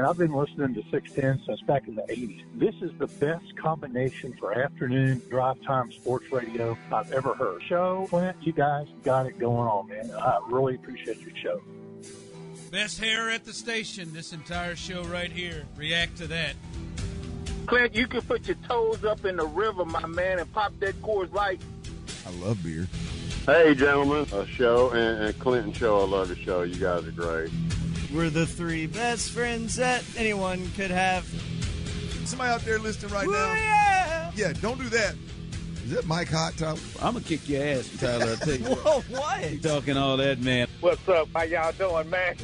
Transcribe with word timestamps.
And 0.00 0.08
I've 0.08 0.16
been 0.16 0.32
listening 0.32 0.72
to 0.72 0.82
610 0.90 1.44
since 1.44 1.60
back 1.66 1.86
in 1.86 1.94
the 1.94 2.00
80s. 2.04 2.42
This 2.54 2.74
is 2.80 2.90
the 2.98 3.06
best 3.06 3.54
combination 3.58 4.34
for 4.40 4.58
afternoon 4.58 5.20
drive 5.28 5.60
time 5.60 5.92
sports 5.92 6.32
radio 6.32 6.74
I've 6.90 7.12
ever 7.12 7.34
heard. 7.34 7.62
Show, 7.64 8.06
Clint, 8.08 8.34
you 8.40 8.54
guys 8.54 8.86
got 9.04 9.26
it 9.26 9.38
going 9.38 9.68
on, 9.68 9.88
man. 9.88 10.10
I 10.12 10.40
really 10.48 10.76
appreciate 10.76 11.20
your 11.20 11.36
show. 11.36 11.60
Best 12.70 12.98
hair 12.98 13.28
at 13.28 13.44
the 13.44 13.52
station, 13.52 14.10
this 14.14 14.32
entire 14.32 14.74
show 14.74 15.04
right 15.04 15.30
here. 15.30 15.66
React 15.76 16.16
to 16.16 16.26
that. 16.28 16.54
Clint, 17.66 17.94
you 17.94 18.06
can 18.06 18.22
put 18.22 18.46
your 18.46 18.56
toes 18.66 19.04
up 19.04 19.26
in 19.26 19.36
the 19.36 19.46
river, 19.46 19.84
my 19.84 20.06
man, 20.06 20.38
and 20.38 20.50
pop 20.54 20.72
that 20.80 20.94
Coors 21.02 21.30
Light. 21.34 21.60
I 22.26 22.30
love 22.42 22.62
beer. 22.62 22.88
Hey, 23.44 23.74
gentlemen, 23.74 24.26
a 24.32 24.46
show 24.46 24.92
and, 24.92 25.24
and 25.24 25.38
Clinton 25.38 25.74
show. 25.74 26.00
I 26.00 26.04
love 26.06 26.28
the 26.28 26.36
show. 26.36 26.62
You 26.62 26.76
guys 26.76 27.06
are 27.06 27.10
great. 27.10 27.50
We're 28.12 28.30
the 28.30 28.46
three 28.46 28.86
best 28.86 29.30
friends 29.30 29.76
that 29.76 30.02
anyone 30.16 30.68
could 30.76 30.90
have. 30.90 31.24
Somebody 32.24 32.50
out 32.50 32.62
there 32.62 32.78
listening 32.80 33.12
right 33.12 33.26
Ooh, 33.26 33.32
now. 33.32 33.54
Yeah. 33.54 34.32
Yeah, 34.34 34.52
don't 34.60 34.78
do 34.78 34.88
that. 34.88 35.14
Is 35.84 35.92
that 35.92 36.06
Mike 36.06 36.28
Hot 36.28 36.56
Top? 36.56 36.78
I'm 37.00 37.14
gonna 37.14 37.24
kick 37.24 37.48
your 37.48 37.62
ass, 37.62 37.88
Tyler. 38.00 38.32
I 38.32 38.44
tell 38.44 38.54
you. 38.54 38.64
Whoa, 38.76 39.00
what? 39.10 39.52
You 39.52 39.60
talking 39.60 39.96
all 39.96 40.16
that, 40.16 40.40
man? 40.40 40.66
What's 40.80 41.08
up? 41.08 41.28
How 41.34 41.42
y'all 41.42 41.72
doing, 41.72 42.10
man? 42.10 42.36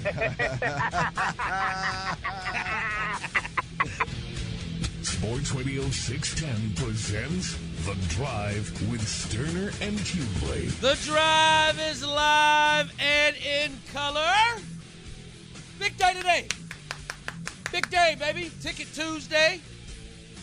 Sports 5.02 5.52
Radio 5.52 5.82
610 5.82 6.84
presents 6.84 7.58
The 7.86 7.94
Drive 8.14 8.70
with 8.90 9.02
Stoerner 9.02 9.68
and 9.80 9.98
Hughley. 9.98 10.68
The 10.80 10.96
drive 11.04 11.80
is 11.90 12.04
live 12.04 12.92
and 13.00 13.36
in 13.36 13.72
color. 13.92 14.32
Big 15.78 15.96
day 15.98 16.14
today. 16.14 16.48
Big 17.70 17.90
day, 17.90 18.16
baby. 18.18 18.50
Ticket 18.62 18.88
Tuesday. 18.94 19.60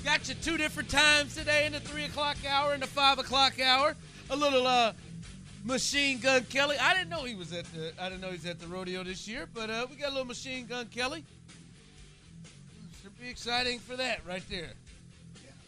Got 0.04 0.28
you 0.30 0.36
two 0.36 0.58
different 0.58 0.90
times 0.90 1.36
today 1.36 1.66
in 1.66 1.74
the 1.74 1.80
three 1.80 2.04
o'clock 2.04 2.38
hour 2.48 2.74
and 2.74 2.84
the 2.84 2.88
five 2.88 3.20
o'clock 3.20 3.60
hour. 3.60 3.96
A 4.30 4.36
little 4.36 4.68
uh 4.68 4.94
Machine 5.64 6.20
Gun 6.20 6.44
Kelly. 6.46 6.78
I 6.78 6.94
didn't 6.94 7.10
know 7.10 7.24
he 7.24 7.36
was 7.36 7.54
at 7.54 7.66
the 7.74 7.94
I 8.00 8.10
didn't 8.10 8.22
know 8.22 8.32
he's 8.32 8.46
at 8.46 8.60
the 8.60 8.68
rodeo 8.68 9.04
this 9.04 9.28
year, 9.28 9.48
but 9.54 9.70
uh, 9.70 9.88
we 9.90 9.96
got 9.96 10.10
a 10.10 10.12
little 10.12 10.26
Machine 10.26 10.66
Gun 10.66 10.88
Kelly. 10.88 11.24
Should 13.02 13.18
be 13.20 13.30
exciting 13.30 13.80
for 13.80 13.96
that 13.96 14.26
right 14.28 14.44
there. 14.50 14.74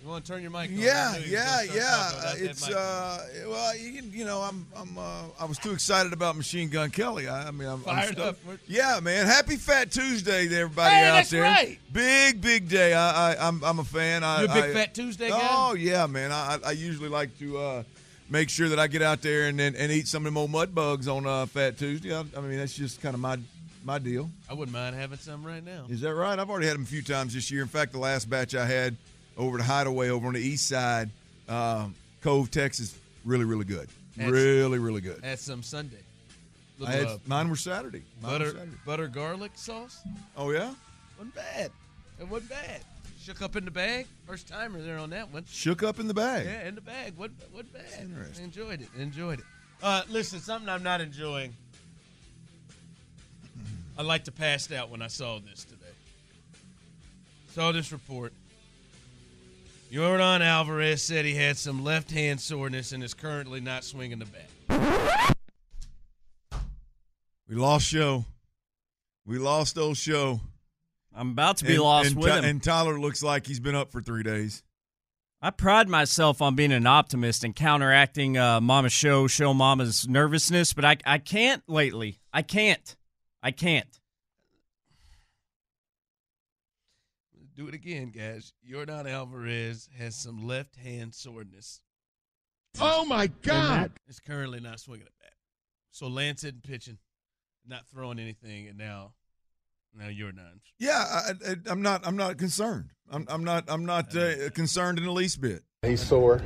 You 0.06 0.12
want 0.12 0.24
to 0.24 0.32
turn 0.34 0.44
your 0.44 0.52
mic 0.52 0.70
on? 0.70 0.78
Yeah, 0.78 1.14
I 1.16 1.18
knew 1.18 1.26
you 1.26 1.32
yeah, 1.32 1.62
was 1.62 1.68
gonna 1.68 1.82
start 1.82 2.38
yeah. 2.38 2.46
that 2.46 2.52
It's 2.52 2.70
uh, 2.70 3.28
well, 3.48 3.76
you 3.76 3.92
can, 3.94 4.12
you 4.14 4.24
know, 4.24 4.40
I'm, 4.40 4.68
I'm, 4.78 4.96
uh, 5.00 5.24
I 5.40 5.46
was 5.46 5.58
too 5.58 5.72
excited 5.72 6.14
about 6.14 6.38
Machine 6.38 6.70
Gun 6.70 6.92
Kelly. 6.92 7.28
I, 7.28 7.48
I 7.48 7.50
mean, 7.52 7.68
I'm, 7.68 7.80
I'm 7.88 7.96
Fired 8.14 8.20
up. 8.20 8.38
Yeah, 8.68 9.00
man. 9.02 9.26
Happy 9.26 9.56
Fat 9.56 9.90
Tuesday 9.90 10.48
to 10.48 10.56
everybody 10.56 10.94
Hey, 10.94 11.06
out 11.06 11.14
that's 11.16 11.32
there. 11.32 11.42
right. 11.42 11.80
Big, 11.92 12.40
big 12.40 12.70
day. 12.70 12.94
I, 12.94 13.34
I, 13.34 13.48
I'm, 13.48 13.64
I'm 13.64 13.80
a 13.80 13.84
fan. 13.84 14.24
I, 14.24 14.42
You 14.44 14.46
a 14.46 14.54
big 14.54 14.64
I- 14.66 14.74
Fat 14.74 14.94
Tuesday 14.94 15.30
guy? 15.30 15.40
Oh 15.42 15.74
yeah, 15.74 16.06
man. 16.06 16.32
I, 16.32 16.60
I 16.64 16.68
I 16.68 16.72
usually 16.74 17.10
like 17.10 17.36
to 17.40 17.58
uh, 17.58 17.84
make 18.30 18.52
sure 18.52 18.70
that 18.70 18.78
I 18.78 18.86
get 18.86 19.02
out 19.02 19.24
there 19.24 19.48
and 19.48 19.60
and, 19.60 19.76
and 19.76 19.92
eat 19.92 20.08
some 20.08 20.22
of 20.22 20.26
them 20.26 20.38
old 20.38 20.52
mud 20.52 20.76
bugs 20.76 21.08
on 21.08 21.26
uh, 21.26 21.48
Fat 21.48 21.80
Tuesday. 21.80 22.16
I, 22.16 22.24
I 22.38 22.42
mean, 22.42 22.60
that's 22.60 22.76
just 22.76 23.02
kind 23.02 23.16
of 23.16 23.22
my 23.22 23.40
my 23.84 23.98
deal. 23.98 24.30
I 24.48 24.54
wouldn't 24.54 24.72
mind 24.78 24.96
having 24.96 25.18
some 25.18 25.44
right 25.44 25.66
now. 25.66 25.86
Is 25.90 26.02
that 26.02 26.14
right? 26.14 26.38
I've 26.38 26.52
already 26.52 26.68
had 26.68 26.76
them 26.76 26.84
a 26.84 26.86
few 26.86 27.02
times 27.02 27.34
this 27.34 27.50
year. 27.50 27.64
In 27.64 27.68
fact, 27.68 27.92
the 27.92 27.98
last 27.98 28.30
batch 28.30 28.54
I 28.54 28.68
had 28.68 28.96
over 29.38 29.60
at 29.60 29.66
Hideaway 29.66 30.10
over 30.10 30.28
on 30.28 30.34
the 30.34 30.40
east 30.42 30.68
side, 30.68 31.10
um, 31.50 31.96
Cove, 32.22 32.52
Texas, 32.52 32.98
really, 33.24 33.46
really 33.46 33.66
good. 33.66 33.88
That's- 34.16 34.32
really, 34.32 34.80
really 34.80 35.02
good. 35.02 35.24
Had 35.24 35.40
some 35.40 35.62
Sunday. 35.62 35.98
Little, 36.80 36.94
had, 36.96 37.06
uh, 37.08 37.18
mine 37.26 37.50
were 37.50 37.56
Saturday. 37.56 38.04
Mine 38.22 38.32
were 38.32 38.38
butter 38.40 38.52
Saturday. 38.52 38.72
butter 38.86 39.08
garlic 39.08 39.52
sauce. 39.56 40.00
Oh 40.36 40.52
yeah, 40.52 40.74
wasn't 41.18 41.36
bad. 41.36 41.72
It 42.20 42.28
wasn't 42.28 42.50
bad. 42.50 42.82
Shook 43.22 43.42
up 43.42 43.56
in 43.56 43.66
the 43.66 43.72
bag. 43.72 44.08
First 44.28 44.48
timer 44.48 44.82
there 44.82 44.98
on 44.98 45.10
that 45.12 45.32
one. 45.32 45.46
shook 45.50 45.84
up 45.84 46.00
in 46.00 46.08
the 46.08 46.14
bag. 46.14 46.46
Yeah, 46.46 46.68
in 46.68 46.76
the 46.76 46.82
bag. 46.82 47.14
What 47.16 47.32
what 47.54 47.72
bad? 47.72 47.86
Interesting. 48.02 48.44
Enjoyed 48.46 48.82
it. 48.82 48.90
Enjoyed 48.98 49.40
it. 49.40 49.46
Uh, 49.82 50.04
listen, 50.10 50.40
something 50.40 50.68
I'm 50.70 50.84
not 50.84 51.00
enjoying. 51.02 51.54
I 53.98 54.02
like 54.02 54.26
to 54.26 54.32
passed 54.32 54.72
out 54.74 54.90
when 54.90 55.02
I 55.02 55.08
saw 55.08 55.40
this 55.40 55.64
today. 55.64 55.82
Saw 57.54 57.72
this 57.72 57.92
report. 57.94 58.34
Yordan 59.96 60.42
Alvarez 60.42 61.02
said 61.02 61.24
he 61.24 61.36
had 61.36 61.56
some 61.56 61.82
left 61.82 62.12
hand 62.12 62.42
soreness 62.42 62.92
and 62.92 63.02
is 63.02 63.14
currently 63.14 63.62
not 63.62 63.86
swinging 63.86 64.20
the 64.20 64.26
bat. 64.26 65.38
We 67.48 67.56
lost 67.56 67.86
show. 67.88 68.26
We 69.26 69.38
lost 69.38 69.78
old 69.78 69.96
show. 69.96 70.42
I'm 71.16 71.30
about 71.32 71.56
to 71.58 71.66
be 71.66 71.76
And- 71.76 71.84
lost 71.84 72.08
and 72.10 72.18
with 72.18 72.28
Ty- 72.28 72.40
him. 72.40 72.44
And 72.44 72.62
Tyler 72.62 73.00
looks 73.00 73.24
like 73.24 73.48
he's 73.48 73.62
been 73.62 73.74
up 73.76 73.90
for 73.90 74.02
three 74.02 74.22
days. 74.24 74.64
I 75.42 75.52
pride 75.52 75.88
myself 75.88 76.42
on 76.42 76.56
being 76.56 76.74
an 76.74 76.86
optimist 76.88 77.46
and 77.46 77.56
counteracting 77.56 78.38
uh, 78.38 78.60
Mama 78.60 78.90
Show, 78.90 79.28
Show 79.28 79.54
Mama's 79.54 80.10
nervousness, 80.10 80.74
but 80.74 80.84
I, 80.84 80.98
I 81.06 81.20
can't 81.20 81.64
lately. 81.70 82.20
I 82.34 82.42
can't. 82.42 82.98
I 83.42 83.52
can't. 83.52 84.02
Do 87.56 87.70
it 87.70 87.74
again, 87.74 88.12
guys. 88.12 88.52
Yordan 88.70 89.10
Alvarez 89.10 89.88
has 89.98 90.14
some 90.14 90.46
left 90.46 90.76
hand 90.76 91.16
soreness. 91.16 91.80
Oh 92.82 93.06
my 93.06 93.28
God! 93.28 93.94
Is 94.10 94.20
currently 94.20 94.60
not 94.60 94.82
swinging 94.82 95.08
a 95.08 95.24
bat. 95.24 95.34
So 95.92 96.08
Lance 96.08 96.44
isn't 96.44 96.64
pitching, 96.64 96.98
not 97.66 97.88
throwing 97.88 98.20
anything, 98.20 98.68
and 98.68 98.78
now, 98.78 99.14
now 99.98 100.10
Jordan's. 100.12 100.64
Yeah, 100.80 100.98
I, 100.98 101.32
I, 101.48 101.56
I'm 101.68 101.82
not. 101.82 102.06
I'm 102.06 102.18
not 102.18 102.38
concerned. 102.38 102.90
I'm, 103.10 103.26
I'm 103.30 103.46
not. 103.46 103.64
I'm 103.70 103.86
not 103.86 104.14
uh, 104.18 104.50
concerned 104.50 104.98
in 104.98 105.06
the 105.06 105.12
least 105.14 105.40
bit. 105.40 105.64
He's 105.82 106.06
sore. 106.06 106.42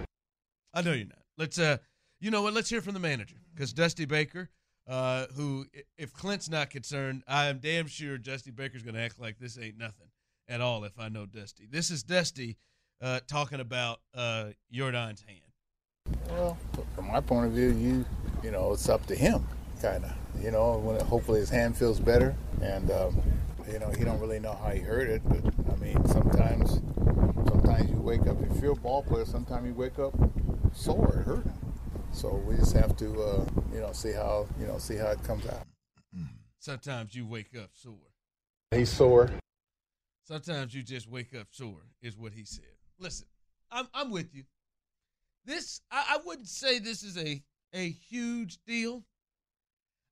I 0.76 0.84
know 0.84 0.94
you're 0.94 1.08
not. 1.08 1.24
Let's 1.40 1.58
uh, 1.58 1.78
you 2.20 2.30
know 2.30 2.44
what? 2.44 2.54
Let's 2.54 2.70
hear 2.70 2.82
from 2.82 2.94
the 2.94 3.00
manager 3.00 3.38
because 3.56 3.74
Dusty 3.74 4.06
Baker, 4.06 4.52
uh, 4.88 5.26
who 5.36 5.66
if 5.98 6.14
Clint's 6.14 6.52
not 6.52 6.70
concerned, 6.70 7.24
I 7.28 7.48
am 7.48 7.58
damn 7.58 7.88
sure 7.88 8.20
Dusty 8.20 8.52
Baker's 8.52 8.84
going 8.84 8.94
to 8.94 9.02
act 9.02 9.20
like 9.20 9.40
this 9.40 9.58
ain't 9.58 9.80
nothing 9.80 10.10
at 10.50 10.60
all. 10.62 10.84
If 10.84 11.00
I 11.00 11.08
know 11.08 11.26
Dusty, 11.26 11.68
this 11.72 11.92
is 11.92 12.04
Dusty 12.04 12.58
uh, 13.02 13.20
talking 13.28 13.60
about 13.60 14.00
uh, 14.14 14.48
Jordan's 14.72 15.24
hand. 15.28 16.20
Well, 16.30 16.58
from 16.96 17.08
my 17.08 17.22
point 17.22 17.46
of 17.48 17.52
view, 17.54 17.70
you 17.70 18.06
you 18.44 18.52
know, 18.52 18.74
it's 18.74 18.90
up 18.90 19.06
to 19.08 19.16
him. 19.16 19.48
kind 19.82 20.04
of. 20.04 20.12
You 20.42 20.52
know, 20.52 20.78
when 20.78 21.00
hopefully 21.02 21.40
his 21.40 21.50
hand 21.50 21.78
feels 21.78 22.00
better, 22.00 22.36
and 22.62 22.90
um, 22.92 23.22
you 23.72 23.80
know 23.80 23.90
he 23.90 24.04
don't 24.04 24.20
really 24.20 24.40
know 24.40 24.54
how 24.54 24.70
he 24.70 24.80
hurt 24.80 25.10
it. 25.10 25.22
But 25.26 25.42
I 25.72 25.76
mean, 25.76 26.04
sometimes, 26.08 26.82
sometimes 27.48 27.90
you 27.90 27.98
wake 27.98 28.26
up. 28.28 28.38
If 28.50 28.62
you're 28.62 28.72
a 28.72 28.76
ball 28.76 29.04
player, 29.04 29.26
sometimes 29.26 29.68
you 29.68 29.74
wake 29.74 30.00
up 30.00 30.14
sore, 30.74 31.24
hurting. 31.26 31.54
So 32.12 32.30
we 32.48 32.56
just 32.56 32.74
have 32.74 32.98
to, 32.98 33.22
uh, 33.22 33.46
you 33.74 33.82
know, 33.82 33.92
see 33.92 34.12
how 34.14 34.48
you 34.60 34.66
know 34.68 34.78
see 34.78 34.96
how 34.96 35.08
it 35.10 35.24
comes 35.24 35.46
out. 35.48 35.68
Sometimes 36.62 37.16
you 37.16 37.26
wake 37.26 37.56
up 37.58 37.70
sore. 37.74 37.96
He's 38.72 38.90
sore. 38.90 39.30
Sometimes 40.30 40.76
you 40.76 40.84
just 40.84 41.10
wake 41.10 41.34
up 41.34 41.48
sore, 41.50 41.82
is 42.04 42.16
what 42.16 42.34
he 42.34 42.46
said. 42.46 42.66
Listen, 43.00 43.26
I'm 43.72 43.88
I'm 43.96 44.12
with 44.12 44.36
you. 44.36 44.44
This 45.44 45.82
I, 45.90 46.06
I 46.12 46.18
wouldn't 46.24 46.48
say 46.48 46.78
this 46.78 47.02
is 47.02 47.18
a 47.18 47.42
a 47.74 47.90
huge 47.90 48.60
deal. 48.68 49.04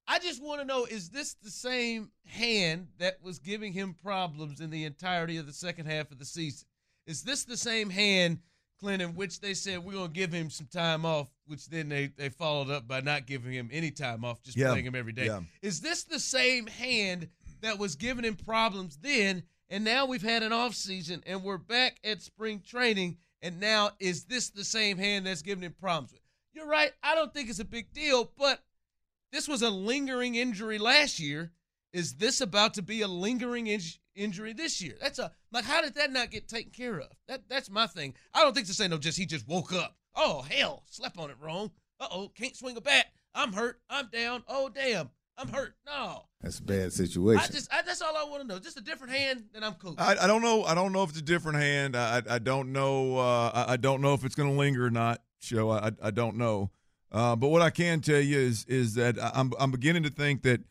I 0.08 0.18
just 0.18 0.42
want 0.42 0.60
to 0.60 0.66
know 0.66 0.86
is 0.86 1.10
this 1.12 1.36
the 1.36 1.52
same 1.52 2.10
hand 2.25 2.88
that 2.98 3.22
was 3.22 3.38
giving 3.38 3.74
him 3.74 3.94
problems 3.94 4.60
in 4.60 4.72
the 4.72 4.86
entirety 4.86 5.38
of 5.38 5.46
the 5.46 5.54
second 5.54 5.86
half 5.86 6.12
of 6.12 6.18
the 6.18 6.25
season? 6.25 6.68
Is 7.06 7.22
this 7.22 7.44
the 7.44 7.56
same 7.58 7.92
hand, 7.92 8.40
Clint, 8.80 9.04
in 9.04 9.10
which 9.16 9.40
they 9.40 9.54
said 9.54 9.84
we're 9.84 9.94
going 9.94 10.08
to 10.08 10.14
give 10.19 10.34
him 10.34 10.50
some 10.50 10.68
time 10.68 11.06
off, 11.06 11.28
which 11.46 11.68
then 11.68 11.90
they, 11.90 12.08
they 12.08 12.30
followed 12.30 12.72
up 12.72 12.88
by 12.88 13.02
not 13.02 13.28
giving 13.28 13.54
him 13.54 13.69
any 13.72 13.92
time 13.92 14.25
off, 14.25 14.42
just 14.42 14.58
Yeah. 14.58 14.69
playing 14.72 14.86
him 14.86 14.96
every 14.96 15.14
day? 15.14 15.28
Yeah. 15.28 15.42
Is 15.62 15.80
this 15.81 16.04
the 16.06 16.19
same 16.19 16.66
hand 16.68 17.30
that 17.62 17.78
was 17.78 17.96
giving 17.96 18.25
him 18.25 18.36
problems 18.36 18.98
then, 18.98 19.44
and 19.69 19.84
now 19.84 20.06
we've 20.06 20.22
had 20.22 20.44
an 20.44 20.54
off 20.54 20.75
season 20.75 21.24
and 21.25 21.44
we're 21.44 21.58
back 21.58 22.00
at 22.04 22.22
spring 22.22 22.62
training, 22.66 23.18
and 23.42 23.60
now 23.60 23.92
is 24.00 24.25
this 24.25 24.50
the 24.50 24.64
same 24.64 24.98
hand 24.98 25.25
that's 25.25 25.42
giving 25.42 25.64
him 25.64 25.75
problems? 25.80 26.14
You're 26.54 26.68
right. 26.68 26.92
I 27.04 27.16
don't 27.16 27.34
think 27.34 27.50
it's 27.50 27.60
a 27.60 27.66
big 27.66 27.94
deal, 27.94 28.31
but 28.38 28.64
this 29.31 29.48
was 29.48 29.62
a 29.62 29.69
lingering 29.69 30.36
injury 30.36 30.78
last 30.78 31.19
year. 31.19 31.52
Is 31.94 32.16
this 32.16 32.42
about 32.42 32.74
to 32.75 32.81
be 32.81 33.02
a 33.02 33.08
lingering 33.08 33.68
in- 33.68 33.81
injury 34.16 34.54
this 34.54 34.81
year? 34.81 34.96
That's 35.00 35.19
a 35.19 35.31
like. 35.52 35.66
How 35.66 35.81
did 35.81 35.96
that 35.96 36.12
not 36.12 36.31
get 36.31 36.48
taken 36.48 36.72
care 36.72 37.00
of? 37.00 37.08
That 37.28 37.48
that's 37.50 37.69
my 37.69 37.88
thing. 37.88 38.14
I 38.34 38.42
don't 38.42 38.54
think 38.54 38.68
to 38.68 38.74
say 38.74 38.88
no. 38.88 38.98
Just 38.98 39.18
he 39.18 39.25
just 39.25 39.48
woke 39.48 39.74
up. 39.74 39.96
Oh 40.16 40.42
hell, 40.42 40.84
slept 40.90 41.18
on 41.18 41.30
it 41.30 41.38
wrong. 41.40 41.72
Uh 42.00 42.08
oh, 42.12 42.30
can't 42.30 42.56
swing 42.56 42.78
a 42.78 42.81
bat. 42.81 43.08
I'm 43.34 43.54
hurt. 43.54 43.80
I'm 43.90 44.10
down. 44.10 44.44
Oh 44.48 44.69
damn, 44.69 45.10
I'm 45.38 45.48
hurt. 45.50 45.75
No, 45.86 46.24
That's 46.42 46.60
a 46.60 46.63
bad 46.63 46.94
situation. 46.94 47.44
I 47.44 47.48
just 47.54 47.74
I, 47.74 47.81
that's 47.84 48.01
all 48.01 48.16
I 48.18 48.24
want 48.24 48.42
to 48.42 48.48
know. 48.48 48.60
Just 48.60 48.78
a 48.78 48.81
different 48.81 49.13
hand, 49.13 49.44
then 49.54 49.63
I'm 49.63 49.74
cool. 49.75 49.95
I, 49.98 50.16
I 50.22 50.28
don't 50.28 50.42
know. 50.42 50.63
I 50.63 50.74
don't 50.74 50.92
know 50.92 51.04
if 51.04 51.10
it's 51.12 51.19
a 51.19 51.24
different 51.24 51.60
hand. 51.60 51.95
I 51.95 52.18
I, 52.18 52.36
I 52.36 52.39
don't 52.39 52.72
know. 52.72 53.18
Uh, 53.18 53.51
I, 53.68 53.74
I 53.74 53.78
don't 53.78 54.01
know 54.01 54.13
if 54.13 54.25
it's 54.25 54.36
going 54.36 54.50
to 54.51 54.56
linger 54.57 54.86
or 54.86 54.89
not. 54.92 55.22
Show. 55.39 55.69
I 55.69 55.92
I 56.01 56.12
don't 56.12 56.38
know. 56.38 56.72
Uh, 57.12 57.36
but 57.36 57.50
what 57.50 57.62
I 57.62 57.69
can 57.69 58.01
tell 58.01 58.19
you 58.19 58.39
is 58.39 58.66
is 58.66 58.95
that 58.95 59.19
I- 59.19 59.31
I'm 59.36 59.54
I'm 59.60 59.72
beginning 59.72 60.04
to 60.04 60.10
think 60.10 60.42
that 60.44 60.62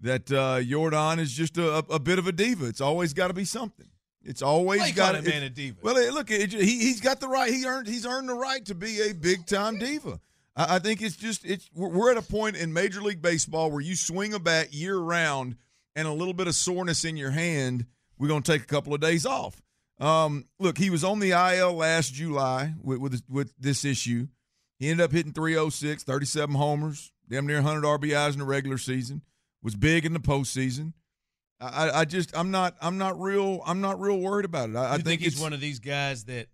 that 0.00 0.30
uh, 0.32 0.62
Jordan 0.62 1.18
is 1.18 1.32
just 1.32 1.58
a, 1.58 1.78
a 1.90 1.98
bit 1.98 2.18
of 2.18 2.26
a 2.26 2.32
diva. 2.32 2.66
It's 2.66 2.80
always 2.80 3.12
got 3.12 3.28
to 3.28 3.34
be 3.34 3.44
something. 3.44 3.86
It's 4.24 4.42
always 4.42 4.80
Why 4.80 4.86
you 4.86 4.92
got 4.94 5.14
call 5.14 5.22
that 5.22 5.28
man 5.28 5.42
a 5.42 5.50
diva? 5.50 5.78
Well, 5.82 5.94
look, 6.12 6.30
it, 6.30 6.52
he 6.52 6.78
he's 6.78 7.00
got 7.00 7.20
the 7.20 7.28
right. 7.28 7.52
He 7.52 7.66
earned 7.66 7.88
he's 7.88 8.06
earned 8.06 8.28
the 8.28 8.34
right 8.34 8.64
to 8.66 8.74
be 8.74 9.00
a 9.00 9.12
big 9.12 9.46
time 9.46 9.78
diva. 9.78 10.20
I, 10.56 10.76
I 10.76 10.78
think 10.78 11.02
it's 11.02 11.16
just 11.16 11.44
it's 11.44 11.68
we're, 11.74 12.10
at 12.10 12.16
a 12.16 12.22
point 12.22 12.56
in 12.56 12.72
Major 12.72 13.00
League 13.00 13.22
Baseball 13.22 13.70
where 13.70 13.80
you 13.80 13.96
swing 13.96 14.34
a 14.34 14.38
bat 14.38 14.72
year 14.72 14.98
round 14.98 15.56
and 15.96 16.06
a 16.08 16.12
little 16.12 16.34
bit 16.34 16.46
of 16.46 16.54
soreness 16.54 17.04
in 17.04 17.16
your 17.16 17.30
hand. 17.30 17.86
We're 18.18 18.28
going 18.28 18.42
to 18.42 18.52
take 18.52 18.62
a 18.62 18.66
couple 18.66 18.94
of 18.94 19.00
days 19.00 19.26
off. 19.26 19.60
Um, 19.98 20.46
look, 20.58 20.78
he 20.78 20.90
was 20.90 21.04
on 21.04 21.18
the 21.18 21.30
IL 21.30 21.74
last 21.74 22.14
July 22.14 22.74
with 22.82 23.00
with, 23.00 23.22
with 23.28 23.54
this 23.58 23.84
issue. 23.84 24.28
He 24.78 24.90
ended 24.90 25.04
up 25.04 25.12
hitting 25.12 25.32
306, 25.32 26.02
37 26.02 26.54
homers, 26.56 27.12
damn 27.28 27.46
near 27.46 27.62
100 27.62 27.84
RBIs 27.84 28.32
in 28.32 28.40
the 28.40 28.44
regular 28.44 28.78
season. 28.78 29.22
Was 29.62 29.76
big 29.76 30.04
in 30.04 30.12
the 30.12 30.18
postseason. 30.18 30.92
I, 31.60 31.90
I- 32.00 32.04
just 32.04 32.36
I'm 32.36 32.50
not 32.50 32.74
I'm 32.80 32.98
not 32.98 33.20
real 33.20 33.62
I'm 33.64 33.80
not 33.80 34.00
real 34.00 34.18
worried 34.18 34.44
about 34.44 34.70
it. 34.70 34.76
I, 34.76 34.86
I 34.86 34.96
you 34.96 35.02
think, 35.02 35.20
he's 35.20 35.38
one 35.40 35.52
of 35.52 35.60
these 35.60 35.78
guys 35.78 36.24
that 36.24 36.48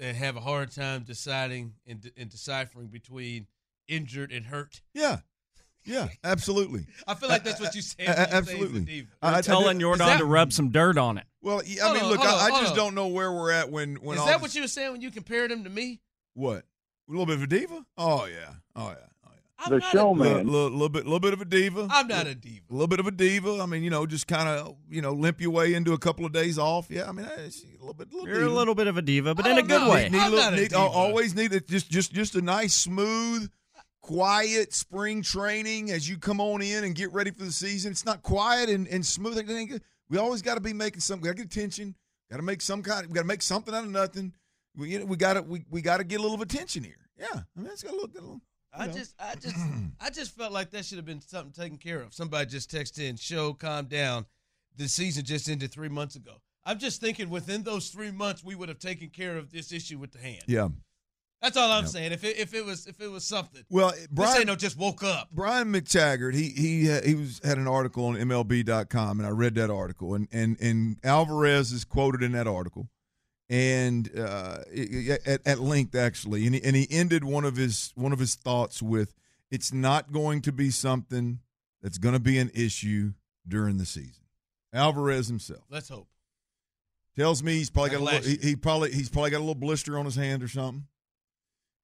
that 0.00 0.16
have 0.16 0.36
a 0.36 0.40
hard 0.40 0.72
time 0.72 1.04
deciding 1.04 1.74
and, 1.86 2.10
and 2.16 2.28
deciphering 2.28 2.88
between 2.88 3.46
injured 3.86 4.32
and 4.32 4.46
hurt? 4.46 4.80
Yeah, 4.94 5.18
yeah, 5.84 6.08
absolutely. 6.24 6.86
I 7.06 7.14
feel 7.14 7.28
like 7.28 7.44
that's 7.44 7.60
what 7.60 7.74
you 7.74 7.82
said. 7.82 8.08
A- 8.08 8.10
a- 8.10 8.20
you 8.20 8.26
say 8.26 8.36
absolutely. 8.36 8.80
diva. 8.80 9.08
I- 9.22 9.38
I- 9.38 9.42
telling 9.42 9.76
is 9.76 9.82
Jordan 9.82 10.06
that- 10.06 10.18
to 10.18 10.24
rub 10.24 10.52
some 10.52 10.70
dirt 10.70 10.98
on 10.98 11.18
it. 11.18 11.24
Well, 11.42 11.62
yeah, 11.64 11.84
I 11.84 11.88
Hold 11.88 11.94
mean, 11.94 12.04
on, 12.04 12.10
look, 12.10 12.20
I, 12.20 12.32
on, 12.32 12.52
I 12.52 12.60
just 12.60 12.72
on. 12.72 12.76
don't 12.76 12.94
know 12.94 13.06
where 13.06 13.32
we're 13.32 13.50
at 13.52 13.70
when 13.70 13.94
when 13.96 14.16
Is 14.16 14.20
all 14.20 14.26
that 14.26 14.32
this- 14.34 14.42
what 14.42 14.54
you 14.54 14.62
were 14.62 14.68
saying 14.68 14.92
when 14.92 15.00
you 15.00 15.10
compared 15.10 15.50
him 15.52 15.64
to 15.64 15.70
me? 15.70 16.00
what 16.34 16.64
a 17.08 17.10
little 17.12 17.26
bit 17.26 17.36
of 17.36 17.42
a 17.42 17.46
diva? 17.46 17.84
Oh 17.96 18.24
yeah, 18.26 18.54
oh 18.76 18.88
yeah. 18.90 19.06
I'm 19.64 19.78
not 19.78 19.94
a- 19.94 19.98
A 19.98 20.04
little, 20.12 20.14
little, 20.44 20.70
little 20.70 20.88
bit, 20.88 21.04
little 21.04 21.20
bit 21.20 21.32
of 21.32 21.40
a 21.40 21.44
diva. 21.44 21.86
I'm 21.90 22.08
not 22.08 22.26
a 22.26 22.34
diva. 22.34 22.62
A 22.70 22.72
little 22.72 22.86
bit 22.88 23.00
of 23.00 23.06
a 23.06 23.10
diva. 23.10 23.60
I 23.60 23.66
mean, 23.66 23.82
you 23.82 23.90
know, 23.90 24.06
just 24.06 24.26
kind 24.26 24.48
of, 24.48 24.76
you 24.88 25.02
know, 25.02 25.12
limp 25.12 25.40
your 25.40 25.50
way 25.50 25.74
into 25.74 25.92
a 25.92 25.98
couple 25.98 26.24
of 26.26 26.32
days 26.32 26.58
off. 26.58 26.86
Yeah, 26.90 27.08
I 27.08 27.12
mean, 27.12 27.26
eh, 27.26 27.30
a 27.38 27.50
little 27.80 27.94
bit, 27.94 28.12
little 28.12 28.26
You're 28.28 28.38
diva. 28.40 28.48
a 28.48 28.54
little 28.54 28.74
bit 28.74 28.86
of 28.86 28.96
a 28.96 29.02
diva, 29.02 29.34
but 29.34 29.46
in 29.46 29.58
a 29.58 29.62
good 29.62 29.80
know. 29.82 29.90
way. 29.90 30.08
Need 30.08 30.18
a 30.18 30.20
I'm 30.22 30.30
little- 30.32 30.44
not 30.50 30.52
a 30.54 30.56
need- 30.56 30.72
uh, 30.74 30.86
diva. 30.86 30.90
always 30.96 31.34
need 31.34 31.52
it. 31.52 31.68
Just, 31.68 31.90
just, 31.90 32.12
just 32.12 32.34
a 32.34 32.40
nice, 32.42 32.74
smooth, 32.74 33.50
quiet 34.00 34.72
spring 34.72 35.22
training 35.22 35.90
as 35.90 36.08
you 36.08 36.18
come 36.18 36.40
on 36.40 36.62
in 36.62 36.84
and 36.84 36.94
get 36.94 37.12
ready 37.12 37.30
for 37.30 37.44
the 37.44 37.52
season. 37.52 37.92
It's 37.92 38.04
not 38.06 38.22
quiet 38.22 38.68
and, 38.68 38.86
and 38.88 39.04
smooth. 39.04 39.38
It 39.38 39.50
ain't 39.50 39.70
good. 39.70 39.82
We 40.08 40.18
always 40.18 40.42
got 40.42 40.54
to 40.54 40.60
be 40.60 40.72
making 40.72 41.00
something. 41.00 41.24
Got 41.24 41.36
to 41.36 41.44
get 41.44 41.54
attention. 41.54 41.94
Got 42.30 42.38
to 42.38 42.42
make 42.42 42.62
some 42.62 42.82
kind. 42.82 43.06
We 43.06 43.12
got 43.14 43.22
to 43.22 43.26
make 43.26 43.42
something 43.42 43.74
out 43.74 43.84
of 43.84 43.90
nothing. 43.90 44.32
We, 44.76 44.90
you 44.90 45.00
know, 45.00 45.04
we 45.04 45.16
got 45.16 45.34
to, 45.34 45.42
we, 45.42 45.64
we 45.70 45.82
got 45.82 45.98
to 45.98 46.04
get 46.04 46.20
a 46.20 46.22
little 46.22 46.36
bit 46.36 46.46
of 46.46 46.54
attention 46.54 46.84
here. 46.84 46.96
Yeah, 47.18 47.26
I 47.56 47.60
mean, 47.60 47.66
it's 47.70 47.82
got 47.82 47.90
to 47.90 47.96
look. 47.96 48.14
Got 48.14 48.20
a 48.20 48.24
little, 48.24 48.40
I 48.72 48.86
know. 48.86 48.92
just, 48.92 49.14
I 49.18 49.34
just, 49.34 49.56
I 50.00 50.10
just 50.10 50.36
felt 50.36 50.52
like 50.52 50.70
that 50.70 50.84
should 50.84 50.98
have 50.98 51.04
been 51.06 51.20
something 51.20 51.52
taken 51.52 51.78
care 51.78 52.00
of. 52.00 52.14
Somebody 52.14 52.48
just 52.50 52.70
texted 52.70 53.08
in, 53.08 53.16
"Show, 53.16 53.52
calm 53.54 53.86
down. 53.86 54.26
The 54.76 54.88
season 54.88 55.24
just 55.24 55.48
ended 55.48 55.70
three 55.72 55.88
months 55.88 56.16
ago." 56.16 56.40
I'm 56.64 56.78
just 56.78 57.00
thinking 57.00 57.30
within 57.30 57.62
those 57.62 57.88
three 57.88 58.10
months 58.10 58.44
we 58.44 58.54
would 58.54 58.68
have 58.68 58.78
taken 58.78 59.08
care 59.08 59.36
of 59.38 59.50
this 59.50 59.72
issue 59.72 59.98
with 59.98 60.12
the 60.12 60.18
hand. 60.18 60.42
yeah. 60.46 60.68
That's 61.42 61.56
all 61.56 61.70
I'm 61.72 61.84
Yep. 61.84 61.90
saying. 61.92 62.12
If 62.12 62.22
it, 62.22 62.38
if 62.38 62.52
it 62.52 62.62
was 62.66 62.86
if 62.86 63.00
it 63.00 63.08
was 63.08 63.24
something, 63.24 63.62
Well, 63.70 63.92
this 63.92 64.08
Brian, 64.10 64.36
ain't 64.40 64.46
no 64.46 64.56
just 64.56 64.76
woke 64.76 65.02
up. 65.02 65.30
Brian 65.32 65.72
McTaggart, 65.72 66.34
he 66.34 66.50
he 66.50 66.80
he 67.08 67.14
was 67.14 67.40
had 67.42 67.56
an 67.56 67.66
article 67.66 68.04
on 68.04 68.14
MLB.com, 68.16 69.18
and 69.18 69.26
I 69.26 69.30
read 69.30 69.54
that 69.54 69.70
article, 69.70 70.14
and 70.14 70.28
and 70.32 70.60
and 70.60 70.98
Alvarez 71.02 71.72
is 71.72 71.86
quoted 71.86 72.22
in 72.22 72.32
that 72.32 72.46
article, 72.46 72.90
and 73.50 74.08
uh, 74.16 74.58
i- 74.74 75.10
i- 75.10 75.18
at, 75.26 75.40
at 75.46 75.58
length 75.60 75.94
actually, 75.94 76.46
and 76.46 76.54
he, 76.54 76.62
and 76.64 76.74
he 76.76 76.86
ended 76.90 77.24
one 77.24 77.44
of 77.44 77.56
his 77.56 77.92
one 77.96 78.12
of 78.12 78.18
his 78.20 78.36
thoughts 78.36 78.80
with, 78.80 79.12
"It's 79.50 79.72
not 79.72 80.12
going 80.12 80.40
to 80.42 80.52
be 80.52 80.70
something 80.70 81.40
that's 81.82 81.98
going 81.98 82.14
to 82.14 82.20
be 82.20 82.38
an 82.38 82.50
issue 82.54 83.12
during 83.46 83.76
the 83.76 83.84
season." 83.86 84.22
Alvarez 84.72 85.26
himself 85.26 85.64
Let's 85.68 85.88
hope. 85.88 86.06
tells 87.16 87.42
me 87.42 87.54
he's 87.54 87.70
probably 87.70 87.90
got 87.90 88.00
a 88.00 88.04
little, 88.04 88.20
he, 88.22 88.36
he 88.36 88.56
probably 88.56 88.92
he's 88.92 89.08
probably 89.10 89.30
got 89.30 89.38
a 89.38 89.40
little 89.40 89.54
blister 89.56 89.98
on 89.98 90.04
his 90.04 90.14
hand 90.14 90.42
or 90.44 90.48
something, 90.48 90.84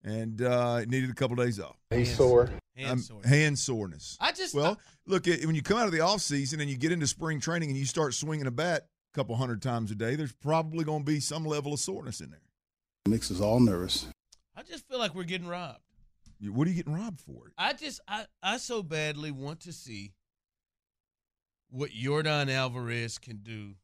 and 0.04 0.40
uh, 0.40 0.84
needed 0.84 1.10
a 1.10 1.14
couple 1.14 1.34
days 1.36 1.58
off. 1.60 1.76
He's 1.90 2.14
sore. 2.16 2.48
Hand 2.76 2.90
Um, 2.90 2.98
sore. 3.00 3.22
hand 3.24 3.58
soreness. 3.58 4.16
I 4.20 4.30
just 4.32 4.54
Well, 4.54 4.78
look, 5.06 5.26
it- 5.26 5.44
when 5.46 5.54
you 5.56 5.62
come 5.62 5.78
out 5.78 5.86
of 5.86 5.92
the 5.92 6.00
off 6.00 6.20
season 6.20 6.60
and 6.60 6.70
you 6.70 6.76
get 6.76 6.92
into 6.92 7.06
spring 7.06 7.40
training 7.40 7.70
and 7.70 7.78
you 7.78 7.86
start 7.86 8.14
swinging 8.14 8.46
a 8.46 8.50
bat 8.50 8.82
a 8.82 8.86
couple 9.16 9.34
hundred 9.34 9.62
times 9.62 9.90
a 9.90 9.94
day, 9.94 10.14
there's 10.14 10.32
probably 10.32 10.84
going 10.84 11.00
to 11.00 11.10
be 11.10 11.20
some 11.20 11.46
level 11.46 11.72
of 11.72 11.80
soreness 11.80 12.20
in 12.20 12.30
there. 12.30 12.40
Makes 13.08 13.30
us 13.30 13.40
all 13.40 13.60
nervous. 13.60 14.06
I 14.54 14.62
just 14.62 14.86
feel 14.86 14.98
like 14.98 15.14
we're 15.14 15.24
getting 15.24 15.48
robbed. 15.48 15.80
What 16.42 16.66
are 16.66 16.70
you 16.70 16.76
getting 16.76 16.94
robbed 16.94 17.20
for? 17.20 17.50
I 17.56 17.72
just 17.72 18.00
I, 18.06 18.26
I 18.42 18.58
so 18.58 18.82
badly 18.82 19.30
want 19.30 19.60
to 19.60 19.72
see 19.72 20.12
what 21.70 21.90
Yordan 21.92 22.50
Alvarez 22.50 23.16
can 23.16 23.38
do. 23.38 23.74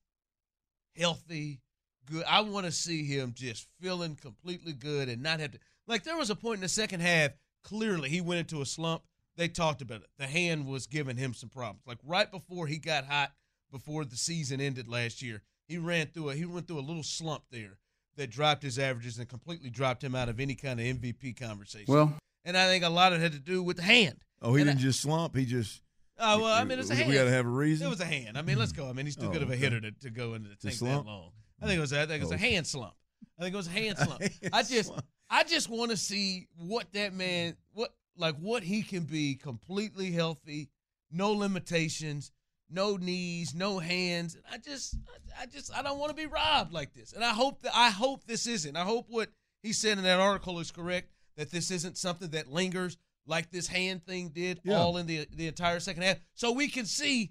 Healthy, 0.95 1.61
good. 2.05 2.25
I 2.29 2.43
want 2.43 2.67
to 2.67 2.73
see 2.73 3.05
him 3.05 3.33
just 3.35 3.67
feeling 3.81 4.17
completely 4.17 4.75
good 4.75 5.09
and 5.09 5.23
not 5.23 5.41
have 5.41 5.53
to 5.53 5.59
like 5.87 6.05
there 6.05 6.19
was 6.19 6.29
a 6.29 6.37
point 6.37 6.57
in 6.57 6.63
the 6.63 6.69
second 6.69 7.01
half, 7.01 7.31
clearly 7.65 8.11
he 8.11 8.21
went 8.21 8.41
into 8.41 8.61
a 8.61 8.67
slump. 8.67 9.03
They 9.37 9.49
talked 9.49 9.81
about 9.81 10.03
it. 10.03 10.09
The 10.19 10.27
hand 10.27 10.67
was 10.67 10.87
giving 10.87 11.17
him 11.17 11.33
some 11.33 11.49
problems. 11.49 11.87
Like 11.87 11.99
right 12.05 12.31
before 12.31 12.67
he 12.67 12.77
got 12.77 13.07
hot, 13.07 13.33
before 13.73 14.05
the 14.05 14.17
season 14.17 14.61
ended 14.61 14.87
last 14.89 15.23
year, 15.23 15.43
he 15.67 15.79
ran 15.79 16.07
through 16.07 16.31
a 16.31 16.35
he 16.35 16.45
went 16.45 16.69
through 16.69 16.79
a 16.79 16.81
little 16.87 17.03
slump 17.03 17.45
there 17.51 17.79
that 18.17 18.31
dropped 18.31 18.63
his 18.63 18.79
averages 18.79 19.19
and 19.19 19.29
completely 19.29 19.71
dropped 19.71 20.05
him 20.05 20.15
out 20.15 20.29
of 20.29 20.39
any 20.39 20.55
kind 20.55 20.79
of 20.79 20.87
MVP 20.87 21.37
conversation. 21.41 21.93
Well- 21.93 22.15
and 22.45 22.57
I 22.59 22.67
think 22.67 22.83
a 22.85 22.89
lot 22.89 23.13
of 23.13 23.21
it 23.21 23.23
had 23.23 23.33
to 23.33 23.39
do 23.39 23.63
with 23.63 23.77
the 23.77 23.85
hand. 23.85 24.25
Oh, 24.43 24.55
he 24.55 24.63
And 24.63 24.69
didn't 24.69 24.81
I- 24.81 24.83
just 24.83 25.01
slump. 25.01 25.37
He 25.37 25.45
just. 25.45 25.81
Oh 26.19 26.41
well, 26.41 26.53
I 26.55 26.65
mean 26.65 26.79
it's 26.79 26.91
a 26.91 26.93
we, 26.93 26.97
hand. 26.99 27.09
We 27.09 27.15
got 27.15 27.25
to 27.25 27.31
have 27.31 27.47
a 27.47 27.49
reason. 27.49 27.87
It 27.87 27.91
was 27.91 28.01
a 28.01 28.05
hand. 28.05 28.37
I 28.37 28.43
mean, 28.43 28.59
let's 28.59 28.73
go. 28.73 28.89
I 28.89 28.93
mean, 28.93 29.07
he's 29.07 29.17
too 29.17 29.29
Oh, 29.29 29.33
good 29.33 29.43
of 29.43 29.51
a 29.51 29.57
hitter 29.57 29.81
to, 29.81 29.91
to 29.93 30.11
go 30.11 30.35
into 30.35 30.49
the 30.51 30.57
tank 30.57 30.79
that 30.79 31.07
long. 31.07 31.31
I 31.61 31.67
think 31.67 31.79
it 31.79 31.81
was. 31.81 31.93
I 31.93 32.05
think 32.07 32.21
it 32.21 32.25
was 32.25 32.33
a 32.33 32.37
hand 32.37 32.67
slump. 32.67 32.95
I 33.39 33.43
think 33.43 33.55
it 33.55 33.57
was 33.57 33.67
a 33.69 33.71
hand 33.71 33.97
slump. 33.97 34.23
I 34.53 34.63
just, 34.63 34.89
slump. 34.89 35.05
I 35.31 35.43
just 35.45 35.69
want 35.69 35.91
to 35.93 35.97
see 35.97 36.49
what 36.57 36.93
that 36.93 37.15
man, 37.15 37.57
what 37.73 37.95
like 38.17 38.37
what 38.37 38.63
he 38.63 38.83
can 38.83 39.05
be 39.05 39.37
completely 39.37 40.11
healthy, 40.11 40.69
no 41.11 41.33
limitations, 41.33 42.31
no 42.73 42.97
knees, 42.97 43.55
no 43.55 43.79
hands. 43.79 44.35
And 44.35 44.45
I 44.53 44.59
just, 44.59 44.97
I 45.41 45.47
just, 45.47 45.75
I 45.77 45.83
don't 45.83 45.99
want 45.99 46.11
to 46.11 46.17
be 46.17 46.27
robbed 46.27 46.73
like 46.73 46.93
this. 46.95 47.13
And 47.13 47.25
I 47.25 47.31
hope 47.31 47.63
that 47.63 47.73
I 47.75 47.91
hope 47.91 48.25
this 48.27 48.47
isn't. 48.47 48.77
I 48.77 48.83
hope 48.85 49.07
what 49.09 49.29
he 49.63 49.73
said 49.73 49.99
in 49.99 50.05
that 50.05 50.21
article 50.21 50.59
is 50.61 50.71
correct. 50.71 51.09
That 51.37 51.51
this 51.51 51.71
isn't 51.71 51.97
something 51.99 52.31
that 52.31 52.49
lingers. 52.49 52.97
like 53.25 53.51
this 53.53 53.69
hand 53.69 54.05
thing 54.05 54.31
did 54.31 54.61
Yeah. 54.65 54.79
all 54.79 54.97
in 54.97 55.07
the 55.07 55.27
the 55.33 55.47
entire 55.47 55.79
second 55.81 56.03
half, 56.03 56.19
so 56.35 56.51
we 56.51 56.67
can 56.69 56.87
see 56.87 57.31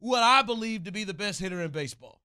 what 0.00 0.22
I 0.22 0.42
believe 0.42 0.84
to 0.84 0.92
be 0.92 1.04
the 1.04 1.14
best 1.14 1.38
hitter 1.40 1.60
in 1.62 1.70
baseball. 1.70 2.20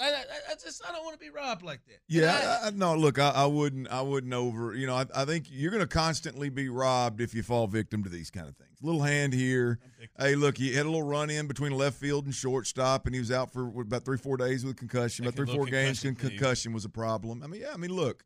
I, 0.00 0.06
I, 0.06 0.22
I 0.50 0.54
just 0.54 0.82
I 0.88 0.92
don't 0.92 1.04
want 1.04 1.14
to 1.14 1.24
be 1.24 1.30
robbed 1.30 1.62
like 1.62 1.80
that. 1.86 1.98
Yeah, 2.08 2.58
I, 2.64 2.70
no. 2.70 2.96
Look, 2.96 3.18
I, 3.18 3.30
I 3.30 3.46
wouldn't. 3.46 3.88
I 3.88 4.00
wouldn't 4.00 4.32
over. 4.32 4.74
You 4.74 4.86
know, 4.86 4.96
I, 4.96 5.06
I 5.14 5.24
think 5.24 5.46
you're 5.48 5.70
going 5.70 5.82
to 5.82 5.86
constantly 5.86 6.48
be 6.48 6.68
robbed 6.68 7.20
if 7.20 7.34
you 7.34 7.42
fall 7.42 7.66
victim 7.66 8.02
to 8.04 8.10
these 8.10 8.30
kind 8.30 8.48
of 8.48 8.56
things. 8.56 8.78
Little 8.80 9.02
hand 9.02 9.32
here. 9.32 9.78
Hey, 10.18 10.34
look, 10.34 10.58
he 10.58 10.74
had 10.74 10.86
a 10.86 10.88
little 10.88 11.04
run 11.04 11.30
in 11.30 11.46
between 11.46 11.72
left 11.72 11.98
field 12.00 12.24
and 12.24 12.34
shortstop, 12.34 13.06
and 13.06 13.14
he 13.14 13.20
was 13.20 13.30
out 13.30 13.52
for 13.52 13.68
what, 13.68 13.82
about 13.82 14.04
three, 14.04 14.16
four 14.16 14.36
days 14.36 14.64
with 14.64 14.76
concussion. 14.76 15.24
About 15.24 15.36
three, 15.36 15.46
four 15.46 15.66
games. 15.66 16.00
concussion 16.00 16.30
concussion 16.30 16.72
was 16.72 16.84
a 16.84 16.90
problem. 16.90 17.42
I 17.42 17.46
mean, 17.46 17.60
yeah. 17.60 17.72
I 17.72 17.76
mean, 17.76 17.92
look, 17.92 18.24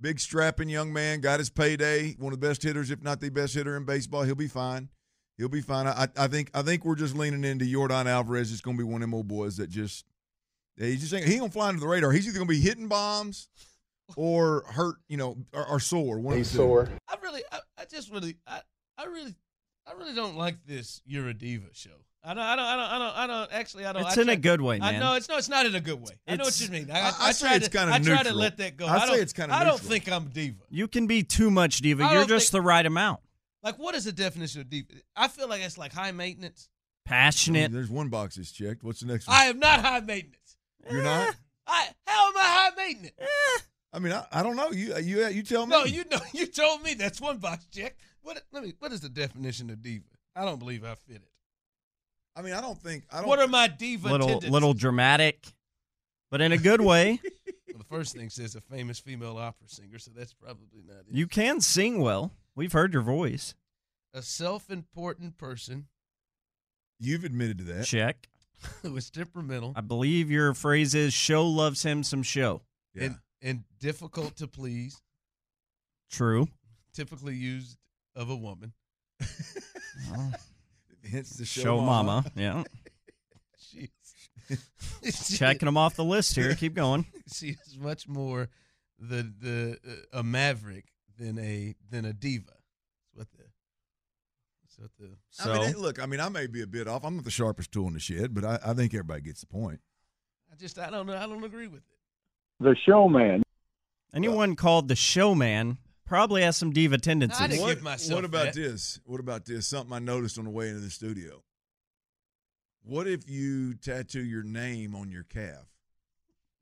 big 0.00 0.18
strapping 0.18 0.68
young 0.70 0.92
man 0.92 1.20
got 1.20 1.40
his 1.40 1.50
payday. 1.50 2.14
One 2.18 2.32
of 2.32 2.40
the 2.40 2.46
best 2.46 2.62
hitters, 2.62 2.90
if 2.90 3.02
not 3.02 3.20
the 3.20 3.28
best 3.28 3.54
hitter 3.54 3.76
in 3.76 3.84
baseball. 3.84 4.22
He'll 4.22 4.34
be 4.34 4.48
fine. 4.48 4.88
He'll 5.36 5.48
be 5.48 5.62
fine. 5.62 5.86
I, 5.86 6.08
I 6.16 6.28
think. 6.28 6.50
I 6.54 6.62
think 6.62 6.84
we're 6.84 6.94
just 6.94 7.16
leaning 7.16 7.44
into 7.44 7.66
Yordan 7.66 8.06
Alvarez. 8.06 8.52
It's 8.52 8.60
going 8.62 8.78
to 8.78 8.82
be 8.82 8.88
one 8.88 9.02
of 9.02 9.08
them 9.08 9.14
old 9.14 9.28
boys 9.28 9.58
that 9.58 9.68
just. 9.68 10.06
Yeah, 10.76 10.86
he's 10.86 11.00
just 11.00 11.14
ain't, 11.14 11.24
he 11.26 11.32
ain't 11.32 11.40
gonna 11.40 11.52
fly 11.52 11.68
under 11.68 11.80
the 11.80 11.88
radar. 11.88 12.12
He's 12.12 12.26
either 12.26 12.38
gonna 12.38 12.48
be 12.48 12.60
hitting 12.60 12.88
bombs 12.88 13.48
or 14.16 14.64
hurt, 14.68 14.96
you 15.08 15.16
know, 15.16 15.36
or, 15.52 15.66
or 15.66 15.80
sore. 15.80 16.18
One 16.18 16.36
He's 16.36 16.50
sore. 16.50 16.88
I 17.08 17.16
really, 17.22 17.42
I, 17.52 17.58
I 17.78 17.84
just 17.84 18.10
really, 18.10 18.36
I, 18.46 18.60
I 18.98 19.04
really, 19.04 19.34
I 19.86 19.92
really 19.98 20.14
don't 20.14 20.36
like 20.36 20.64
this 20.66 21.00
"You're 21.04 21.28
a 21.28 21.34
Diva" 21.34 21.66
show. 21.72 21.90
I 22.24 22.34
don't, 22.34 22.42
I 22.42 22.54
don't, 22.56 22.64
I 22.64 22.76
don't, 22.76 22.84
I 22.90 22.98
don't, 22.98 23.16
I 23.16 23.26
don't. 23.26 23.52
Actually, 23.52 23.84
I 23.84 23.92
don't. 23.92 24.02
It's 24.06 24.16
I 24.16 24.22
in 24.22 24.28
a 24.28 24.36
good 24.36 24.60
way, 24.60 24.76
I 24.80 24.92
man. 24.92 25.00
know 25.00 25.14
it's 25.14 25.28
no, 25.28 25.36
it's 25.38 25.48
not 25.48 25.66
in 25.66 25.74
a 25.74 25.80
good 25.80 26.00
way. 26.00 26.14
I 26.28 26.36
know 26.36 26.44
what 26.44 26.48
It's- 26.54 26.60
you 26.60 26.70
mean. 26.70 26.90
I, 26.90 27.00
I- 27.00 27.02
I, 27.02 27.28
I 27.28 27.32
try 27.32 27.54
it's 27.56 27.68
to, 27.68 27.76
kinda 27.78 27.94
I 27.94 27.98
try 27.98 28.22
to 28.22 28.32
let 28.34 28.58
that 28.58 28.76
go. 28.76 28.86
I 28.86 28.96
I 28.98 29.06
say 29.08 29.20
it's 29.20 29.32
kinda 29.32 29.54
I 29.54 29.64
don't 29.64 29.80
think 29.80 30.10
I'm 30.10 30.26
diva. 30.28 30.62
You 30.70 30.88
can 30.88 31.06
be 31.06 31.22
too 31.22 31.50
much 31.50 31.78
diva. 31.78 32.08
You're 32.12 32.24
just 32.24 32.52
think- 32.52 32.62
the 32.62 32.66
right 32.66 32.84
amount. 32.86 33.20
Like, 33.62 33.78
what 33.78 33.94
is 33.94 34.04
the 34.04 34.12
definition 34.12 34.60
of 34.60 34.68
diva? 34.70 34.88
I 35.16 35.28
feel 35.28 35.48
like 35.48 35.62
it's 35.62 35.78
like 35.78 35.92
high 35.92 36.10
maintenance. 36.12 36.68
Passionate. 37.04 37.72
There's 37.72 37.90
one 37.90 38.08
box 38.08 38.36
that's 38.36 38.52
checked. 38.52 38.84
What's 38.84 39.00
the 39.00 39.06
next 39.06 39.26
one? 39.26 39.36
I 39.36 39.44
am 39.46 39.58
not 39.58 39.80
high 39.80 40.00
maintenance. 40.00 40.36
You're 40.90 41.02
not. 41.02 41.34
I, 41.66 41.88
how 42.06 42.28
am 42.28 42.36
I 42.36 42.40
high 42.40 42.70
maintenance? 42.76 43.14
I 43.92 43.98
mean, 43.98 44.12
I, 44.12 44.24
I 44.32 44.42
don't 44.42 44.56
know. 44.56 44.70
You 44.70 44.96
you 44.98 45.26
you 45.28 45.42
tell 45.42 45.66
me. 45.66 45.70
No, 45.70 45.84
you 45.84 46.04
know, 46.10 46.18
you 46.32 46.46
told 46.46 46.82
me 46.82 46.94
that's 46.94 47.20
one 47.20 47.38
box 47.38 47.66
check. 47.66 47.96
What? 48.22 48.42
Let 48.52 48.64
me. 48.64 48.74
What 48.78 48.92
is 48.92 49.00
the 49.00 49.08
definition 49.08 49.70
of 49.70 49.82
diva? 49.82 50.04
I 50.34 50.44
don't 50.44 50.58
believe 50.58 50.84
I 50.84 50.94
fit 50.94 51.16
it. 51.16 51.28
I 52.34 52.42
mean, 52.42 52.54
I 52.54 52.60
don't 52.60 52.78
think. 52.78 53.04
I 53.12 53.18
don't. 53.18 53.28
What 53.28 53.38
are 53.38 53.48
my 53.48 53.68
diva 53.68 54.08
Little 54.10 54.26
tendencies? 54.26 54.50
little 54.50 54.74
dramatic, 54.74 55.46
but 56.30 56.40
in 56.40 56.52
a 56.52 56.58
good 56.58 56.80
way. 56.80 57.20
Well, 57.68 57.78
the 57.78 57.84
first 57.96 58.14
thing 58.14 58.28
says 58.28 58.54
a 58.54 58.60
famous 58.60 58.98
female 58.98 59.38
opera 59.38 59.66
singer, 59.66 59.98
so 59.98 60.10
that's 60.14 60.34
probably 60.34 60.82
not 60.86 60.98
it. 61.08 61.14
You 61.16 61.26
can 61.26 61.62
sing 61.62 62.00
well. 62.02 62.30
We've 62.54 62.72
heard 62.72 62.92
your 62.92 63.00
voice. 63.00 63.54
a 64.12 64.20
self-important 64.20 65.38
person 65.38 65.86
You've 67.00 67.24
admitted 67.24 67.56
to 67.58 67.64
that. 67.64 67.86
Check. 67.86 68.28
who 68.82 68.96
is 68.96 69.10
temperamental 69.10 69.72
I 69.76 69.80
believe 69.80 70.30
your 70.30 70.54
phrase 70.54 70.94
is 70.94 71.12
"show 71.12 71.46
loves 71.46 71.82
him 71.82 72.02
some 72.02 72.22
show." 72.22 72.62
Yeah. 72.94 73.04
and, 73.04 73.16
and 73.40 73.64
difficult 73.80 74.36
to 74.36 74.46
please, 74.46 75.00
True. 76.10 76.48
typically 76.92 77.34
used 77.34 77.76
of 78.14 78.30
a 78.30 78.36
woman. 78.36 78.72
Hence 81.10 81.30
the 81.30 81.44
show, 81.44 81.62
Show, 81.62 81.80
mama. 81.80 82.24
Yeah. 82.36 82.62
She's 83.58 85.38
Checking 85.38 85.66
them 85.66 85.76
off 85.76 85.96
the 85.96 86.04
list 86.04 86.34
here. 86.34 86.54
Keep 86.54 86.74
going. 86.74 87.06
she 87.32 87.56
is 87.66 87.78
much 87.78 88.06
more 88.06 88.48
the 88.98 89.32
the 89.40 89.78
uh, 89.86 90.20
a 90.20 90.22
maverick 90.22 90.86
than 91.18 91.38
a 91.38 91.74
than 91.90 92.04
a 92.04 92.12
diva. 92.12 92.52
That's 94.80 94.92
what 94.98 95.08
the 95.08 95.16
that's 95.36 95.46
what 95.46 95.54
the 95.54 95.60
So 95.60 95.62
I 95.62 95.66
mean, 95.72 95.82
look. 95.82 96.02
I 96.02 96.06
mean, 96.06 96.20
I 96.20 96.28
may 96.28 96.46
be 96.46 96.62
a 96.62 96.66
bit 96.66 96.88
off. 96.88 97.04
I'm 97.04 97.16
not 97.16 97.24
the 97.24 97.30
sharpest 97.30 97.72
tool 97.72 97.88
in 97.88 97.94
the 97.94 98.00
shed, 98.00 98.34
but 98.34 98.44
I, 98.44 98.58
I 98.64 98.74
think 98.74 98.94
everybody 98.94 99.22
gets 99.22 99.40
the 99.40 99.46
point. 99.46 99.80
I 100.52 100.56
just 100.56 100.78
I 100.78 100.90
don't 100.90 101.06
know 101.06 101.16
I 101.16 101.26
don't 101.26 101.44
agree 101.44 101.66
with 101.68 101.80
it. 101.80 101.84
The 102.60 102.76
showman. 102.86 103.42
anyone 104.14 104.54
called 104.56 104.88
the 104.88 104.96
showman 104.96 105.78
probably 106.04 106.42
has 106.42 106.56
some 106.56 106.72
diva 106.72 106.98
tendencies. 106.98 107.40
I 107.40 107.60
What, 107.60 107.82
give 107.82 108.12
what 108.12 108.24
about 108.24 108.44
that. 108.46 108.54
this? 108.54 109.00
What 109.04 109.20
about 109.20 109.46
this? 109.46 109.66
Something 109.66 109.94
I 109.94 109.98
noticed 109.98 110.38
on 110.38 110.44
the 110.44 110.50
way 110.50 110.68
into 110.68 110.80
the 110.80 110.90
studio. 110.90 111.42
What 112.84 113.06
if 113.06 113.28
you 113.30 113.74
tattoo 113.74 114.24
your 114.24 114.42
name 114.42 114.94
on 114.94 115.10
your 115.10 115.22
calf? 115.22 115.66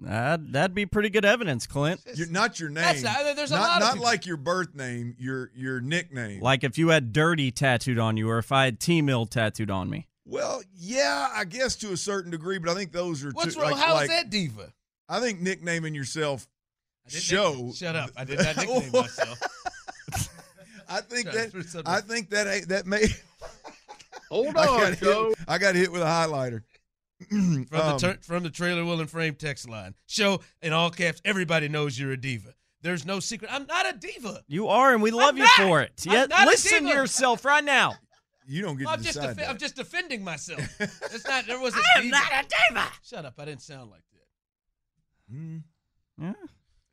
That'd, 0.02 0.52
that'd 0.54 0.74
be 0.74 0.86
pretty 0.86 1.10
good 1.10 1.24
evidence, 1.26 1.66
Clint. 1.66 2.00
Your, 2.14 2.26
not 2.28 2.58
your 2.58 2.70
name. 2.70 2.84
That's 2.84 3.02
not- 3.02 3.36
there's 3.36 3.50
a 3.52 3.56
not, 3.56 3.60
lot 3.62 3.76
of 3.76 3.80
not 3.80 3.92
people- 3.94 4.04
like 4.06 4.26
your 4.26 4.36
birth 4.38 4.74
name, 4.74 5.14
your 5.18 5.50
your 5.54 5.80
nickname. 5.80 6.40
Like 6.40 6.64
if 6.64 6.78
you 6.78 6.88
had 6.88 7.12
"dirty" 7.12 7.50
tattooed 7.50 7.98
on 7.98 8.16
you, 8.16 8.28
or 8.30 8.38
if 8.38 8.50
I 8.50 8.64
had 8.64 8.80
T 8.80 9.02
Mill 9.02 9.26
tattooed 9.26 9.70
on 9.70 9.90
me. 9.90 10.08
well, 10.24 10.62
yeah, 10.74 11.28
I 11.34 11.44
guess 11.44 11.76
to 11.76 11.92
a 11.92 11.96
certain 11.96 12.30
degree, 12.30 12.58
but 12.58 12.70
I 12.70 12.74
think 12.74 12.92
those 12.92 13.22
are 13.24 13.30
What's 13.32 13.54
two, 13.54 13.60
wrong? 13.60 13.72
like, 13.72 13.80
How 13.80 13.92
is 13.94 13.98
like- 14.00 14.08
that 14.10 14.30
diva? 14.30 14.72
I 15.08 15.20
think 15.20 15.40
nicknaming 15.40 15.94
yourself 15.94 16.46
show. 17.08 17.52
nick- 17.66 17.76
shut 17.76 17.94
up! 17.96 18.10
I 18.16 18.24
did 18.24 18.38
not 18.38 18.56
nickname 18.56 18.92
myself. 18.92 19.38
I 20.88 21.00
think 21.02 21.26
that 21.30 21.82
I 21.86 22.00
think 22.00 22.30
that 22.30 22.46
ain't- 22.46 22.68
that 22.68 22.86
may. 22.86 23.04
Hold 24.30 24.56
I 24.56 24.66
on, 24.66 24.80
got, 24.80 24.98
Joe. 24.98 25.28
hit, 25.28 25.38
I 25.48 25.58
got 25.58 25.74
hit 25.74 25.90
with 25.92 26.02
a 26.02 26.06
highlighter. 26.06 26.62
From 27.28 27.64
the 27.68 27.82
Um, 27.84 27.98
tur- 27.98 28.18
from 28.22 28.42
the 28.42 28.50
trailer 28.50 28.84
will 28.84 29.00
and 29.00 29.10
frame 29.10 29.34
text 29.34 29.68
line. 29.68 29.94
Show 30.06 30.40
in 30.62 30.72
all 30.72 30.90
caps. 30.90 31.20
Everybody 31.24 31.68
knows 31.68 31.98
you're 31.98 32.12
a 32.12 32.16
diva. 32.16 32.54
There's 32.82 33.04
no 33.04 33.20
secret. 33.20 33.52
I'm 33.52 33.66
not 33.66 33.86
a 33.88 33.96
diva. 33.98 34.42
You 34.48 34.68
are, 34.68 34.94
and 34.94 35.02
we 35.02 35.10
love 35.10 35.36
you 35.36 35.42
not. 35.44 35.50
for 35.56 35.82
it. 35.82 36.04
I'm 36.08 36.12
Yeah, 36.14 36.24
not 36.26 36.44
a 36.46 36.50
listen 36.50 36.84
to 36.84 36.88
yourself 36.88 37.44
right 37.44 37.62
now. 37.62 37.94
you 38.46 38.62
don't 38.62 38.78
get 38.78 38.88
I'm 38.88 38.98
to 38.98 39.04
just 39.04 39.18
decide 39.20 39.36
defe- 39.36 39.48
I'm 39.50 39.58
just 39.58 39.76
defending 39.76 40.24
myself. 40.24 40.60
It's 40.80 41.26
not. 41.26 41.46
There 41.46 41.60
wasn't. 41.60 41.84
I 41.96 42.00
am 42.00 42.08
not 42.08 42.32
a 42.32 42.46
diva. 42.70 42.88
Shut 43.04 43.24
up! 43.26 43.34
I 43.38 43.44
didn't 43.44 43.62
sound 43.62 43.90
like 43.90 44.02
that. 44.12 45.34
Mm. 45.36 45.62
Yeah. 46.20 46.32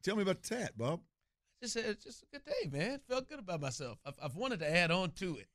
Tell 0.04 0.16
me 0.18 0.24
about 0.24 0.42
the 0.44 0.56
tat, 0.56 0.78
Bob. 0.78 1.00
Just 1.62 1.76
it's 1.78 2.04
just 2.04 2.24
a 2.24 2.26
good 2.34 2.44
day, 2.46 2.70
man. 2.78 3.00
Felt 3.10 3.28
good 3.30 3.40
about 3.40 3.62
myself. 3.62 3.98
I've, 4.06 4.14
I've 4.22 4.36
wanted 4.36 4.60
to 4.60 4.70
add 4.76 4.92
on 4.92 5.12
to 5.12 5.38
it. 5.38 5.48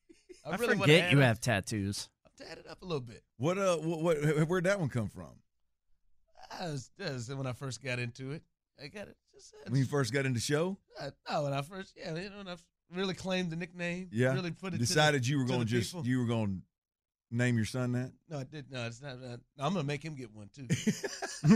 I, 0.44 0.56
really 0.56 0.76
forget 0.78 1.12
you 1.12 1.18
have 1.18 1.40
tattoos. 1.40 2.08
I've 2.42 2.48
tatted 2.48 2.66
up 2.70 2.82
a 2.82 2.84
little 2.84 3.00
bit. 3.00 3.22
What 3.38 3.58
uh, 3.58 3.76
what, 3.76 4.00
what 4.22 4.48
where'd 4.48 4.64
that 4.64 4.78
one 4.80 4.88
come 4.88 5.08
from? 5.08 5.30
I 6.60 6.66
was, 6.66 6.90
that 6.98 7.12
was 7.12 7.34
when 7.34 7.46
I 7.46 7.52
first 7.52 7.82
got 7.82 7.98
into 7.98 8.32
it. 8.32 8.42
I 8.82 8.88
got 8.88 9.08
it. 9.08 9.16
Just, 9.34 9.54
When 9.68 9.78
you 9.78 9.86
first 9.86 10.12
got 10.12 10.26
into 10.26 10.40
show, 10.40 10.76
uh, 11.00 11.10
no, 11.30 11.44
when 11.44 11.52
I 11.54 11.62
first, 11.62 11.94
yeah, 11.96 12.14
you 12.14 12.28
know, 12.30 12.38
when 12.38 12.48
I 12.48 12.56
really 12.94 13.14
claimed 13.14 13.50
the 13.50 13.56
nickname. 13.56 14.08
yeah, 14.12 14.34
really 14.34 14.50
put 14.50 14.74
it. 14.74 14.78
decided 14.78 15.22
to 15.22 15.26
the, 15.28 15.32
you 15.32 15.38
were 15.38 15.46
going 15.46 15.60
to 15.60 15.66
just 15.66 15.92
people. 15.92 16.06
you 16.06 16.18
were 16.20 16.26
going 16.26 16.62
to 17.30 17.36
name 17.36 17.56
your 17.56 17.64
son 17.64 17.92
that. 17.92 18.12
No, 18.28 18.38
I 18.38 18.44
did. 18.44 18.70
No, 18.70 18.86
it's 18.86 19.00
not. 19.00 19.12
Uh, 19.12 19.36
I'm 19.58 19.72
gonna 19.72 19.84
make 19.84 20.02
him 20.04 20.14
get 20.14 20.34
one 20.34 20.50
too. 20.54 20.66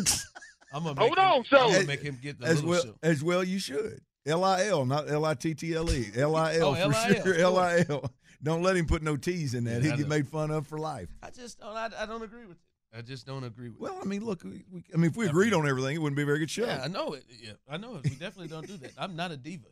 I'm 0.72 0.84
gonna 0.84 0.98
Hold 1.00 1.12
him, 1.18 1.24
on, 1.24 1.38
I'm 1.38 1.44
so- 1.44 1.70
gonna 1.72 1.84
make 1.84 2.00
him 2.02 2.18
get 2.22 2.40
the 2.40 2.46
as 2.46 2.56
little 2.62 2.70
well 2.70 2.82
show. 2.82 2.94
as 3.02 3.22
well 3.22 3.44
you 3.44 3.58
should. 3.58 4.00
L 4.26 4.42
I 4.42 4.66
L, 4.66 4.84
not 4.84 5.08
L 5.10 5.24
I 5.24 5.34
T 5.34 5.54
T 5.54 5.74
L 5.74 5.90
E. 5.92 6.06
L 6.16 6.34
I 6.34 6.56
L 6.56 6.74
Oh, 6.76 6.90
for 6.90 7.22
sure. 7.22 7.34
L 7.34 7.58
I 7.58 7.84
L. 7.88 8.10
Don't 8.46 8.62
let 8.62 8.76
him 8.76 8.86
put 8.86 9.02
no 9.02 9.16
T's 9.16 9.54
in 9.54 9.64
that. 9.64 9.82
Yeah, 9.82 9.88
He'll 9.88 9.96
get 9.96 10.06
made 10.08 10.28
fun 10.28 10.52
of 10.52 10.68
for 10.68 10.78
life. 10.78 11.08
I 11.20 11.30
just 11.30 11.58
don't. 11.58 11.76
I, 11.76 11.90
I 11.98 12.06
don't 12.06 12.22
agree 12.22 12.46
with 12.46 12.56
it. 12.56 12.96
I 12.96 13.02
just 13.02 13.26
don't 13.26 13.42
agree 13.42 13.70
with. 13.70 13.80
Well, 13.80 13.98
I 14.00 14.04
mean, 14.04 14.24
look, 14.24 14.44
we, 14.44 14.64
we, 14.70 14.84
I 14.94 14.96
mean, 14.96 15.10
if 15.10 15.16
we 15.16 15.26
agreed 15.26 15.52
on 15.52 15.68
everything, 15.68 15.96
it 15.96 15.98
wouldn't 15.98 16.16
be 16.16 16.22
a 16.22 16.26
very 16.26 16.38
good 16.38 16.50
show. 16.50 16.64
Yeah, 16.64 16.80
I 16.84 16.86
know 16.86 17.14
it. 17.14 17.24
Yeah, 17.42 17.54
I 17.68 17.76
know 17.76 17.96
it. 17.96 18.04
We 18.04 18.10
definitely 18.10 18.46
don't 18.46 18.64
do 18.64 18.76
that. 18.76 18.92
I'm 18.96 19.16
not 19.16 19.32
a 19.32 19.36
diva. 19.36 19.66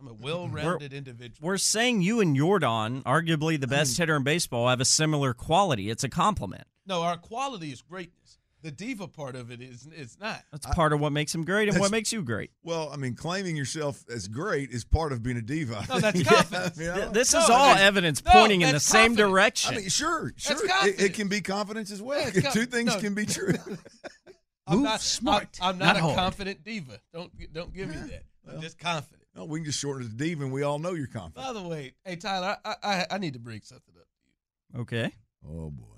I'm 0.00 0.08
a 0.08 0.14
well-rounded 0.20 0.94
individual. 0.94 1.46
We're 1.46 1.58
saying 1.58 2.00
you 2.00 2.20
and 2.20 2.34
Jordan, 2.34 3.02
arguably 3.02 3.60
the 3.60 3.66
best 3.66 3.94
mm. 3.94 3.98
hitter 3.98 4.16
in 4.16 4.22
baseball, 4.22 4.66
have 4.68 4.80
a 4.80 4.86
similar 4.86 5.34
quality. 5.34 5.90
It's 5.90 6.02
a 6.02 6.08
compliment. 6.08 6.64
No, 6.86 7.02
our 7.02 7.18
quality 7.18 7.70
is 7.70 7.82
greatness. 7.82 8.38
The 8.66 8.72
diva 8.72 9.06
part 9.06 9.36
of 9.36 9.52
it 9.52 9.60
is 9.62 9.86
it's 9.92 10.18
not. 10.18 10.42
That's 10.50 10.66
part 10.74 10.92
of 10.92 10.98
what 10.98 11.12
makes 11.12 11.32
him 11.32 11.44
great 11.44 11.68
and 11.68 11.78
what 11.78 11.92
makes 11.92 12.12
you 12.12 12.20
great. 12.20 12.50
Well, 12.64 12.90
I 12.92 12.96
mean, 12.96 13.14
claiming 13.14 13.54
yourself 13.54 14.04
as 14.12 14.26
great 14.26 14.70
is 14.70 14.84
part 14.84 15.12
of 15.12 15.22
being 15.22 15.36
a 15.36 15.40
diva. 15.40 15.84
No, 15.88 16.00
that's 16.00 16.20
confidence. 16.24 16.76
I 16.76 16.80
mean, 16.80 16.90
I 16.90 16.94
Th- 16.94 17.04
don't- 17.04 17.14
This 17.14 17.32
No, 17.32 17.38
is 17.44 17.48
all 17.50 17.58
that's- 17.68 17.80
evidence 17.82 18.24
no, 18.24 18.32
pointing 18.32 18.62
in 18.62 18.66
the 18.66 18.72
that's 18.72 18.84
same 18.84 19.10
confidence. 19.10 19.30
direction. 19.30 19.74
I 19.74 19.78
mean, 19.78 19.88
sure, 19.88 20.32
sure. 20.36 20.56
It, 20.84 21.00
it 21.00 21.14
can 21.14 21.28
be 21.28 21.40
confidence 21.40 21.92
as 21.92 22.02
well. 22.02 22.28
That's 22.34 22.52
Two 22.54 22.66
things 22.66 22.92
no. 22.94 23.00
can 23.00 23.14
be 23.14 23.24
true. 23.24 23.54
I'm 24.66 24.78
Move 24.78 24.84
not 24.84 25.00
smart, 25.00 25.58
I'm, 25.62 25.74
I'm 25.74 25.78
not, 25.78 25.86
not 25.86 25.96
a 25.96 26.00
hard. 26.00 26.16
confident 26.16 26.64
diva. 26.64 26.98
Don't 27.14 27.30
don't 27.52 27.72
give 27.72 27.88
me 27.88 27.94
that. 28.10 28.24
I'm 28.52 28.60
just 28.60 28.80
confident. 28.80 29.22
no, 29.36 29.44
we 29.44 29.60
can 29.60 29.66
just 29.66 29.78
shorten 29.78 30.04
it 30.06 30.10
to 30.10 30.16
diva, 30.16 30.42
and 30.42 30.52
we 30.52 30.64
all 30.64 30.80
know 30.80 30.92
you're 30.94 31.06
confident. 31.06 31.46
By 31.46 31.52
the 31.52 31.62
way, 31.68 31.94
hey 32.04 32.16
Tyler, 32.16 32.56
I 32.64 32.74
I, 32.82 33.06
I 33.12 33.18
need 33.18 33.34
to 33.34 33.38
bring 33.38 33.60
something 33.62 33.94
up 33.96 34.08
to 34.08 34.76
you. 34.76 34.80
okay. 34.82 35.14
Oh 35.48 35.70
boy. 35.70 35.95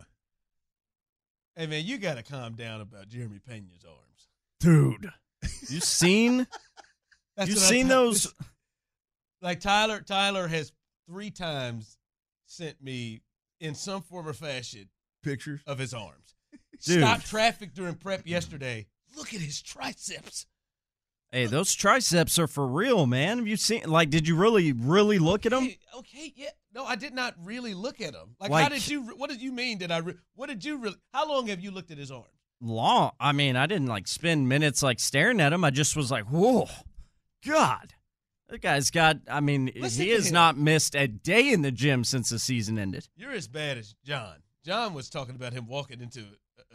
Hey 1.58 1.66
man, 1.66 1.84
you 1.84 1.98
got 1.98 2.16
to 2.18 2.22
calm 2.22 2.54
down 2.54 2.80
about 2.80 3.08
Jeremy 3.08 3.40
Pena's 3.44 3.84
arms. 3.84 4.28
Dude. 4.60 5.10
You 5.68 5.80
seen 5.80 6.46
you 7.44 7.56
seen 7.56 7.88
talking- 7.88 7.88
those 7.88 8.32
Like 9.42 9.58
Tyler, 9.58 10.00
Tyler 10.00 10.46
has 10.46 10.70
three 11.10 11.30
times 11.32 11.98
sent 12.46 12.80
me 12.80 13.22
in 13.58 13.74
some 13.74 14.02
form 14.02 14.28
or 14.28 14.34
fashion 14.34 14.88
Pictures. 15.24 15.60
of 15.66 15.80
his 15.80 15.92
arms. 15.92 16.36
Dude. 16.84 17.00
Stopped 17.02 17.26
traffic 17.26 17.74
during 17.74 17.96
prep 17.96 18.24
yesterday. 18.24 18.86
Look 19.16 19.34
at 19.34 19.40
his 19.40 19.60
triceps. 19.60 20.46
Hey, 21.32 21.46
those 21.46 21.74
triceps 21.74 22.38
are 22.38 22.46
for 22.46 22.68
real, 22.68 23.04
man. 23.06 23.38
Have 23.38 23.48
you 23.48 23.56
seen? 23.56 23.82
Like, 23.90 24.10
did 24.10 24.28
you 24.28 24.36
really, 24.36 24.72
really 24.72 25.18
look 25.18 25.44
at 25.44 25.50
them? 25.50 25.64
Hey, 25.64 25.78
okay, 25.96 26.32
yeah. 26.36 26.50
No, 26.74 26.84
I 26.84 26.96
did 26.96 27.14
not 27.14 27.34
really 27.42 27.74
look 27.74 28.00
at 28.00 28.14
him. 28.14 28.36
Like, 28.40 28.52
how 28.52 28.68
did 28.68 28.86
you? 28.86 29.02
What 29.16 29.30
did 29.30 29.40
you 29.40 29.52
mean? 29.52 29.78
Did 29.78 29.90
I? 29.90 29.98
Re- 29.98 30.14
what 30.34 30.48
did 30.48 30.64
you 30.64 30.78
really? 30.78 30.96
How 31.14 31.28
long 31.28 31.46
have 31.48 31.60
you 31.60 31.70
looked 31.70 31.90
at 31.90 31.98
his 31.98 32.10
arms? 32.10 32.26
Long. 32.60 33.12
I 33.18 33.32
mean, 33.32 33.56
I 33.56 33.66
didn't 33.66 33.86
like 33.86 34.06
spend 34.08 34.48
minutes 34.48 34.82
like 34.82 35.00
staring 35.00 35.40
at 35.40 35.52
him. 35.52 35.64
I 35.64 35.70
just 35.70 35.96
was 35.96 36.10
like, 36.10 36.24
whoa, 36.24 36.68
God, 37.46 37.94
that 38.48 38.60
guy's 38.60 38.90
got. 38.90 39.18
I 39.30 39.40
mean, 39.40 39.70
Listen 39.76 40.04
he 40.04 40.10
has 40.10 40.28
him. 40.28 40.34
not 40.34 40.58
missed 40.58 40.94
a 40.94 41.08
day 41.08 41.50
in 41.52 41.62
the 41.62 41.72
gym 41.72 42.04
since 42.04 42.28
the 42.28 42.38
season 42.38 42.78
ended. 42.78 43.08
You're 43.16 43.32
as 43.32 43.48
bad 43.48 43.78
as 43.78 43.94
John. 44.04 44.36
John 44.64 44.92
was 44.92 45.08
talking 45.08 45.34
about 45.34 45.52
him 45.52 45.66
walking 45.66 46.00
into 46.00 46.24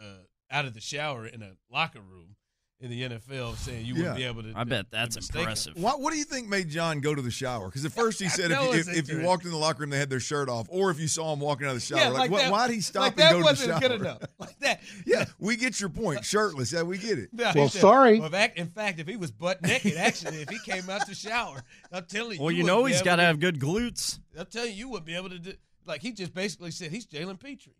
uh, 0.00 0.24
out 0.50 0.64
of 0.64 0.74
the 0.74 0.80
shower 0.80 1.26
in 1.26 1.42
a 1.42 1.52
locker 1.70 2.00
room 2.00 2.36
in 2.84 2.90
the 2.90 3.02
NFL, 3.08 3.56
saying 3.56 3.86
you 3.86 3.94
wouldn't 3.94 4.16
be 4.16 4.24
able 4.24 4.42
to. 4.42 4.52
I 4.54 4.64
bet 4.64 4.90
that's 4.90 5.16
impressive. 5.16 5.74
What, 5.76 6.00
what 6.00 6.12
do 6.12 6.18
you 6.18 6.24
think 6.24 6.48
made 6.48 6.68
John 6.68 7.00
go 7.00 7.14
to 7.14 7.22
the 7.22 7.30
shower? 7.30 7.66
Because 7.66 7.84
at 7.84 7.92
first 8.02 8.20
he 8.20 8.28
said 8.28 8.50
if, 8.50 8.60
you, 8.62 8.72
if, 8.72 8.88
if 8.96 9.08
you 9.10 9.22
walked 9.22 9.44
in 9.46 9.50
the 9.50 9.56
locker 9.56 9.80
room, 9.80 9.90
they 9.90 9.98
had 9.98 10.10
their 10.10 10.20
shirt 10.20 10.50
off, 10.50 10.66
or 10.68 10.90
if 10.90 11.00
you 11.00 11.08
saw 11.08 11.32
him 11.32 11.40
walking 11.40 11.66
out 11.66 11.70
of 11.70 11.76
the 11.76 11.80
shower, 11.80 11.98
Yeah, 11.98 12.08
like, 12.10 12.30
like 12.30 12.42
that- 12.42 12.52
why'd 12.52 12.70
he 12.70 12.80
stop 12.82 13.02
like 13.02 13.12
and 13.18 13.18
go 13.18 13.28
to 13.30 13.38
the 13.38 13.44
wasn't 13.44 13.70
shower? 13.70 13.80
good 13.80 13.92
enough. 13.92 14.18
Like 14.38 14.58
that. 14.60 14.80
yeah, 15.06 15.24
we 15.38 15.56
get 15.56 15.80
your 15.80 15.88
point. 15.88 16.24
Shirtless, 16.24 16.72
yeah, 16.72 16.82
we 16.82 16.98
get 16.98 17.18
it. 17.18 17.30
No, 17.32 17.52
Well, 17.54 17.68
said- 17.70 17.80
sorry. 17.80 18.20
well, 18.20 18.32
in 18.56 18.66
fact, 18.68 19.00
if 19.00 19.08
he 19.08 19.16
was 19.16 19.30
butt 19.30 19.62
naked, 19.62 19.96
actually, 19.96 20.42
if 20.42 20.50
he 20.50 20.58
came 20.70 20.90
out 20.90 21.06
the 21.06 21.14
shower, 21.14 21.62
I'm 21.90 22.04
telling 22.04 22.36
you. 22.36 22.42
Well, 22.42 22.50
you 22.50 22.64
wouldn't 22.64 22.78
know 22.80 22.84
he's 22.84 23.00
got 23.00 23.16
to 23.16 23.22
to- 23.22 23.26
have 23.26 23.40
good 23.40 23.58
glutes. 23.58 24.18
I'm 24.38 24.46
telling 24.46 24.70
you, 24.72 24.76
you 24.76 24.88
wouldn't 24.90 25.06
be 25.06 25.14
able 25.16 25.30
to 25.30 25.38
do. 25.38 25.52
Like 25.86 26.02
he 26.02 26.12
just 26.12 26.34
basically 26.34 26.70
said, 26.70 26.90
he's 26.90 27.06
Jalen 27.06 27.38
Pitre. 27.40 27.72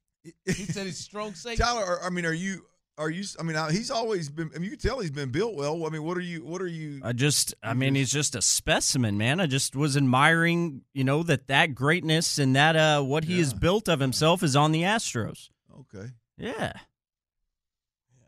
He 0.46 0.52
said 0.52 0.86
he's 0.86 0.98
strong 0.98 1.34
safety. 1.34 1.62
Tyler, 1.62 1.84
are- 1.84 2.02
I 2.02 2.08
mean, 2.10 2.24
are 2.24 2.32
you? 2.32 2.64
Are 2.96 3.10
you? 3.10 3.24
I 3.40 3.42
mean, 3.42 3.56
he's 3.70 3.90
always 3.90 4.28
been. 4.28 4.50
I 4.54 4.58
mean, 4.58 4.64
you 4.70 4.76
can 4.76 4.78
tell 4.78 5.00
he's 5.00 5.10
been 5.10 5.30
built 5.30 5.56
well. 5.56 5.84
I 5.84 5.88
mean, 5.90 6.04
what 6.04 6.16
are 6.16 6.20
you? 6.22 6.44
What 6.44 6.62
are 6.62 6.66
you? 6.68 7.00
I 7.02 7.12
just, 7.12 7.52
I 7.62 7.74
mean, 7.74 7.96
he's 7.96 8.12
just 8.12 8.36
a 8.36 8.42
specimen, 8.42 9.18
man. 9.18 9.40
I 9.40 9.46
just 9.46 9.74
was 9.74 9.96
admiring, 9.96 10.82
you 10.92 11.02
know, 11.02 11.24
that 11.24 11.48
that 11.48 11.74
greatness 11.74 12.38
and 12.38 12.54
that 12.54 12.76
uh 12.76 13.02
what 13.02 13.24
he 13.24 13.38
has 13.40 13.52
Yeah. 13.52 13.58
built 13.58 13.88
of 13.88 13.98
himself 13.98 14.44
is 14.44 14.54
on 14.54 14.70
the 14.70 14.82
Astros. 14.82 15.48
Okay. 15.80 16.08
Yeah. 16.38 16.72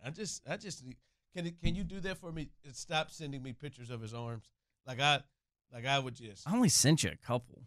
I 0.04 0.10
just, 0.10 0.42
I 0.48 0.56
just 0.56 0.84
can 1.34 1.52
can 1.62 1.74
you 1.76 1.84
do 1.84 2.00
that 2.00 2.18
for 2.18 2.32
me? 2.32 2.48
Stop 2.72 3.10
sending 3.12 3.42
me 3.42 3.52
pictures 3.52 3.90
of 3.90 4.00
his 4.00 4.14
arms. 4.14 4.50
Like 4.86 5.00
I, 5.00 5.20
like 5.72 5.86
I 5.86 5.98
would 5.98 6.14
just. 6.16 6.48
I 6.48 6.52
only 6.52 6.68
sent 6.70 7.04
you 7.04 7.10
a 7.10 7.16
couple, 7.26 7.62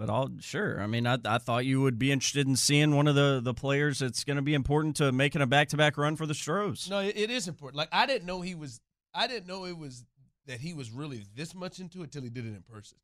but 0.00 0.08
I'll 0.08 0.30
sure. 0.40 0.80
I 0.80 0.86
mean, 0.86 1.06
I, 1.06 1.18
I 1.26 1.36
thought 1.36 1.66
you 1.66 1.82
would 1.82 1.98
be 1.98 2.10
interested 2.10 2.46
in 2.46 2.56
seeing 2.56 2.96
one 2.96 3.06
of 3.06 3.14
the 3.14 3.40
the 3.44 3.52
players 3.52 3.98
that's 3.98 4.24
going 4.24 4.36
to 4.36 4.42
be 4.42 4.54
important 4.54 4.96
to 4.96 5.12
making 5.12 5.42
a 5.42 5.46
back 5.46 5.68
to 5.68 5.76
back 5.76 5.98
run 5.98 6.16
for 6.16 6.24
the 6.24 6.32
Stros. 6.32 6.88
No, 6.88 7.00
it, 7.00 7.18
it 7.18 7.30
is 7.30 7.46
important. 7.46 7.76
Like 7.76 7.90
I 7.92 8.06
didn't 8.06 8.26
know 8.26 8.40
he 8.40 8.54
was. 8.54 8.80
I 9.14 9.26
didn't 9.26 9.46
know 9.46 9.66
it 9.66 9.76
was 9.76 10.06
that 10.46 10.58
he 10.58 10.72
was 10.72 10.90
really 10.90 11.26
this 11.36 11.54
much 11.54 11.80
into 11.80 12.02
it 12.02 12.12
till 12.12 12.22
he 12.22 12.30
did 12.30 12.46
it 12.46 12.54
in 12.54 12.62
person. 12.62 12.96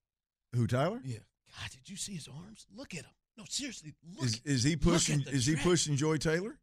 Who 0.55 0.67
Tyler? 0.67 1.01
Yeah. 1.05 1.19
God, 1.61 1.71
did 1.71 1.87
you 1.87 1.97
see 1.97 2.15
his 2.15 2.29
arms? 2.29 2.67
Look 2.75 2.95
at 2.95 3.01
him. 3.01 3.13
No, 3.37 3.45
seriously, 3.47 3.93
look. 4.17 4.25
Is, 4.25 4.41
is 4.47 4.63
he 4.63 4.71
look 4.71 4.81
pushing? 4.81 5.21
at 5.21 5.27
the 5.27 5.33
Is 5.33 5.45
he 5.45 5.57
pushing 5.57 5.97
Joy 5.97 6.17
Taylor? 6.17 6.59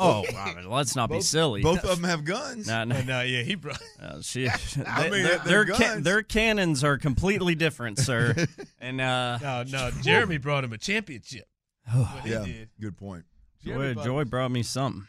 Oh, 0.00 0.24
I 0.36 0.54
mean, 0.54 0.70
let's 0.70 0.94
not 0.94 1.10
be 1.10 1.20
silly. 1.20 1.60
Both 1.60 1.82
of 1.84 2.00
them 2.00 2.08
have 2.08 2.24
guns. 2.24 2.68
No, 2.68 2.84
no, 2.84 2.96
No, 3.00 3.02
no, 3.06 3.20
yeah, 3.22 3.42
he 3.42 3.56
brought. 3.56 3.82
Uh, 4.00 4.20
she, 4.22 4.48
I 4.86 5.02
they- 5.04 5.10
mean, 5.10 5.22
their, 5.24 5.38
they're 5.38 5.64
their, 5.64 5.66
ca- 5.66 5.78
guns. 5.78 6.04
their 6.04 6.22
cannons 6.22 6.84
are 6.84 6.98
completely 6.98 7.54
different, 7.56 7.98
sir. 7.98 8.34
and 8.80 9.00
uh, 9.00 9.38
No, 9.42 9.64
no, 9.64 9.90
Jeremy 10.02 10.38
brought 10.38 10.62
him 10.64 10.72
a 10.72 10.78
championship. 10.78 11.46
What 11.92 12.24
he 12.24 12.30
yeah, 12.30 12.44
did. 12.44 12.68
good 12.80 12.96
point. 12.96 13.24
Joy, 13.64 13.94
brought 13.94 14.04
Joy 14.06 14.24
brought 14.24 14.50
me 14.52 14.62
something. 14.62 15.06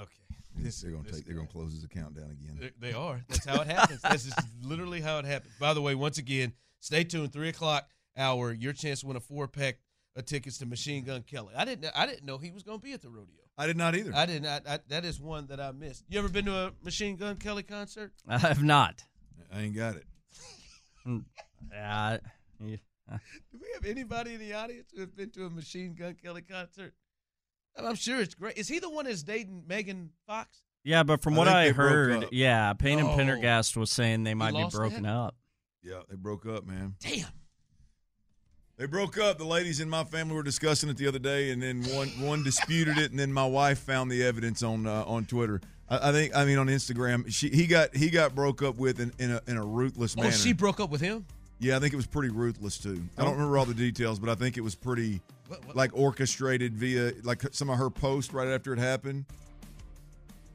Okay, 0.00 0.10
this 0.56 0.80
they're 0.80 0.90
gonna 0.90 1.02
this 1.04 1.16
take. 1.16 1.26
They're 1.26 1.34
gonna 1.34 1.48
close 1.48 1.72
his 1.72 1.84
account 1.84 2.14
down 2.16 2.30
again. 2.30 2.58
They, 2.80 2.88
they 2.90 2.94
are. 2.94 3.20
That's 3.28 3.44
how 3.44 3.60
it 3.62 3.66
happens. 3.68 4.00
That's 4.02 4.24
just 4.24 4.38
literally 4.62 5.00
how 5.00 5.18
it 5.18 5.24
happens. 5.24 5.52
By 5.58 5.74
the 5.74 5.82
way, 5.82 5.94
once 5.94 6.18
again, 6.18 6.52
stay 6.80 7.04
tuned. 7.04 7.32
Three 7.32 7.48
o'clock 7.48 7.88
hour. 8.16 8.52
Your 8.52 8.72
chance 8.72 9.00
to 9.00 9.06
win 9.06 9.16
a 9.16 9.20
four 9.20 9.48
pack 9.48 9.78
of 10.16 10.24
tickets 10.26 10.58
to 10.58 10.66
Machine 10.66 11.04
Gun 11.04 11.22
Kelly. 11.22 11.54
I 11.56 11.64
didn't. 11.64 11.90
I 11.94 12.06
didn't 12.06 12.24
know 12.24 12.38
he 12.38 12.50
was 12.50 12.62
going 12.62 12.78
to 12.78 12.82
be 12.84 12.92
at 12.92 13.02
the 13.02 13.08
rodeo. 13.08 13.36
I 13.58 13.66
did 13.66 13.76
not 13.76 13.94
either. 13.94 14.12
I 14.14 14.26
didn't. 14.26 14.46
I, 14.46 14.60
I, 14.74 14.78
that 14.88 15.04
is 15.04 15.20
one 15.20 15.46
that 15.48 15.60
I 15.60 15.72
missed. 15.72 16.04
You 16.08 16.18
ever 16.18 16.28
been 16.28 16.46
to 16.46 16.54
a 16.54 16.72
Machine 16.82 17.16
Gun 17.16 17.36
Kelly 17.36 17.62
concert? 17.62 18.12
I 18.28 18.38
have 18.38 18.62
not. 18.62 19.02
I 19.52 19.60
ain't 19.60 19.76
got 19.76 19.96
it. 19.96 20.06
Uh, 21.06 22.18
yeah. 22.60 22.76
Do 23.10 23.58
we 23.60 23.66
have 23.74 23.84
anybody 23.84 24.34
in 24.34 24.40
the 24.40 24.54
audience 24.54 24.88
who 24.94 25.00
has 25.00 25.10
been 25.10 25.30
to 25.30 25.44
a 25.46 25.50
Machine 25.50 25.94
Gun 25.94 26.14
Kelly 26.22 26.42
concert? 26.42 26.94
I'm 27.76 27.94
sure 27.94 28.20
it's 28.20 28.34
great. 28.34 28.56
Is 28.56 28.68
he 28.68 28.78
the 28.78 28.90
one 28.90 29.06
that's 29.06 29.22
dating 29.22 29.64
Megan 29.66 30.10
Fox? 30.26 30.62
Yeah, 30.84 31.02
but 31.02 31.22
from 31.22 31.34
I 31.34 31.38
what 31.38 31.48
I 31.48 31.70
heard, 31.70 32.28
yeah, 32.32 32.72
Payne 32.74 32.98
and 32.98 33.08
Oh. 33.08 33.16
Pendergast 33.16 33.76
was 33.76 33.90
saying 33.90 34.24
they 34.24 34.34
might 34.34 34.54
be 34.54 34.66
broken 34.70 35.04
that? 35.04 35.12
up. 35.12 35.36
Yeah, 35.82 36.00
they 36.08 36.16
broke 36.16 36.46
up, 36.46 36.66
man. 36.66 36.94
Damn. 37.00 37.26
They 38.82 38.88
broke 38.88 39.16
up. 39.16 39.38
The 39.38 39.44
ladies 39.44 39.78
in 39.78 39.88
my 39.88 40.02
family 40.02 40.34
were 40.34 40.42
discussing 40.42 40.88
it 40.90 40.96
the 40.96 41.06
other 41.06 41.20
day, 41.20 41.52
and 41.52 41.62
then 41.62 41.84
one 41.94 42.08
one 42.20 42.42
disputed 42.42 42.98
it, 42.98 43.12
and 43.12 43.20
then 43.20 43.32
my 43.32 43.46
wife 43.46 43.78
found 43.78 44.10
the 44.10 44.24
evidence 44.24 44.60
on 44.64 44.88
uh, 44.88 45.04
on 45.06 45.24
Twitter. 45.24 45.60
I, 45.88 46.08
I 46.08 46.12
think, 46.12 46.34
I 46.34 46.44
mean, 46.44 46.58
on 46.58 46.66
Instagram. 46.66 47.32
She 47.32 47.48
he 47.48 47.68
got 47.68 47.94
he 47.94 48.10
got 48.10 48.34
broke 48.34 48.60
up 48.60 48.78
with 48.78 48.98
in, 48.98 49.12
in 49.20 49.30
a 49.30 49.40
in 49.46 49.56
a 49.56 49.64
ruthless 49.64 50.16
Oh, 50.18 50.22
manner. 50.22 50.32
she 50.34 50.52
broke 50.52 50.80
up 50.80 50.90
with 50.90 51.00
him. 51.00 51.24
yeah, 51.60 51.76
I 51.76 51.78
think 51.78 51.92
it 51.92 51.96
was 51.96 52.08
pretty 52.08 52.30
ruthless 52.30 52.76
too. 52.76 53.00
I 53.16 53.22
don't 53.22 53.34
remember 53.34 53.56
all 53.56 53.66
the 53.66 53.72
details, 53.72 54.18
but 54.18 54.28
I 54.28 54.34
think 54.34 54.56
it 54.56 54.62
was 54.62 54.74
pretty 54.74 55.20
What- 55.46 55.64
what- 55.64 55.76
like 55.76 55.92
orchestrated 55.94 56.74
via 56.74 57.12
like 57.22 57.44
some 57.52 57.70
of 57.70 57.78
her 57.78 57.88
posts 57.88 58.34
right 58.34 58.48
after 58.48 58.72
it 58.72 58.80
happened. 58.80 59.26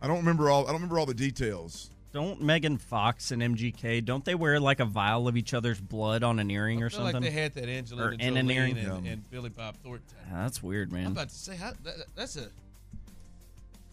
I 0.02 0.08
don't 0.08 0.18
remember 0.18 0.50
all. 0.50 0.64
I 0.64 0.72
don't 0.74 0.82
remember 0.82 1.00
all 1.00 1.06
the 1.06 1.14
details. 1.14 1.92
Don't 2.14 2.42
Megan 2.42 2.78
Fox 2.78 3.32
and 3.32 3.42
MGK 3.42 4.04
don't 4.04 4.24
they 4.26 4.34
wear 4.34 4.60
like 4.60 4.80
a 4.80 4.86
vial 4.86 5.28
of 5.28 5.38
each 5.38 5.54
other's 5.54 5.80
blood 5.80 6.24
on 6.24 6.40
an 6.40 6.50
earring 6.50 6.80
I 6.82 6.86
or 6.86 6.90
feel 6.90 7.00
something? 7.00 7.16
like 7.16 7.24
they 7.24 7.30
had 7.42 7.54
that 7.56 7.70
Angelina 7.70 8.08
Or 8.08 8.12
in 8.14 8.38
an 8.38 8.48
Jolie 8.48 8.56
earring. 8.58 8.78
and, 8.78 9.08
and 9.08 9.30
Billy 9.30 9.50
Bob 9.50 9.76
Thornton. 9.84 10.06
Ah, 10.32 10.44
that's 10.44 10.64
weird, 10.64 10.92
man. 10.92 11.06
I'm 11.08 11.12
about 11.12 11.30
to 11.30 11.36
say 11.36 11.56
how, 11.56 11.74
that, 11.84 11.96
that's 12.16 12.38
a 12.38 12.48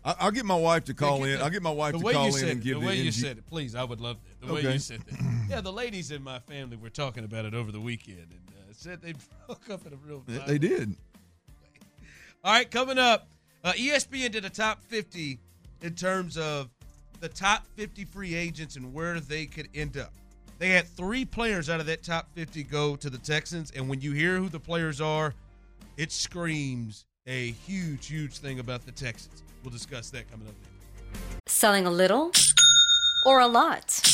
I, 0.04 0.14
I'll 0.20 0.30
get 0.30 0.44
my 0.44 0.54
wife 0.56 0.84
to 0.84 0.94
call 0.94 1.24
in. 1.24 1.38
the- 1.38 1.44
I'll 1.44 1.50
get 1.50 1.62
my 1.62 1.70
wife 1.70 1.94
to 1.96 2.00
call 2.00 2.26
in 2.26 2.32
said 2.32 2.48
and 2.50 2.62
give 2.62 2.74
the 2.74 2.80
The 2.80 2.86
way 2.86 2.96
you 2.96 3.10
said 3.10 3.38
it. 3.38 3.46
Please, 3.46 3.74
I 3.74 3.84
would 3.84 4.00
love 4.00 4.16
that. 4.40 4.46
The 4.46 4.54
way 4.54 4.60
you 4.62 4.78
said 4.78 5.00
that. 5.00 5.18
Yeah, 5.50 5.60
the 5.60 5.72
ladies 5.72 6.10
in 6.10 6.22
my 6.22 6.38
family 6.38 6.76
were 6.78 6.88
talking 6.88 7.22
about 7.24 7.44
it 7.44 7.52
over 7.54 7.70
the 7.70 7.80
weekend 7.80 8.18
and 8.30 8.40
uh, 8.56 8.72
said 8.72 9.02
they 9.02 9.12
broke 9.46 9.68
up 9.70 9.86
in 9.86 9.92
a 9.92 9.96
real. 9.96 10.22
They- 10.26 10.34
violent 10.38 10.48
They 10.48 10.58
did. 10.58 10.94
All 12.42 12.52
right, 12.52 12.70
coming 12.70 12.98
up, 12.98 13.28
uh, 13.62 13.72
ESPN 13.72 14.30
did 14.32 14.44
a 14.46 14.50
top 14.50 14.82
50 14.84 15.38
in 15.82 15.94
terms 15.94 16.36
of 16.38 16.68
the 17.24 17.28
top 17.30 17.66
50 17.76 18.04
free 18.04 18.34
agents 18.34 18.76
and 18.76 18.92
where 18.92 19.18
they 19.18 19.46
could 19.46 19.66
end 19.74 19.96
up. 19.96 20.12
They 20.58 20.68
had 20.68 20.86
three 20.86 21.24
players 21.24 21.70
out 21.70 21.80
of 21.80 21.86
that 21.86 22.02
top 22.02 22.28
50 22.34 22.62
go 22.64 22.96
to 22.96 23.08
the 23.08 23.16
Texans, 23.16 23.70
and 23.70 23.88
when 23.88 24.02
you 24.02 24.12
hear 24.12 24.36
who 24.36 24.50
the 24.50 24.60
players 24.60 25.00
are, 25.00 25.32
it 25.96 26.12
screams 26.12 27.06
a 27.26 27.52
huge, 27.52 28.08
huge 28.08 28.36
thing 28.36 28.58
about 28.58 28.84
the 28.84 28.92
Texans. 28.92 29.42
We'll 29.62 29.72
discuss 29.72 30.10
that 30.10 30.30
coming 30.30 30.48
up. 30.48 30.54
Selling 31.46 31.86
a 31.86 31.90
little 31.90 32.30
or 33.24 33.40
a 33.40 33.46
lot? 33.46 34.13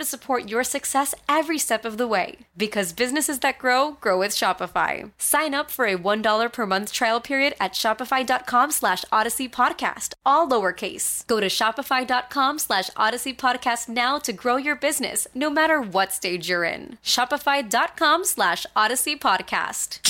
to 0.00 0.04
support 0.04 0.48
your 0.48 0.64
success 0.64 1.14
every 1.28 1.58
step 1.58 1.84
of 1.84 1.98
the 1.98 2.08
way. 2.08 2.38
Because 2.56 2.92
businesses 2.92 3.38
that 3.40 3.58
grow 3.58 3.92
grow 4.00 4.18
with 4.18 4.32
Shopify. 4.32 5.12
Sign 5.18 5.54
up 5.54 5.70
for 5.70 5.84
a 5.84 5.96
$1 5.96 6.52
per 6.52 6.66
month 6.66 6.92
trial 6.92 7.20
period 7.20 7.54
at 7.60 7.74
Shopify.com 7.74 8.72
slash 8.72 9.04
Odyssey 9.12 9.48
Podcast, 9.48 10.14
all 10.26 10.48
lowercase. 10.48 11.26
Go 11.26 11.40
to 11.40 11.46
Shopify.com 11.46 12.58
slash 12.58 12.90
Odyssey 12.96 13.34
Podcast 13.34 13.88
now 13.88 14.18
to 14.18 14.32
grow 14.32 14.56
your 14.56 14.76
business, 14.76 15.28
no 15.34 15.50
matter 15.50 15.80
what 15.80 16.12
stage 16.12 16.48
you're 16.48 16.64
in. 16.64 16.98
Shopify.com 17.04 18.24
slash 18.24 18.66
Odyssey 18.74 19.16
Podcast. 19.16 20.00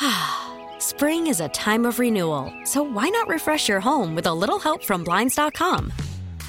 Spring 0.78 1.26
is 1.26 1.40
a 1.40 1.48
time 1.50 1.84
of 1.84 1.98
renewal, 1.98 2.52
so 2.64 2.82
why 2.82 3.08
not 3.08 3.28
refresh 3.28 3.68
your 3.68 3.80
home 3.80 4.14
with 4.14 4.26
a 4.26 4.32
little 4.32 4.58
help 4.58 4.82
from 4.82 5.04
Blinds.com? 5.04 5.92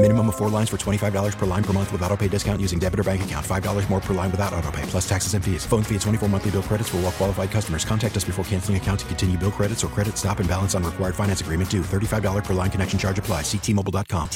Minimum 0.00 0.28
of 0.28 0.36
four 0.36 0.50
lines 0.50 0.68
for 0.68 0.76
$25 0.76 1.38
per 1.38 1.46
line 1.46 1.64
per 1.64 1.72
month 1.72 1.90
with 1.90 2.02
auto 2.02 2.16
pay 2.16 2.28
discount 2.28 2.60
using 2.60 2.78
debit 2.78 3.00
or 3.00 3.04
bank 3.04 3.24
account. 3.24 3.46
$5 3.46 3.88
more 3.88 4.00
per 4.00 4.12
line 4.12 4.30
without 4.30 4.52
auto 4.52 4.70
pay, 4.70 4.82
plus 4.82 5.08
taxes 5.08 5.32
and 5.34 5.42
fees. 5.42 5.64
Phone 5.64 5.82
fee 5.82 5.94
at 5.94 6.02
24 6.02 6.28
monthly 6.28 6.50
bill 6.50 6.62
credits 6.64 6.88
for 6.90 6.96
all 6.98 7.04
well 7.04 7.12
qualified 7.12 7.50
customers. 7.50 7.84
Contact 7.84 8.14
us 8.16 8.24
before 8.24 8.44
canceling 8.44 8.76
account 8.76 9.00
to 9.00 9.06
continue 9.06 9.38
bill 9.38 9.52
credits 9.52 9.82
or 9.84 9.86
credit 9.86 10.18
stop 10.18 10.40
and 10.40 10.48
balance 10.48 10.74
on 10.74 10.82
required 10.82 11.14
finance 11.14 11.40
agreement 11.40 11.70
due. 11.70 11.80
$35 11.80 12.44
per 12.44 12.52
line 12.52 12.70
connection 12.70 12.98
charge 12.98 13.18
apply. 13.18 13.42
Ctmobile.com. 13.42 14.30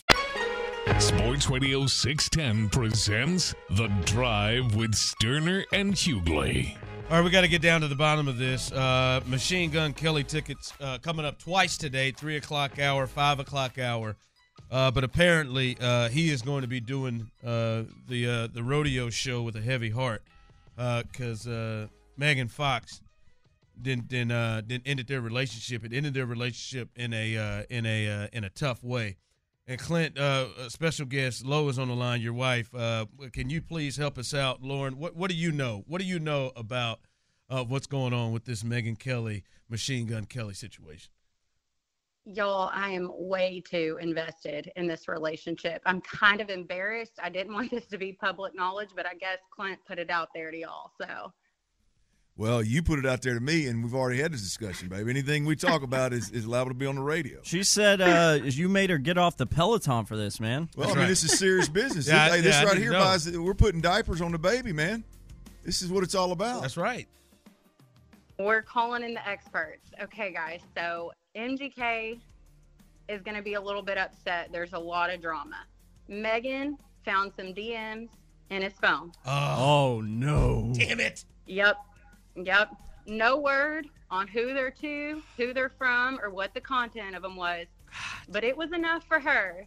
Sports 1.01 1.51
Radio 1.51 1.87
610 1.87 2.71
presents 2.71 3.55
The 3.71 3.89
Drive 4.07 4.75
with 4.75 4.93
Stoerner 4.93 5.65
and 5.73 5.93
Hughley. 5.93 6.77
All 7.11 7.17
right, 7.17 7.25
we 7.25 7.31
got 7.31 7.43
to 7.43 7.49
get 7.49 7.61
down 7.63 7.83
to 7.83 7.89
the 7.89 7.95
bottom 7.95 8.27
of 8.29 8.39
this. 8.39 8.71
Uh, 8.73 9.21
Machine 9.27 9.71
Gun 9.71 9.93
Kelly 9.93 10.25
tickets 10.25 10.73
uh, 10.81 10.99
coming 10.99 11.27
up 11.27 11.39
twice 11.39 11.77
today, 11.77 12.11
three 12.11 12.37
o'clock 12.37 12.79
hour, 12.79 13.07
five 13.07 13.41
o'clock 13.41 13.79
hour. 13.79 14.17
Uh, 14.71 14.91
but 14.91 15.03
apparently, 15.03 15.77
uh, 15.81 16.09
he 16.09 16.31
is 16.31 16.43
going 16.43 16.63
to 16.63 16.69
be 16.69 16.81
doing 16.81 17.31
uh, 17.45 17.85
the 18.09 18.29
uh, 18.29 18.47
the 18.53 18.63
rodeo 18.63 19.09
show 19.09 19.43
with 19.43 19.57
a 19.57 19.61
heavy 19.61 19.91
heart 19.91 20.23
because 20.77 21.47
Megan 22.17 22.49
Fox 22.49 23.01
didn't 23.81 24.09
didn't, 24.09 24.69
didn't 24.69 24.87
ended 24.87 25.07
their 25.07 25.21
relationship. 25.21 25.85
It 25.85 25.93
ended 25.93 26.15
their 26.15 26.27
relationship 26.27 26.91
in 26.97 27.13
a 27.15 27.65
in 27.71 27.87
a 27.87 28.29
in 28.33 28.45
a 28.45 28.51
tough 28.51 28.85
way. 28.85 29.17
And 29.67 29.79
Clint, 29.79 30.19
special 30.69 31.07
guest, 31.07 31.45
Lo 31.45 31.69
is 31.69 31.79
on 31.79 31.89
the 31.89 31.95
line. 31.95 32.21
Your 32.21 32.33
wife. 32.35 32.71
can 33.33 33.51
you 33.51 33.63
please 33.63 33.97
help 33.97 34.19
us 34.19 34.35
out, 34.35 34.63
Lauren? 34.63 34.99
What 34.99 35.17
what 35.17 35.31
do 35.31 35.37
you 35.37 35.51
know? 35.51 35.85
What 35.87 36.01
do 36.01 36.07
you 36.07 36.19
know 36.19 36.53
about 36.57 37.01
what's 37.49 37.87
going 37.87 38.13
on 38.13 38.33
with 38.33 38.45
this 38.45 38.63
Megan 38.63 38.97
Kelly, 38.97 39.45
Machine 39.71 40.07
Gun 40.07 40.27
Kelly 40.27 40.55
situation? 40.55 41.11
Y'all, 42.29 42.71
I 42.73 42.91
am 42.91 43.11
way 43.15 43.63
too 43.67 43.99
invested 44.01 44.71
in 44.77 44.87
this 44.87 45.09
relationship. 45.09 45.83
I'm 45.87 46.01
kind 46.01 46.41
of 46.41 46.51
embarrassed. 46.51 47.19
I 47.23 47.31
didn't 47.31 47.55
want 47.55 47.71
this 47.71 47.87
to 47.87 47.99
be 47.99 48.13
public 48.13 48.55
knowledge, 48.55 48.91
but 48.95 49.07
I 49.07 49.15
guess 49.15 49.39
Clint 49.51 49.79
put 49.87 49.99
it 49.99 50.11
out 50.11 50.29
there 50.35 50.51
to 50.51 50.57
y'all. 50.57 50.93
So. 51.01 51.33
Well, 52.37 52.63
you 52.63 52.85
put 52.85 53.01
it 53.01 53.07
out 53.07 53.23
there 53.23 53.35
to 53.35 53.41
me, 53.41 53.67
and 53.67 53.83
we've 53.83 53.97
already 53.97 54.21
had 54.21 54.33
this 54.33 54.43
discussion, 54.43 54.89
baby. 54.89 55.11
Anything 55.11 55.45
we 55.45 55.57
talk 55.57 55.83
about 55.83 56.13
is, 56.13 56.31
is 56.31 56.47
liable 56.47 56.71
to 56.71 56.75
be 56.75 56.87
on 56.87 56.95
the 56.95 57.03
radio. 57.03 57.41
She 57.43 57.65
said 57.65 58.01
uh, 58.01 58.39
you 58.45 58.69
made 58.69 58.91
her 58.91 58.99
get 58.99 59.19
off 59.19 59.37
the 59.37 59.47
Peloton 59.47 60.05
for 60.05 60.17
this, 60.17 60.39
man. 60.39 60.69
Well, 60.77 60.87
That's 60.87 60.93
I 60.93 60.95
mean, 60.95 61.03
right. 61.03 61.09
this 61.09 61.25
is 61.25 61.37
serious 61.37 61.69
business. 61.69 62.07
yeah, 62.09 62.29
this, 62.29 62.37
hey, 62.37 62.41
this 62.43 62.65
right 62.65 62.79
here 62.79 62.93
know. 62.93 63.01
buys. 63.01 63.29
We're 63.29 63.55
putting 63.55 63.81
diapers 63.81 64.21
on 64.21 64.31
the 64.31 64.39
baby, 64.39 64.73
man. 64.73 65.03
This 65.65 65.83
is 65.83 65.91
what 65.91 66.05
it's 66.05 66.15
all 66.15 66.31
about. 66.31 66.63
That's 66.63 66.77
right. 66.77 67.09
We're 68.39 68.63
calling 68.63 69.03
in 69.03 69.15
the 69.15 69.29
experts. 69.29 69.91
Okay, 70.01 70.33
guys. 70.33 70.61
So 70.77 71.11
MGK 71.39 72.19
is 73.09 73.23
going 73.23 73.37
to 73.37 73.43
be 73.43 73.55
a 73.55 73.61
little 73.61 73.83
bit 73.83 73.97
upset. 73.97 74.51
There's 74.53 74.73
a 74.73 74.79
lot 74.79 75.11
of 75.11 75.23
drama. 75.23 75.65
Megan 76.09 76.77
found 77.05 77.33
some 77.37 77.55
DMs 77.55 78.09
in 78.51 78.63
his 78.63 78.73
phone. 78.75 79.13
Oh, 79.25 79.57
oh 79.59 80.01
no. 80.01 80.73
Damn 80.75 81.01
it. 81.01 81.25
Yep. 81.47 81.77
Yep. 82.37 82.71
No 83.07 83.39
word 83.39 83.87
on 84.11 84.27
who 84.27 84.53
they're 84.53 84.71
to, 84.71 85.23
who 85.37 85.55
they're 85.55 85.71
from, 85.71 86.19
or 86.21 86.31
what 86.31 86.53
the 86.55 86.61
content 86.61 87.15
of 87.15 87.23
them 87.23 87.37
was. 87.37 87.67
But 88.29 88.45
it 88.45 88.57
was 88.57 88.73
enough 88.73 89.05
for 89.07 89.21
her 89.21 89.67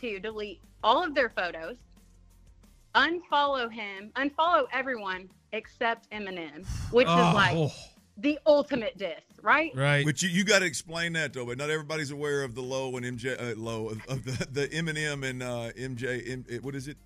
to 0.00 0.18
delete 0.18 0.60
all 0.82 1.04
of 1.04 1.14
their 1.14 1.30
photos, 1.30 1.76
unfollow 2.94 3.70
him, 3.70 4.10
unfollow 4.16 4.66
everyone 4.72 5.30
except 5.52 6.10
Eminem, 6.10 6.66
which 6.90 7.06
oh. 7.08 7.28
is 7.28 7.34
like 7.34 7.70
the 8.18 8.38
ultimate 8.46 8.98
diss, 8.98 9.20
right? 9.40 9.72
Right. 9.74 10.04
But 10.04 10.22
you, 10.22 10.28
you 10.28 10.44
got 10.44 10.60
to 10.60 10.66
explain 10.66 11.12
that 11.14 11.32
though. 11.32 11.46
But 11.46 11.58
not 11.58 11.70
everybody's 11.70 12.10
aware 12.10 12.42
of 12.42 12.54
the 12.54 12.62
low 12.62 12.96
and 12.96 13.04
MJ 13.06 13.40
uh, 13.40 13.58
low 13.58 13.88
of, 13.88 14.00
of, 14.08 14.24
the 14.24 14.46
the 14.52 14.68
Eminem 14.68 15.28
and 15.28 15.42
uh, 15.42 15.72
MJ. 15.72 16.30
M, 16.30 16.44
what 16.62 16.74
is 16.74 16.88
it? 16.88 16.96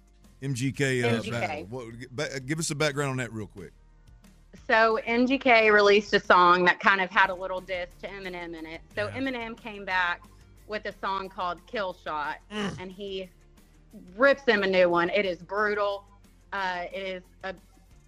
MGK, 0.43 1.05
uh, 1.05 1.23
MGK. 1.23 1.31
battle. 1.31 1.67
What, 1.71 2.47
give 2.47 2.59
us 2.59 2.71
a 2.71 2.75
background 2.75 3.13
on 3.13 3.17
that 3.19 3.33
real 3.33 3.47
quick. 3.47 3.73
So 4.67 4.99
MGK 5.07 5.73
released 5.73 6.13
a 6.15 6.21
song 6.21 6.65
that 6.65 6.81
kind 6.81 7.01
of 7.01 7.11
had 7.11 7.31
a 7.31 7.35
little 7.35 7.61
diss 7.61 7.89
to 8.03 8.09
Eminem 8.09 8.59
in 8.59 8.67
it. 8.67 8.81
So 8.95 9.07
yeah. 9.07 9.19
Eminem 9.19 9.57
came 9.57 9.85
back 9.85 10.23
with 10.67 10.85
a 10.87 10.95
song 11.01 11.29
called 11.29 11.65
Kill 11.67 11.97
Shot, 12.05 12.39
mm. 12.53 12.81
and 12.81 12.91
he 12.91 13.29
rips 14.17 14.45
him 14.45 14.63
a 14.63 14.67
new 14.67 14.89
one. 14.89 15.11
It 15.11 15.25
is 15.25 15.39
brutal. 15.39 16.05
Uh, 16.53 16.85
it 16.93 16.99
is 16.99 17.23
a, 17.45 17.55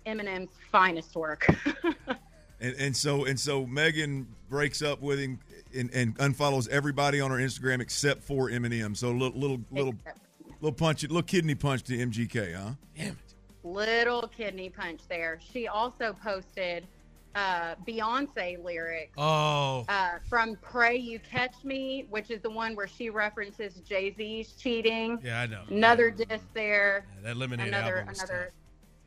Eminem's 0.07 0.51
finest 0.71 1.15
work. 1.15 1.47
And, 2.61 2.75
and 2.75 2.97
so 2.97 3.25
and 3.25 3.39
so 3.39 3.67
Megan 3.67 4.27
breaks 4.49 4.83
up 4.83 5.01
with 5.01 5.19
him 5.19 5.39
and, 5.75 5.91
and 5.93 6.17
unfollows 6.19 6.69
everybody 6.69 7.21
on 7.21 7.31
her 7.31 7.37
Instagram 7.37 7.81
except 7.81 8.23
for 8.23 8.49
Eminem. 8.49 8.97
So 8.97 9.11
little 9.11 9.39
little 9.39 9.61
little 9.71 9.95
little 10.61 10.73
punch, 10.73 11.03
little 11.03 11.23
kidney 11.23 11.55
punch 11.55 11.83
to 11.85 11.97
MGK, 11.97 12.57
huh? 12.57 12.71
Damn 12.97 13.09
it. 13.09 13.17
Little 13.63 14.29
kidney 14.29 14.71
punch 14.71 15.03
there. 15.09 15.39
She 15.53 15.69
also 15.69 16.17
posted 16.23 16.87
uh, 17.35 17.75
Beyonce 17.87 18.63
lyrics. 18.65 19.13
Oh. 19.17 19.85
Uh, 19.89 20.19
from 20.29 20.57
"Pray 20.63 20.97
You 20.97 21.19
Catch 21.19 21.65
Me," 21.65 22.07
which 22.11 22.31
is 22.31 22.41
the 22.41 22.51
one 22.51 22.75
where 22.75 22.89
she 22.89 23.11
references 23.11 23.75
Jay 23.87 24.15
Z's 24.17 24.53
cheating. 24.53 25.19
Yeah, 25.23 25.41
I 25.41 25.47
know. 25.47 25.63
Another 25.69 26.11
diss 26.11 26.43
there. 26.55 27.07
Yeah, 27.17 27.29
that 27.29 27.37
lemonade 27.37 27.69
another 27.69 27.99
album 27.99 28.15
another. 28.15 28.53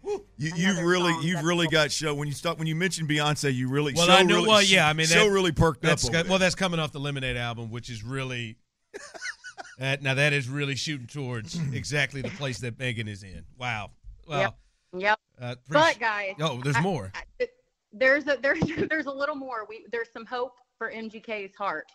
Tough. 0.04 0.22
You 0.38 0.52
you've 0.56 0.80
really 0.80 1.14
you've 1.26 1.44
really 1.44 1.68
got 1.68 1.92
show. 1.92 2.14
When 2.14 2.28
you 2.28 2.34
start 2.34 2.58
when 2.58 2.68
you 2.68 2.76
mention 2.76 3.08
Beyonce 3.08 3.54
you 3.54 3.70
really 3.70 3.94
well 3.94 4.08
show 4.08 4.14
I 4.14 4.24
know 4.24 4.36
really, 4.36 4.48
well 4.48 4.64
yeah 4.64 4.88
I 4.88 4.94
mean 4.94 5.06
show 5.06 5.26
that, 5.26 5.32
really 5.32 5.52
perked 5.52 5.82
that's 5.82 6.08
up 6.10 6.28
well 6.28 6.40
that's 6.40 6.56
coming 6.56 6.80
off 6.80 6.92
the 6.92 7.00
Lemonade 7.00 7.38
album 7.38 7.70
which 7.70 7.90
is 7.90 8.04
really 8.04 8.58
that 9.78 10.02
now 10.02 10.16
that 10.16 10.34
is 10.34 10.50
really 10.50 10.76
shooting 10.76 11.08
towards 11.08 11.60
exactly 11.74 12.22
the 12.22 12.30
place 12.30 12.60
that 12.60 12.80
Megan 12.80 13.08
is 13.08 13.24
in. 13.24 13.44
Wow. 13.58 13.92
Well 14.28 14.40
yep, 14.40 14.56
yep. 14.98 15.20
Uh, 15.40 15.56
but 15.70 16.00
guys 16.00 16.34
oh 16.40 16.60
there's 16.64 16.78
I, 16.78 16.82
more. 16.82 17.12
I, 17.14 17.48
there's 17.94 18.28
a 18.28 18.38
there's 18.42 18.64
there's 18.90 19.06
a 19.06 19.12
little 19.12 19.36
more. 19.36 19.66
We 19.70 19.86
there's 19.92 20.12
some 20.12 20.26
hope 20.26 20.56
for 20.78 20.92
MGK's 20.92 21.56
heart. 21.56 21.86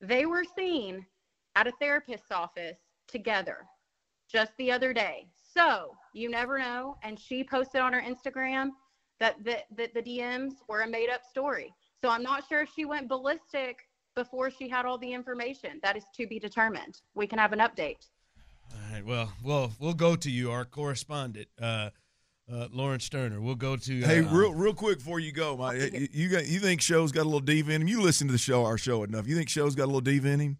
They 0.00 0.26
were 0.26 0.44
seen 0.56 1.06
at 1.54 1.68
a 1.68 1.72
therapist's 1.80 2.32
office 2.32 2.78
together 3.06 3.58
just 4.28 4.52
the 4.58 4.72
other 4.72 4.92
day 4.92 5.28
so 5.56 5.96
you 6.12 6.30
never 6.30 6.58
know. 6.58 6.96
And 7.02 7.18
she 7.18 7.44
posted 7.44 7.80
on 7.80 7.92
her 7.92 8.02
Instagram 8.02 8.70
that 9.20 9.42
the, 9.44 9.58
that 9.76 9.94
the 9.94 10.02
DMs 10.02 10.52
were 10.68 10.82
a 10.82 10.88
made 10.88 11.10
up 11.10 11.22
story. 11.24 11.72
So 12.02 12.10
I'm 12.10 12.22
not 12.22 12.44
sure 12.48 12.62
if 12.62 12.70
she 12.74 12.84
went 12.84 13.08
ballistic 13.08 13.78
before 14.14 14.50
she 14.50 14.68
had 14.68 14.86
all 14.86 14.98
the 14.98 15.12
information. 15.12 15.80
That 15.82 15.96
is 15.96 16.04
to 16.16 16.26
be 16.26 16.38
determined. 16.38 17.00
We 17.14 17.26
can 17.26 17.38
have 17.38 17.52
an 17.52 17.60
update. 17.60 18.08
All 18.72 18.92
right. 18.92 19.04
Well, 19.04 19.32
well, 19.42 19.72
we'll 19.78 19.94
go 19.94 20.16
to 20.16 20.30
you, 20.30 20.50
our 20.50 20.64
correspondent, 20.64 21.48
uh, 21.60 21.90
uh, 22.52 22.68
Lauren 22.72 23.00
Stoerner. 23.00 23.40
We'll 23.40 23.54
go 23.54 23.76
to. 23.76 24.02
Uh, 24.02 24.06
Hey, 24.06 24.20
real 24.20 24.52
real 24.52 24.74
quick 24.74 24.98
before 24.98 25.20
you 25.20 25.32
go, 25.32 25.56
my, 25.56 25.74
you, 25.74 26.08
you 26.12 26.28
got 26.28 26.46
you 26.46 26.60
think 26.60 26.80
show's 26.80 27.12
got 27.12 27.22
a 27.22 27.24
little 27.24 27.40
diva 27.40 27.72
in 27.72 27.82
him? 27.82 27.88
You 27.88 28.02
listen 28.02 28.26
to 28.26 28.32
the 28.32 28.38
show, 28.38 28.64
our 28.64 28.78
show 28.78 29.02
enough. 29.02 29.26
You 29.26 29.36
think 29.36 29.48
show's 29.48 29.74
got 29.74 29.84
a 29.84 29.86
little 29.86 30.00
diva 30.00 30.28
in 30.28 30.40
him? 30.40 30.58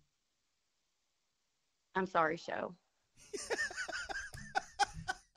I'm 1.94 2.06
sorry, 2.06 2.36
show. 2.36 2.74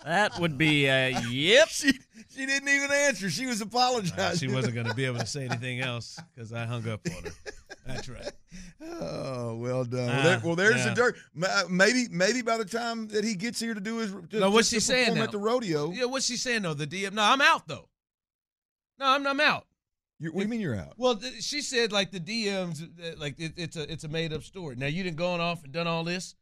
That 0.07 0.39
would 0.39 0.57
be 0.57 0.85
a 0.87 1.09
yep. 1.29 1.67
she, 1.69 1.91
she 2.29 2.45
didn't 2.45 2.69
even 2.69 2.91
answer. 2.91 3.29
She 3.29 3.45
was 3.45 3.59
apologizing. 3.61 4.19
Uh, 4.19 4.35
she 4.35 4.47
wasn't 4.47 4.75
going 4.75 4.87
to 4.87 4.93
be 4.93 5.05
able 5.05 5.19
to 5.19 5.25
say 5.25 5.45
anything 5.45 5.81
else 5.81 6.19
because 6.33 6.53
I 6.53 6.65
hung 6.65 6.87
up 6.87 7.01
on 7.15 7.23
her. 7.23 7.31
That's 7.85 8.07
right. 8.09 8.31
Oh, 8.81 9.55
well 9.55 9.83
done. 9.85 10.07
well, 10.07 10.19
Ah, 10.19 10.23
there, 10.23 10.41
well, 10.43 10.55
there's 10.55 10.77
yeah. 10.77 10.89
the 10.89 10.95
dirt. 10.95 11.15
Maybe, 11.69 12.05
maybe 12.11 12.41
by 12.41 12.57
the 12.57 12.65
time 12.65 13.07
that 13.09 13.23
he 13.23 13.35
gets 13.35 13.59
here 13.59 13.73
to 13.73 13.79
do 13.81 13.97
his, 13.97 14.11
to, 14.29 14.39
No, 14.39 14.49
what's 14.51 14.69
to 14.69 14.75
she 14.75 14.79
saying 14.79 15.15
now? 15.15 15.23
at 15.23 15.31
the 15.31 15.37
rodeo? 15.39 15.91
Yeah, 15.91 16.05
what's 16.05 16.25
she 16.25 16.37
saying 16.37 16.61
though? 16.61 16.73
The 16.73 16.87
DM? 16.87 17.13
No, 17.13 17.23
I'm 17.23 17.41
out 17.41 17.67
though. 17.67 17.87
No, 18.99 19.05
I'm, 19.07 19.27
I'm 19.27 19.39
out. 19.39 19.65
You, 20.19 20.31
what 20.31 20.39
do 20.39 20.45
you 20.45 20.49
mean 20.49 20.61
you're 20.61 20.75
out? 20.75 20.93
Well, 20.97 21.15
th- 21.15 21.41
she 21.43 21.61
said 21.61 21.91
like 21.91 22.11
the 22.11 22.19
DMs, 22.19 22.81
uh, 22.83 23.15
like 23.17 23.39
it, 23.39 23.53
it's 23.57 23.75
a 23.75 23.91
it's 23.91 24.03
a 24.03 24.07
made 24.07 24.33
up 24.33 24.43
story. 24.43 24.75
Now 24.75 24.87
you 24.87 25.03
didn't 25.03 25.17
gone 25.17 25.39
off 25.39 25.63
and 25.63 25.71
done 25.71 25.85
all 25.87 26.03
this. 26.03 26.33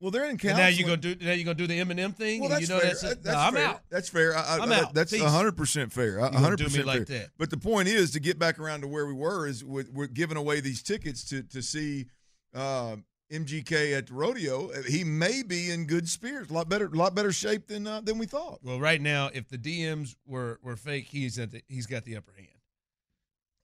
Well, 0.00 0.12
they're 0.12 0.24
in 0.26 0.38
And 0.42 0.42
now 0.44 0.68
you 0.68 0.84
gonna 0.84 0.96
do 0.96 1.16
now 1.20 1.32
you 1.32 1.42
gonna 1.44 1.56
do 1.56 1.66
the 1.66 1.78
Eminem 1.78 2.14
thing. 2.14 2.40
Well, 2.40 2.50
that's 2.50 2.62
you 2.62 2.68
know 2.68 2.78
fair. 2.78 2.88
that's, 2.90 3.02
a, 3.02 3.06
That- 3.08 3.24
no, 3.24 3.32
that's 3.32 3.36
I'm 3.36 3.56
out. 3.56 3.80
That's 3.90 4.08
fair. 4.08 4.36
I, 4.36 4.42
I, 4.42 4.58
I'm 4.60 4.70
out. 4.72 4.94
That's 4.94 5.12
Peace. 5.12 5.22
hundred 5.22 5.56
percent 5.56 5.92
fair. 5.92 6.20
You 6.20 6.38
hundred 6.38 6.60
percent 6.60 6.86
like 6.86 7.08
fair. 7.08 7.18
that. 7.20 7.30
But 7.36 7.50
the 7.50 7.56
point 7.56 7.88
is 7.88 8.12
to 8.12 8.20
get 8.20 8.38
back 8.38 8.58
around 8.60 8.82
to 8.82 8.88
where 8.88 9.06
we 9.06 9.12
were 9.12 9.46
is 9.48 9.64
we're 9.64 10.06
giving 10.06 10.36
away 10.36 10.60
these 10.60 10.82
tickets 10.82 11.24
to 11.30 11.42
to 11.42 11.62
see 11.62 12.06
uh, 12.54 12.96
MGK 13.32 13.96
at 13.98 14.06
the 14.06 14.14
rodeo. 14.14 14.70
He 14.82 15.02
may 15.02 15.42
be 15.42 15.70
in 15.70 15.86
good 15.86 16.08
spirits, 16.08 16.50
a 16.50 16.54
lot 16.54 16.68
better, 16.68 16.88
lot 16.90 17.16
better 17.16 17.32
shape 17.32 17.66
than 17.66 17.86
uh, 17.86 18.00
than 18.00 18.18
we 18.18 18.26
thought. 18.26 18.60
Well, 18.62 18.78
right 18.78 19.00
now, 19.00 19.30
if 19.34 19.48
the 19.48 19.58
DMs 19.58 20.14
were 20.26 20.60
were 20.62 20.76
fake, 20.76 21.06
he's 21.10 21.40
at 21.40 21.50
the, 21.50 21.62
he's 21.66 21.86
got 21.86 22.04
the 22.04 22.16
upper 22.16 22.32
hand. 22.36 22.46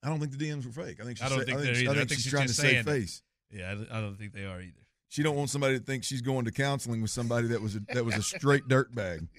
I 0.03 0.09
don't 0.09 0.19
think 0.19 0.37
the 0.37 0.49
DMs 0.49 0.65
were 0.65 0.83
fake. 0.83 0.99
I 0.99 1.05
think 1.05 1.17
she's 1.17 1.25
I 1.25 1.29
don't 1.29 1.45
think 1.45 1.57
I 1.57 1.61
they're 1.61 1.73
think. 1.75 1.89
I 1.89 1.93
think 1.93 2.09
she's, 2.11 2.29
trying 2.29 2.47
to 2.47 2.53
save 2.53 2.79
it. 2.79 2.85
face. 2.85 3.21
Yeah, 3.51 3.73
I 3.91 4.01
don't 4.01 4.15
think 4.17 4.33
they 4.33 4.43
are 4.43 4.59
either. 4.61 4.84
She 5.09 5.23
don't 5.23 5.35
want 5.35 5.49
somebody 5.49 5.77
to 5.77 5.83
think 5.83 6.03
she's 6.03 6.21
going 6.21 6.45
to 6.45 6.51
counseling 6.51 7.01
with 7.01 7.11
somebody 7.11 7.47
that 7.49 7.61
was 7.61 7.75
a, 7.75 7.81
that 7.93 8.03
was 8.03 8.15
a 8.15 8.23
straight 8.23 8.67
dirt 8.67 8.93
bag. 8.93 9.27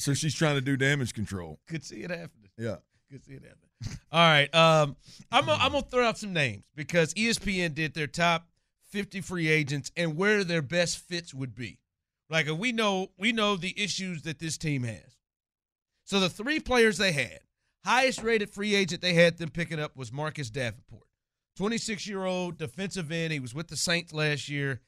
So 0.00 0.14
she's 0.14 0.32
trying 0.32 0.54
to 0.54 0.60
do 0.60 0.76
damage 0.76 1.12
control. 1.12 1.58
Could 1.66 1.84
see 1.84 2.04
it 2.04 2.10
happening. 2.10 2.50
Yeah. 2.56 2.76
Could 3.10 3.24
see 3.24 3.32
it 3.32 3.42
happening. 3.42 3.98
All 4.12 4.20
right. 4.20 4.54
Um, 4.54 4.94
I'm 5.32 5.44
gonna, 5.44 5.60
I'm 5.60 5.72
gonna 5.72 5.82
throw 5.90 6.06
out 6.06 6.16
some 6.16 6.32
names 6.32 6.62
because 6.76 7.12
ESPN 7.14 7.74
did 7.74 7.94
their 7.94 8.06
top 8.06 8.46
50 8.90 9.20
free 9.22 9.48
agents 9.48 9.90
and 9.96 10.16
where 10.16 10.44
their 10.44 10.62
best 10.62 10.98
fits 10.98 11.34
would 11.34 11.52
be. 11.56 11.80
Like 12.30 12.48
uh, 12.48 12.54
we 12.54 12.70
know 12.70 13.08
we 13.18 13.32
know 13.32 13.56
the 13.56 13.74
issues 13.76 14.22
that 14.22 14.38
this 14.38 14.56
team 14.56 14.84
has. 14.84 15.16
So 16.04 16.20
the 16.20 16.28
three 16.30 16.60
players 16.60 16.96
they 16.98 17.10
had, 17.10 17.40
highest 17.84 18.22
rated 18.22 18.50
free 18.50 18.76
agent 18.76 19.02
they 19.02 19.14
had 19.14 19.38
them 19.38 19.50
picking 19.50 19.80
up 19.80 19.96
was 19.96 20.12
Marcus 20.12 20.48
Davenport, 20.48 21.07
26 21.58 22.06
year 22.06 22.24
old 22.24 22.56
defensive 22.56 23.10
end. 23.10 23.32
He 23.32 23.40
was 23.40 23.52
with 23.54 23.66
the 23.66 23.76
Saints 23.76 24.12
last 24.12 24.48
year. 24.48 24.80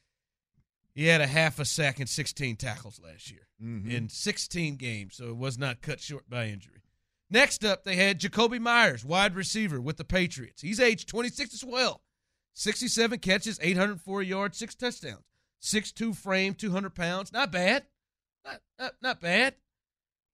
He 0.95 1.05
had 1.05 1.19
a 1.21 1.27
half 1.27 1.59
a 1.59 1.65
sack 1.65 1.99
and 1.99 2.07
16 2.09 2.55
tackles 2.55 2.97
last 2.99 3.29
year 3.29 3.47
Mhm. 3.61 3.89
in 3.91 4.09
16 4.09 4.77
games, 4.77 5.15
so 5.17 5.29
it 5.29 5.35
was 5.37 5.57
not 5.57 5.81
cut 5.81 5.99
short 5.99 6.29
by 6.29 6.47
injury. 6.47 6.81
Next 7.29 7.63
up, 7.65 7.83
they 7.83 7.97
had 7.97 8.19
Jakobi 8.21 8.59
Meyers, 8.59 9.03
wide 9.05 9.35
receiver 9.35 9.79
with 9.81 9.97
the 9.97 10.03
Patriots. 10.05 10.61
He's 10.61 10.79
age 10.79 11.05
26 11.05 11.53
as 11.53 11.63
well. 11.63 12.03
67 12.53 13.19
catches, 13.19 13.59
804 13.61 14.23
yards, 14.23 14.57
six 14.57 14.73
touchdowns. 14.75 15.25
6'2 15.59 16.13
frame, 16.13 16.55
200 16.55 16.95
pounds. 16.95 17.31
Not 17.33 17.51
bad. 17.51 17.85
Not, 18.45 18.61
not, 18.79 18.95
not 19.01 19.21
bad. 19.21 19.55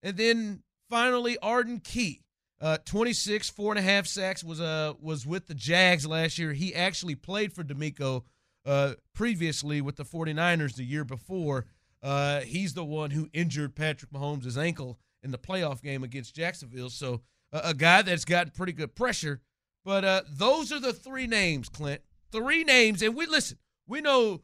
And 0.02 0.16
then 0.18 0.62
finally, 0.88 1.36
Arden 1.38 1.80
Key. 1.80 2.22
Uh, 2.60 2.78
26, 2.86 3.50
four 3.50 3.72
and 3.72 3.78
a 3.78 3.82
half 3.82 4.06
sacks, 4.06 4.42
was 4.42 4.60
uh 4.60 4.94
was 5.00 5.26
with 5.26 5.46
the 5.46 5.54
Jags 5.54 6.06
last 6.06 6.38
year. 6.38 6.52
He 6.52 6.74
actually 6.74 7.14
played 7.14 7.52
for 7.52 7.62
DeMeco 7.62 8.22
uh, 8.64 8.94
previously 9.14 9.80
with 9.80 9.96
the 9.96 10.04
49ers 10.04 10.74
the 10.74 10.84
year 10.84 11.04
before. 11.04 11.66
Uh, 12.02 12.40
he's 12.40 12.74
the 12.74 12.84
one 12.84 13.10
who 13.10 13.28
injured 13.32 13.74
Patrick 13.74 14.10
Mahomes' 14.10 14.56
ankle 14.56 14.98
in 15.22 15.30
the 15.30 15.38
playoff 15.38 15.82
game 15.82 16.02
against 16.02 16.34
Jacksonville. 16.34 16.90
So 16.90 17.22
uh, 17.52 17.62
a 17.64 17.74
guy 17.74 18.02
that's 18.02 18.24
got 18.24 18.54
pretty 18.54 18.72
good 18.72 18.94
pressure. 18.94 19.40
But 19.84 20.04
uh, 20.04 20.22
those 20.28 20.72
are 20.72 20.80
the 20.80 20.92
three 20.92 21.26
names, 21.26 21.68
Clint. 21.68 22.00
Three 22.32 22.64
names, 22.64 23.02
and 23.02 23.14
we 23.14 23.26
listen. 23.26 23.58
We 23.86 24.00
know 24.00 24.42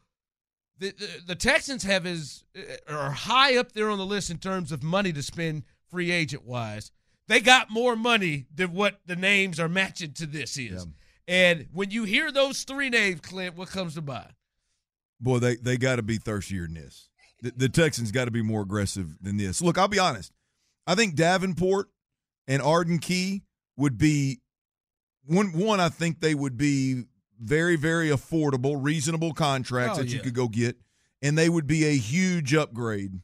the 0.78 0.92
the, 0.92 1.08
the 1.28 1.34
Texans 1.34 1.82
have 1.82 2.06
is 2.06 2.44
uh, 2.56 2.94
are 2.94 3.10
high 3.10 3.56
up 3.56 3.72
there 3.72 3.90
on 3.90 3.98
the 3.98 4.06
list 4.06 4.30
in 4.30 4.38
terms 4.38 4.70
of 4.70 4.82
money 4.82 5.12
to 5.12 5.22
spend 5.22 5.64
free 5.90 6.12
agent 6.12 6.44
wise. 6.44 6.92
They 7.28 7.40
got 7.40 7.70
more 7.70 7.96
money 7.96 8.46
than 8.54 8.72
what 8.72 9.00
the 9.06 9.16
names 9.16 9.60
are 9.60 9.68
matching 9.68 10.12
to 10.14 10.26
this 10.26 10.56
is. 10.58 10.86
And 11.28 11.68
when 11.72 11.90
you 11.90 12.04
hear 12.04 12.32
those 12.32 12.64
three 12.64 12.90
names, 12.90 13.20
Clint, 13.20 13.56
what 13.56 13.68
comes 13.68 13.94
to 13.94 14.02
mind? 14.02 14.32
Boy, 15.20 15.38
they 15.38 15.56
they 15.56 15.76
got 15.76 15.96
to 15.96 16.02
be 16.02 16.18
thirstier 16.18 16.66
than 16.66 16.74
this. 16.74 17.08
The, 17.40 17.52
the 17.56 17.68
Texans 17.68 18.10
got 18.10 18.24
to 18.24 18.30
be 18.30 18.42
more 18.42 18.62
aggressive 18.62 19.16
than 19.20 19.36
this. 19.36 19.62
Look, 19.62 19.78
I'll 19.78 19.88
be 19.88 19.98
honest. 20.00 20.32
I 20.86 20.94
think 20.96 21.14
Davenport 21.14 21.88
and 22.48 22.60
Arden 22.60 22.98
Key 22.98 23.42
would 23.76 23.98
be 23.98 24.40
one. 25.24 25.52
One, 25.52 25.78
I 25.78 25.88
think 25.90 26.20
they 26.20 26.34
would 26.34 26.56
be 26.56 27.04
very, 27.40 27.76
very 27.76 28.08
affordable, 28.08 28.76
reasonable 28.82 29.32
contracts 29.32 29.98
Oh, 29.98 30.02
that 30.02 30.12
you 30.12 30.18
could 30.18 30.34
go 30.34 30.48
get, 30.48 30.76
and 31.22 31.38
they 31.38 31.48
would 31.48 31.68
be 31.68 31.84
a 31.86 31.96
huge 31.96 32.52
upgrade 32.52 33.20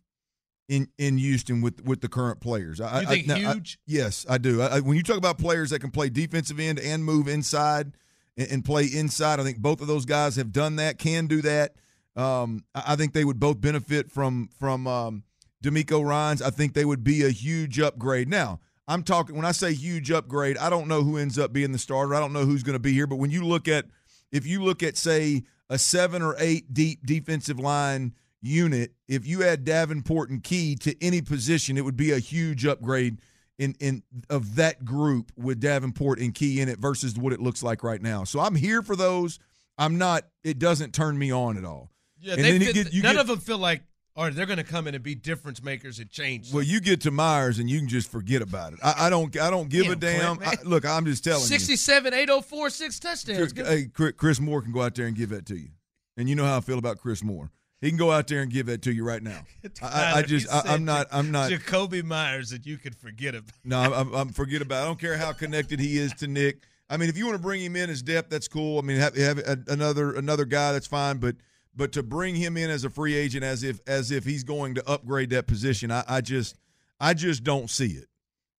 in 0.68 0.88
in 0.98 1.18
Houston 1.18 1.60
with 1.62 1.82
with 1.84 2.00
the 2.00 2.08
current 2.08 2.40
players. 2.40 2.80
I, 2.80 3.00
You 3.02 3.06
I- 3.08 3.10
think 3.10 3.30
I- 3.30 3.38
huge? 3.54 3.78
yes, 3.86 4.26
I 4.28 4.38
do. 4.38 4.60
I, 4.62 4.76
I- 4.76 4.80
when 4.80 4.96
you 4.96 5.02
talk 5.02 5.16
about 5.16 5.38
players 5.38 5.70
that 5.70 5.80
can 5.80 5.90
play 5.90 6.08
defensive 6.10 6.60
end 6.60 6.78
and 6.78 7.04
move 7.04 7.26
inside 7.28 7.92
and, 8.36 8.48
and 8.50 8.64
play 8.64 8.84
inside, 8.84 9.40
I 9.40 9.44
think 9.44 9.58
both 9.58 9.80
of 9.80 9.86
those 9.86 10.04
guys 10.04 10.36
have 10.36 10.52
done 10.52 10.76
that, 10.76 10.98
can 10.98 11.26
do 11.26 11.40
that. 11.42 11.74
Um, 12.16 12.64
I 12.74 12.92
I 12.92 12.96
think 12.96 13.12
they 13.14 13.24
would 13.24 13.40
both 13.40 13.60
benefit 13.60 14.10
from 14.10 14.50
from 14.58 14.86
um, 14.86 15.24
DeMeco 15.64 16.04
Ryans. 16.04 16.42
I 16.42 16.50
think 16.50 16.74
they 16.74 16.84
would 16.84 17.02
be 17.04 17.24
a 17.24 17.30
huge 17.30 17.80
upgrade. 17.80 18.28
Now, 18.28 18.60
I'm 18.86 19.02
talking 19.02 19.36
when 19.36 19.44
I 19.46 19.52
say 19.52 19.72
huge 19.72 20.10
upgrade. 20.10 20.58
I 20.58 20.68
don't 20.70 20.88
know 20.88 21.02
who 21.02 21.16
ends 21.16 21.38
up 21.38 21.52
being 21.52 21.72
the 21.72 21.78
starter. 21.78 22.14
I 22.14 22.20
don't 22.20 22.32
know 22.32 22.44
who's 22.44 22.62
going 22.62 22.74
to 22.74 22.78
be 22.80 22.92
here. 22.92 23.06
But 23.06 23.16
when 23.16 23.30
you 23.30 23.44
look 23.44 23.68
at 23.68 23.86
if 24.32 24.46
you 24.46 24.62
look 24.62 24.82
at 24.82 24.96
say 24.98 25.44
a 25.70 25.78
seven 25.78 26.20
or 26.22 26.34
eight 26.38 26.74
deep 26.74 27.06
defensive 27.06 27.58
line 27.58 28.12
unit, 28.40 28.92
if 29.08 29.26
you 29.26 29.42
add 29.44 29.64
Davenport 29.64 30.30
and 30.30 30.42
Key 30.42 30.74
to 30.76 30.94
any 31.04 31.20
position, 31.22 31.76
it 31.76 31.84
would 31.84 31.96
be 31.96 32.12
a 32.12 32.18
huge 32.18 32.64
upgrade 32.66 33.18
in 33.58 33.74
in 33.80 34.02
of 34.30 34.54
that 34.56 34.84
group 34.84 35.32
with 35.36 35.60
Davenport 35.60 36.20
and 36.20 36.32
Key 36.34 36.60
in 36.60 36.68
it 36.68 36.78
versus 36.78 37.16
what 37.16 37.32
it 37.32 37.40
looks 37.40 37.62
like 37.62 37.82
right 37.82 38.00
now. 38.00 38.24
So 38.24 38.38
I'm 38.40 38.54
here 38.54 38.82
for 38.82 38.94
those. 38.96 39.38
I'm 39.76 39.98
not. 39.98 40.24
It 40.44 40.58
doesn't 40.58 40.92
turn 40.94 41.18
me 41.18 41.32
on 41.32 41.56
at 41.56 41.64
all. 41.64 41.90
Yeah, 42.20 42.34
And 42.34 42.44
they 42.44 42.58
get- 42.72 42.92
none 42.94 43.14
get- 43.14 43.16
of 43.16 43.26
them 43.28 43.38
feel 43.38 43.58
like, 43.58 43.82
or 44.16 44.30
they're 44.30 44.46
going 44.46 44.56
to 44.58 44.64
come 44.64 44.88
in 44.88 44.94
and 44.96 45.04
be 45.04 45.14
difference 45.14 45.62
makers 45.62 46.00
and 46.00 46.10
change. 46.10 46.52
Well, 46.52 46.64
you 46.64 46.80
get 46.80 47.00
to 47.02 47.12
Meyers 47.12 47.60
and 47.60 47.70
you 47.70 47.78
can 47.78 47.86
just 47.88 48.10
forget 48.10 48.42
about 48.42 48.72
it. 48.72 48.80
I, 48.82 49.06
I 49.06 49.10
don't. 49.10 49.36
I 49.40 49.50
don't 49.50 49.68
give 49.68 49.86
a 49.86 49.94
Damn, 49.94 50.18
damn. 50.18 50.36
Clint, 50.38 50.58
I, 50.60 50.68
look, 50.68 50.84
I'm 50.84 51.04
just 51.04 51.22
telling 51.22 51.44
67, 51.44 52.12
804, 52.12 52.70
six 52.70 52.98
touchdowns. 52.98 53.52
you. 53.56 53.64
Hey, 53.64 53.84
Chris- 53.86 54.14
Chris 54.16 54.40
Moore 54.40 54.62
can 54.62 54.72
go 54.72 54.82
out 54.82 54.94
there 54.96 55.06
and 55.06 55.16
give 55.16 55.30
that 55.30 55.46
to 55.46 55.56
you, 55.56 55.68
and 56.16 56.28
you 56.28 56.34
know 56.34 56.44
how 56.44 56.56
I 56.56 56.60
feel 56.60 56.78
about 56.78 56.98
Chris 56.98 57.22
Moore. 57.22 57.50
He 57.80 57.90
can 57.90 57.98
go 57.98 58.10
out 58.10 58.26
there 58.26 58.42
and 58.42 58.50
give 58.50 58.66
that 58.66 58.82
to 58.82 58.92
you 58.92 59.04
right 59.04 59.22
now. 59.22 59.40
I, 59.82 60.14
I, 60.16 60.22
just. 60.22 60.52
I, 60.52 60.62
I'm 60.66 60.84
not. 60.84 61.06
I'm 61.12 61.30
not. 61.30 61.50
Jakobi 61.50 62.02
Meyers 62.02 62.50
that 62.50 62.66
you 62.66 62.76
could 62.76 62.96
forget 62.96 63.34
about. 63.34 63.54
No, 63.64 63.78
I'm, 63.78 64.12
I'm 64.14 64.28
forget 64.30 64.62
about. 64.62 64.82
I 64.82 64.86
don't 64.86 64.98
care 64.98 65.16
how 65.16 65.32
connected 65.32 65.78
he 65.78 65.96
is 65.96 66.12
to 66.14 66.26
Nick. 66.26 66.62
I 66.90 66.96
mean, 66.96 67.08
if 67.08 67.16
you 67.16 67.26
want 67.26 67.36
to 67.36 67.42
bring 67.42 67.60
him 67.60 67.76
in 67.76 67.90
as 67.90 68.02
depth, 68.02 68.30
that's 68.30 68.48
cool. 68.48 68.78
I 68.78 68.82
mean, 68.82 68.96
have, 68.96 69.16
have 69.16 69.38
another 69.68 70.14
another 70.14 70.44
guy, 70.44 70.72
that's 70.72 70.86
fine. 70.86 71.18
But 71.18 71.36
but 71.76 71.92
to 71.92 72.02
bring 72.02 72.34
him 72.34 72.56
in 72.56 72.70
as 72.70 72.84
a 72.84 72.90
free 72.90 73.14
agent, 73.14 73.44
as 73.44 73.62
if 73.62 73.80
as 73.86 74.10
if 74.10 74.24
he's 74.24 74.42
going 74.42 74.74
to 74.74 74.88
upgrade 74.88 75.30
that 75.30 75.46
position, 75.46 75.92
I, 75.92 76.02
I 76.08 76.20
just 76.20 76.56
I 76.98 77.14
just 77.14 77.44
don't 77.44 77.70
see 77.70 77.92
it. 77.92 78.06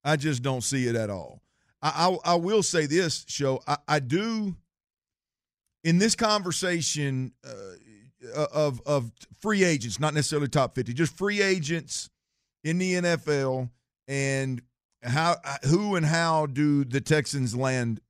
I 0.03 0.15
just 0.15 0.43
don't 0.43 0.62
see 0.62 0.88
it 0.88 0.95
at 0.95 1.10
all. 1.10 1.41
I 1.82 2.17
I, 2.25 2.34
I 2.34 2.36
will 2.36 2.63
say 2.63 2.86
this, 2.86 3.25
show. 3.27 3.62
I, 3.67 3.77
I 3.88 3.99
do. 3.99 4.55
In 5.84 5.97
this 5.97 6.13
conversation 6.13 7.32
uh, 7.43 7.51
of 8.34 8.82
of 8.86 9.12
free 9.39 9.63
agents, 9.63 10.00
not 10.00 10.13
necessarily 10.13 10.48
top 10.48 10.76
fifty, 10.76 10.94
just 10.94 11.18
free 11.18 11.42
agents 11.42 12.10
in 12.63 12.78
the 12.78 12.94
NFL 12.96 13.70
and 14.08 14.62
how 15.04 15.38
who 15.63 15.96
and 15.96 16.06
how 16.06 16.46
do 16.46 16.84
the 16.84 17.02
Texans 17.02 17.56
land 17.56 18.02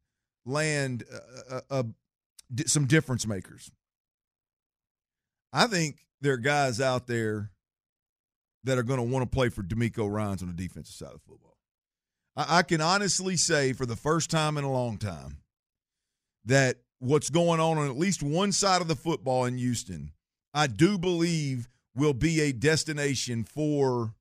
land 0.46 1.04
uh, 1.12 1.56
uh, 1.56 1.62
uh, 1.70 1.84
some 2.66 2.86
difference 2.86 3.28
makers? 3.28 3.72
I 5.54 5.68
think 5.68 6.06
there 6.22 6.34
are 6.34 6.38
guys 6.38 6.82
out 6.82 7.08
there 7.08 7.52
that 8.64 8.78
are 8.78 8.84
going 8.84 8.98
to 8.98 9.04
want 9.04 9.24
to 9.24 9.36
play 9.36 9.50
for 9.50 9.64
DeMeco 9.64 10.10
Ryans 10.12 10.42
on 10.42 10.48
the 10.50 10.54
defensive 10.54 10.96
side 10.96 11.14
of 11.14 11.22
football. 11.22 11.58
I, 12.36 12.60
I 12.60 12.62
can 12.64 12.82
honestly 12.82 13.38
say 13.38 13.74
for 13.74 13.86
the 13.86 13.96
first 13.96 14.30
time 14.30 14.58
in 14.58 14.64
a 14.64 14.72
long 14.72 14.98
time 14.98 15.38
that 16.46 16.78
what's 17.00 17.30
going 17.30 17.60
on 17.60 17.78
on 17.78 17.90
at 17.90 17.98
least 17.98 18.22
one 18.22 18.52
side 18.52 18.82
of 18.82 18.88
the 18.88 18.96
football 18.96 19.46
in 19.46 19.58
Houston, 19.58 20.12
I 20.54 20.68
do 20.68 20.98
believe 20.98 21.70
will 21.96 22.14
be 22.14 22.42
a 22.42 22.52
destination 22.52 23.44
for 23.44 24.14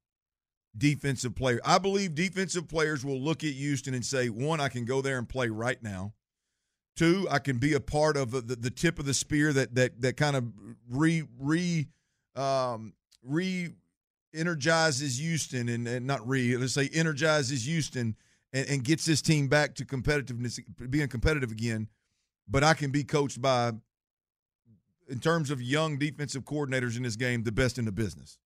defensive 0.76 1.34
players. 1.34 1.60
I 1.64 1.78
believe 1.78 2.14
defensive 2.14 2.68
players 2.68 3.04
will 3.04 3.20
look 3.20 3.44
at 3.44 3.50
Houston 3.50 3.94
and 3.94 4.04
say, 4.04 4.28
one, 4.28 4.60
I 4.60 4.68
can 4.68 4.84
go 4.84 5.02
there 5.02 5.18
and 5.18 5.28
play 5.28 5.48
right 5.48 5.82
now. 5.82 6.14
Two, 6.96 7.28
I 7.30 7.38
can 7.38 7.58
be 7.58 7.74
a 7.74 7.80
part 7.80 8.16
of 8.16 8.32
the, 8.32 8.40
the 8.40 8.70
tip 8.70 8.98
of 8.98 9.04
the 9.04 9.14
spear 9.14 9.52
that 9.52 9.76
that 9.76 10.00
that 10.02 10.16
kind 10.16 10.34
of 10.34 10.44
re 10.90 11.22
re 11.38 11.86
um, 12.34 12.92
re 13.22 13.68
energizes 14.34 15.18
Houston 15.18 15.68
and, 15.68 15.86
and 15.86 16.06
not 16.06 16.26
re 16.26 16.56
let's 16.56 16.74
say 16.74 16.90
energizes 16.92 17.66
Houston 17.66 18.16
and, 18.52 18.68
and 18.68 18.84
gets 18.84 19.04
this 19.04 19.22
team 19.22 19.46
back 19.46 19.76
to 19.76 19.84
competitiveness, 19.84 20.60
being 20.90 21.06
competitive 21.06 21.52
again. 21.52 21.88
But 22.48 22.64
I 22.64 22.74
can 22.74 22.90
be 22.90 23.04
coached 23.04 23.40
by, 23.42 23.72
in 25.08 25.18
terms 25.20 25.50
of 25.50 25.60
young 25.60 25.98
defensive 25.98 26.44
coordinators 26.44 26.96
in 26.96 27.02
this 27.02 27.16
game, 27.16 27.42
the 27.44 27.52
best 27.52 27.78
in 27.78 27.84
the 27.84 27.92
business. 27.92 28.38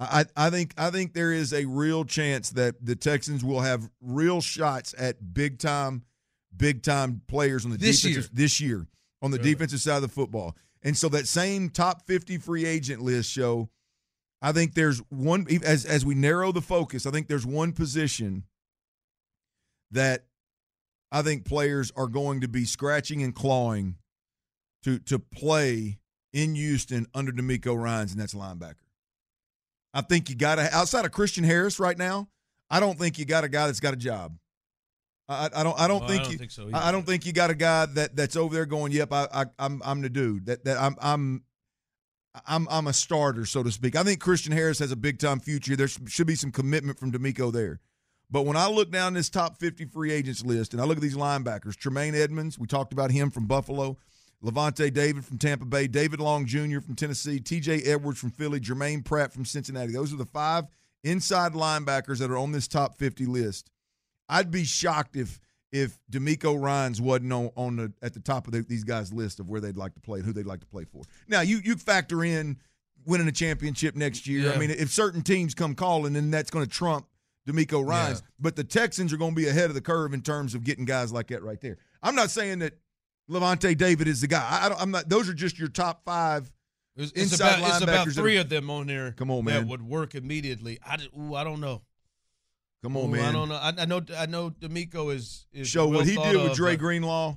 I, 0.00 0.26
I 0.36 0.48
think 0.50 0.74
I 0.78 0.90
think 0.90 1.12
there 1.12 1.32
is 1.32 1.52
a 1.52 1.64
real 1.64 2.04
chance 2.04 2.50
that 2.50 2.76
the 2.84 2.94
Texans 2.94 3.44
will 3.44 3.60
have 3.60 3.90
real 4.00 4.40
shots 4.40 4.94
at 4.96 5.34
big 5.34 5.58
time, 5.58 6.04
big 6.56 6.82
time 6.82 7.20
players 7.26 7.64
on 7.64 7.72
the 7.72 7.78
This 7.78 8.00
defensive 8.02 8.30
year. 8.30 8.30
this 8.32 8.60
year 8.60 8.86
on 9.20 9.32
the 9.32 9.38
Really? 9.38 9.54
defensive 9.54 9.80
side 9.80 9.96
of 9.96 10.02
the 10.02 10.08
football. 10.08 10.56
And 10.82 10.96
so 10.96 11.08
that 11.08 11.26
same 11.26 11.68
top 11.68 12.06
fifty 12.06 12.38
free 12.38 12.64
agent 12.64 13.02
list 13.02 13.28
show, 13.28 13.68
I 14.40 14.52
think 14.52 14.74
there's 14.74 15.00
one 15.10 15.48
as 15.64 15.84
as 15.84 16.06
we 16.06 16.14
narrow 16.14 16.52
the 16.52 16.62
focus. 16.62 17.04
I 17.04 17.10
think 17.10 17.26
there's 17.26 17.44
one 17.44 17.72
position 17.72 18.44
that 19.90 20.26
I 21.10 21.22
think 21.22 21.44
players 21.44 21.90
are 21.96 22.06
going 22.06 22.42
to 22.42 22.48
be 22.48 22.64
scratching 22.64 23.22
and 23.22 23.34
clawing 23.34 23.96
to 24.84 24.98
to 25.00 25.18
play 25.18 25.98
in 26.32 26.54
Houston 26.54 27.06
under 27.14 27.32
DeMeco 27.32 27.76
Ryans, 27.76 28.12
and 28.12 28.20
that's 28.20 28.34
linebacker. 28.34 28.74
I 29.94 30.02
think 30.02 30.28
you 30.28 30.36
got 30.36 30.56
to 30.56 30.74
outside 30.74 31.04
of 31.04 31.12
Christian 31.12 31.44
Harris 31.44 31.80
right 31.80 31.96
now. 31.96 32.28
I 32.70 32.80
don't 32.80 32.98
think 32.98 33.18
you 33.18 33.24
got 33.24 33.44
a 33.44 33.48
guy 33.48 33.66
that's 33.66 33.80
got 33.80 33.94
a 33.94 33.96
job. 33.96 34.36
I, 35.28 35.48
I 35.54 35.62
don't. 35.62 35.78
I 35.78 35.88
don't 35.88 36.00
Well, 36.00 36.10
I 36.10 36.12
think 36.12 36.22
don't 36.24 36.32
you. 36.32 36.38
think 36.38 36.50
so 36.50 36.70
I 36.72 36.88
I 36.88 36.92
don't 36.92 37.04
think 37.06 37.26
you 37.26 37.32
got 37.32 37.50
a 37.50 37.54
guy 37.54 37.86
that 37.86 38.14
that's 38.16 38.36
over 38.36 38.54
there 38.54 38.66
going. 38.66 38.92
Yep, 38.92 39.12
I, 39.12 39.28
I 39.32 39.44
I'm 39.58 39.82
I'm 39.84 40.00
the 40.02 40.08
dude. 40.08 40.46
That 40.46 40.64
that 40.64 40.78
I'm 40.78 40.96
I'm 41.00 41.44
I'm 42.46 42.68
I'm 42.70 42.86
a 42.86 42.92
starter, 42.92 43.44
so 43.44 43.62
to 43.62 43.70
speak. 43.70 43.96
I 43.96 44.02
think 44.02 44.20
Christian 44.20 44.52
Harris 44.52 44.78
has 44.78 44.92
a 44.92 44.96
big 44.96 45.18
time 45.18 45.40
future. 45.40 45.76
There 45.76 45.88
should 45.88 46.26
be 46.26 46.34
some 46.34 46.52
commitment 46.52 46.98
from 46.98 47.10
D'Amico 47.10 47.50
there. 47.50 47.80
But 48.30 48.42
when 48.42 48.56
I 48.56 48.68
look 48.68 48.90
down 48.90 49.14
this 49.14 49.30
top 49.30 49.58
50 49.58 49.86
free 49.86 50.12
agents 50.12 50.44
list 50.44 50.72
and 50.72 50.82
I 50.82 50.84
look 50.84 50.98
at 50.98 51.02
these 51.02 51.16
linebackers, 51.16 51.76
Tremaine 51.76 52.14
Edmunds, 52.14 52.58
we 52.58 52.66
talked 52.66 52.92
about 52.92 53.10
him 53.10 53.30
from 53.30 53.46
Buffalo, 53.46 53.96
Lavonte 54.44 54.92
David 54.92 55.24
from 55.24 55.38
Tampa 55.38 55.64
Bay, 55.64 55.86
David 55.86 56.20
Long 56.20 56.44
Jr. 56.44 56.80
from 56.80 56.94
Tennessee, 56.94 57.40
TJ 57.40 57.86
Edwards 57.86 58.18
from 58.18 58.30
Philly, 58.30 58.60
Germaine 58.60 59.02
Pratt 59.02 59.32
from 59.32 59.44
Cincinnati. 59.44 59.92
Those 59.92 60.12
are 60.12 60.16
the 60.16 60.26
five 60.26 60.64
inside 61.04 61.52
linebackers 61.52 62.18
that 62.18 62.30
are 62.30 62.36
on 62.36 62.52
this 62.52 62.68
top 62.68 62.98
50 62.98 63.26
list. 63.26 63.70
I'd 64.28 64.50
be 64.50 64.64
shocked 64.64 65.16
if 65.16 65.40
if 65.70 65.98
DeMeco 66.10 66.58
Ryans 66.58 66.98
wasn't 66.98 67.30
on, 67.32 67.50
on 67.54 67.76
the 67.76 67.92
at 68.02 68.14
the 68.14 68.20
top 68.20 68.46
of 68.46 68.52
the, 68.52 68.62
these 68.62 68.84
guys' 68.84 69.12
list 69.12 69.38
of 69.38 69.48
where 69.48 69.60
they'd 69.60 69.76
like 69.76 69.94
to 69.94 70.00
play 70.00 70.18
and 70.18 70.26
who 70.26 70.32
they'd 70.32 70.46
like 70.46 70.60
to 70.60 70.66
play 70.66 70.84
for. 70.84 71.02
Now 71.28 71.40
you 71.40 71.60
you 71.64 71.76
factor 71.76 72.24
in 72.24 72.58
winning 73.06 73.28
a 73.28 73.32
championship 73.32 73.96
next 73.96 74.26
year. 74.26 74.52
I 74.52 74.58
mean, 74.58 74.70
if 74.70 74.90
certain 74.90 75.22
teams 75.22 75.54
come 75.54 75.74
calling, 75.74 76.12
then 76.12 76.30
that's 76.30 76.50
going 76.50 76.64
to 76.64 76.70
trump 76.70 77.06
DeMeco 77.48 77.86
Ryans. 77.86 78.22
But 78.38 78.56
the 78.56 78.64
Texans 78.64 79.12
are 79.12 79.16
going 79.16 79.32
to 79.32 79.36
be 79.36 79.48
ahead 79.48 79.66
of 79.66 79.74
the 79.74 79.80
curve 79.80 80.12
in 80.12 80.22
terms 80.22 80.54
of 80.54 80.64
getting 80.64 80.84
guys 80.84 81.12
like 81.12 81.28
that 81.28 81.42
right 81.42 81.60
there. 81.60 81.78
I'm 82.02 82.14
not 82.14 82.30
saying 82.30 82.60
that 82.60 82.78
Lavonte 83.30 83.76
David 83.76 84.08
is 84.08 84.20
the 84.20 84.26
guy. 84.26 84.40
I, 84.40 84.74
I'm 84.78 84.90
not. 84.90 85.08
Those 85.08 85.28
are 85.28 85.34
just 85.34 85.58
your 85.58 85.68
top 85.68 86.04
five 86.04 86.50
It's, 86.96 87.12
it's 87.12 87.32
inside 87.32 87.58
about, 87.58 87.68
it's 87.68 87.80
about 87.82 88.06
linebackers 88.06 88.14
that 88.14 88.20
three 88.22 88.36
of 88.36 88.48
them 88.48 88.70
on 88.70 88.86
there. 88.86 89.12
Come 89.12 89.30
on, 89.30 89.44
man. 89.44 89.54
that 89.62 89.66
would 89.68 89.82
work 89.82 90.14
immediately. 90.14 90.78
I 90.86 90.96
d- 90.96 91.10
ooh, 91.18 91.34
I 91.34 91.44
don't 91.44 91.60
know. 91.60 91.82
Come 92.82 92.96
on, 92.96 93.06
Ooh, 93.06 93.08
man. 93.08 93.24
I 93.24 93.32
don't 93.32 93.48
know. 93.48 93.56
I, 93.56 93.72
I 93.78 93.84
know. 93.86 94.02
I 94.16 94.26
know. 94.26 94.50
D'Amico 94.50 95.10
is 95.10 95.46
is 95.52 95.68
show 95.68 95.88
well 95.88 95.98
what 95.98 96.06
he 96.06 96.16
did 96.16 96.36
with 96.36 96.52
of, 96.52 96.56
Dre 96.56 96.76
Greenlaw. 96.76 97.36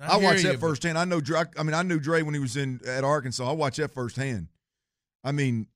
I 0.00 0.14
I, 0.14 0.16
watched 0.16 0.42
that 0.44 0.58
firsthand. 0.58 0.98
I 0.98 1.04
know 1.04 1.20
Dre. 1.20 1.40
I, 1.40 1.44
I 1.58 1.62
mean, 1.62 1.74
I 1.74 1.82
knew 1.82 2.00
Dre 2.00 2.22
when 2.22 2.34
he 2.34 2.40
was 2.40 2.56
in 2.56 2.80
at 2.86 3.04
Arkansas. 3.04 3.48
I 3.48 3.52
watched 3.52 3.76
that 3.76 3.92
firsthand. 3.92 4.48
I 5.22 5.32
mean, 5.32 5.68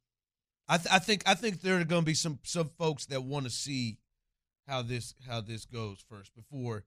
I, 0.69 0.79
th- 0.79 0.89
I 0.93 0.99
think 0.99 1.23
I 1.27 1.35
think 1.35 1.61
there 1.61 1.79
are 1.79 1.85
going 1.85 2.03
to 2.03 2.07
be 2.07 2.15
some 2.15 2.39
some 2.43 2.71
folks 2.79 3.07
that 3.07 3.23
want 3.23 3.45
to 3.45 3.51
see 3.51 3.99
how 4.67 4.83
this 4.83 5.15
how 5.27 5.41
this 5.41 5.65
goes 5.67 6.03
first 6.09 6.35
before 6.35 6.85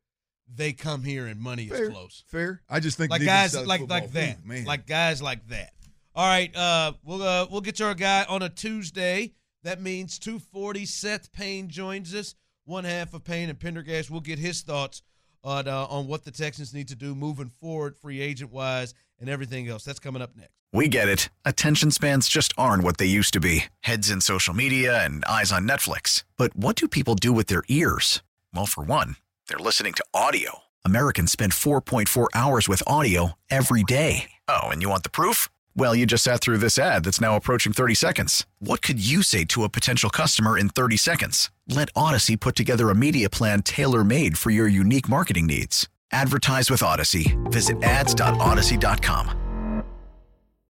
they 0.53 0.73
come 0.73 1.03
here 1.03 1.27
and 1.27 1.39
money 1.39 1.67
Fair, 1.67 1.83
is 1.83 1.89
close. 1.89 2.23
fair. 2.27 2.61
I 2.69 2.79
just 2.79 2.97
think 2.97 3.11
like 3.11 3.23
guys 3.23 3.53
like 3.65 3.81
football, 3.81 3.99
like 3.99 4.11
that, 4.13 4.37
ooh, 4.43 4.47
man. 4.47 4.65
like 4.65 4.87
guys 4.87 5.21
like 5.21 5.47
that. 5.49 5.73
All 6.15 6.25
right, 6.25 6.55
uh, 6.55 6.93
we'll 7.03 7.21
uh, 7.21 7.45
we'll 7.51 7.61
get 7.61 7.75
to 7.75 7.85
our 7.85 7.93
guy 7.93 8.25
on 8.27 8.41
a 8.41 8.49
Tuesday. 8.49 9.33
That 9.63 9.81
means 9.81 10.17
two 10.17 10.39
forty. 10.39 10.85
Seth 10.85 11.31
Payne 11.31 11.69
joins 11.69 12.15
us. 12.15 12.35
One 12.65 12.83
half 12.83 13.13
of 13.13 13.23
Payne 13.23 13.49
and 13.49 13.59
Pendergast. 13.59 14.09
We'll 14.09 14.21
get 14.21 14.39
his 14.39 14.61
thoughts 14.61 15.01
on 15.47 15.67
uh, 15.67 15.85
on 15.85 16.07
what 16.07 16.23
the 16.23 16.31
Texans 16.31 16.73
need 16.73 16.89
to 16.89 16.95
do 16.95 17.15
moving 17.15 17.49
forward, 17.49 17.95
free 17.95 18.21
agent 18.21 18.51
wise, 18.51 18.93
and 19.19 19.29
everything 19.29 19.67
else. 19.69 19.83
That's 19.83 19.99
coming 19.99 20.21
up 20.21 20.35
next. 20.35 20.51
We 20.73 20.89
get 20.89 21.07
it. 21.07 21.29
Attention 21.45 21.91
spans 21.91 22.27
just 22.27 22.53
aren't 22.57 22.83
what 22.83 22.97
they 22.97 23.05
used 23.05 23.33
to 23.33 23.39
be 23.39 23.65
heads 23.79 24.11
in 24.11 24.19
social 24.21 24.53
media 24.53 25.03
and 25.03 25.23
eyes 25.25 25.51
on 25.51 25.67
Netflix. 25.67 26.23
But 26.35 26.55
what 26.55 26.75
do 26.75 26.87
people 26.87 27.15
do 27.15 27.31
with 27.31 27.47
their 27.47 27.63
ears? 27.69 28.21
Well, 28.53 28.65
for 28.65 28.83
one, 28.83 29.15
they're 29.47 29.57
listening 29.57 29.93
to 29.93 30.05
audio. 30.13 30.59
Americans 30.85 31.31
spend 31.31 31.53
4.4 31.53 32.27
hours 32.33 32.67
with 32.67 32.83
audio 32.85 33.33
every 33.49 33.83
day. 33.83 34.31
Oh, 34.47 34.67
and 34.67 34.81
you 34.81 34.89
want 34.89 35.03
the 35.03 35.09
proof? 35.09 35.49
Well, 35.77 35.93
you 35.93 36.07
just 36.07 36.23
sat 36.23 36.41
through 36.41 36.57
this 36.57 36.79
ad 36.79 37.05
that's 37.05 37.21
now 37.21 37.35
approaching 37.35 37.71
30 37.71 37.93
seconds. 37.93 38.47
What 38.57 38.81
could 38.81 38.99
you 38.99 39.21
say 39.21 39.45
to 39.45 39.63
a 39.63 39.69
potential 39.69 40.09
customer 40.09 40.57
in 40.57 40.69
30 40.69 40.97
seconds? 40.97 41.51
Let 41.67 41.93
Audacy 41.93 42.39
put 42.39 42.55
together 42.55 42.89
a 42.89 42.95
media 42.95 43.29
plan 43.29 43.61
tailor 43.61 44.03
made 44.03 44.39
for 44.39 44.49
your 44.49 44.67
unique 44.67 45.07
marketing 45.07 45.45
needs. 45.45 45.87
Advertise 46.11 46.71
with 46.71 46.81
Audacy. 46.81 47.37
Visit 47.51 47.83
ads.audacy.com. 47.83 49.83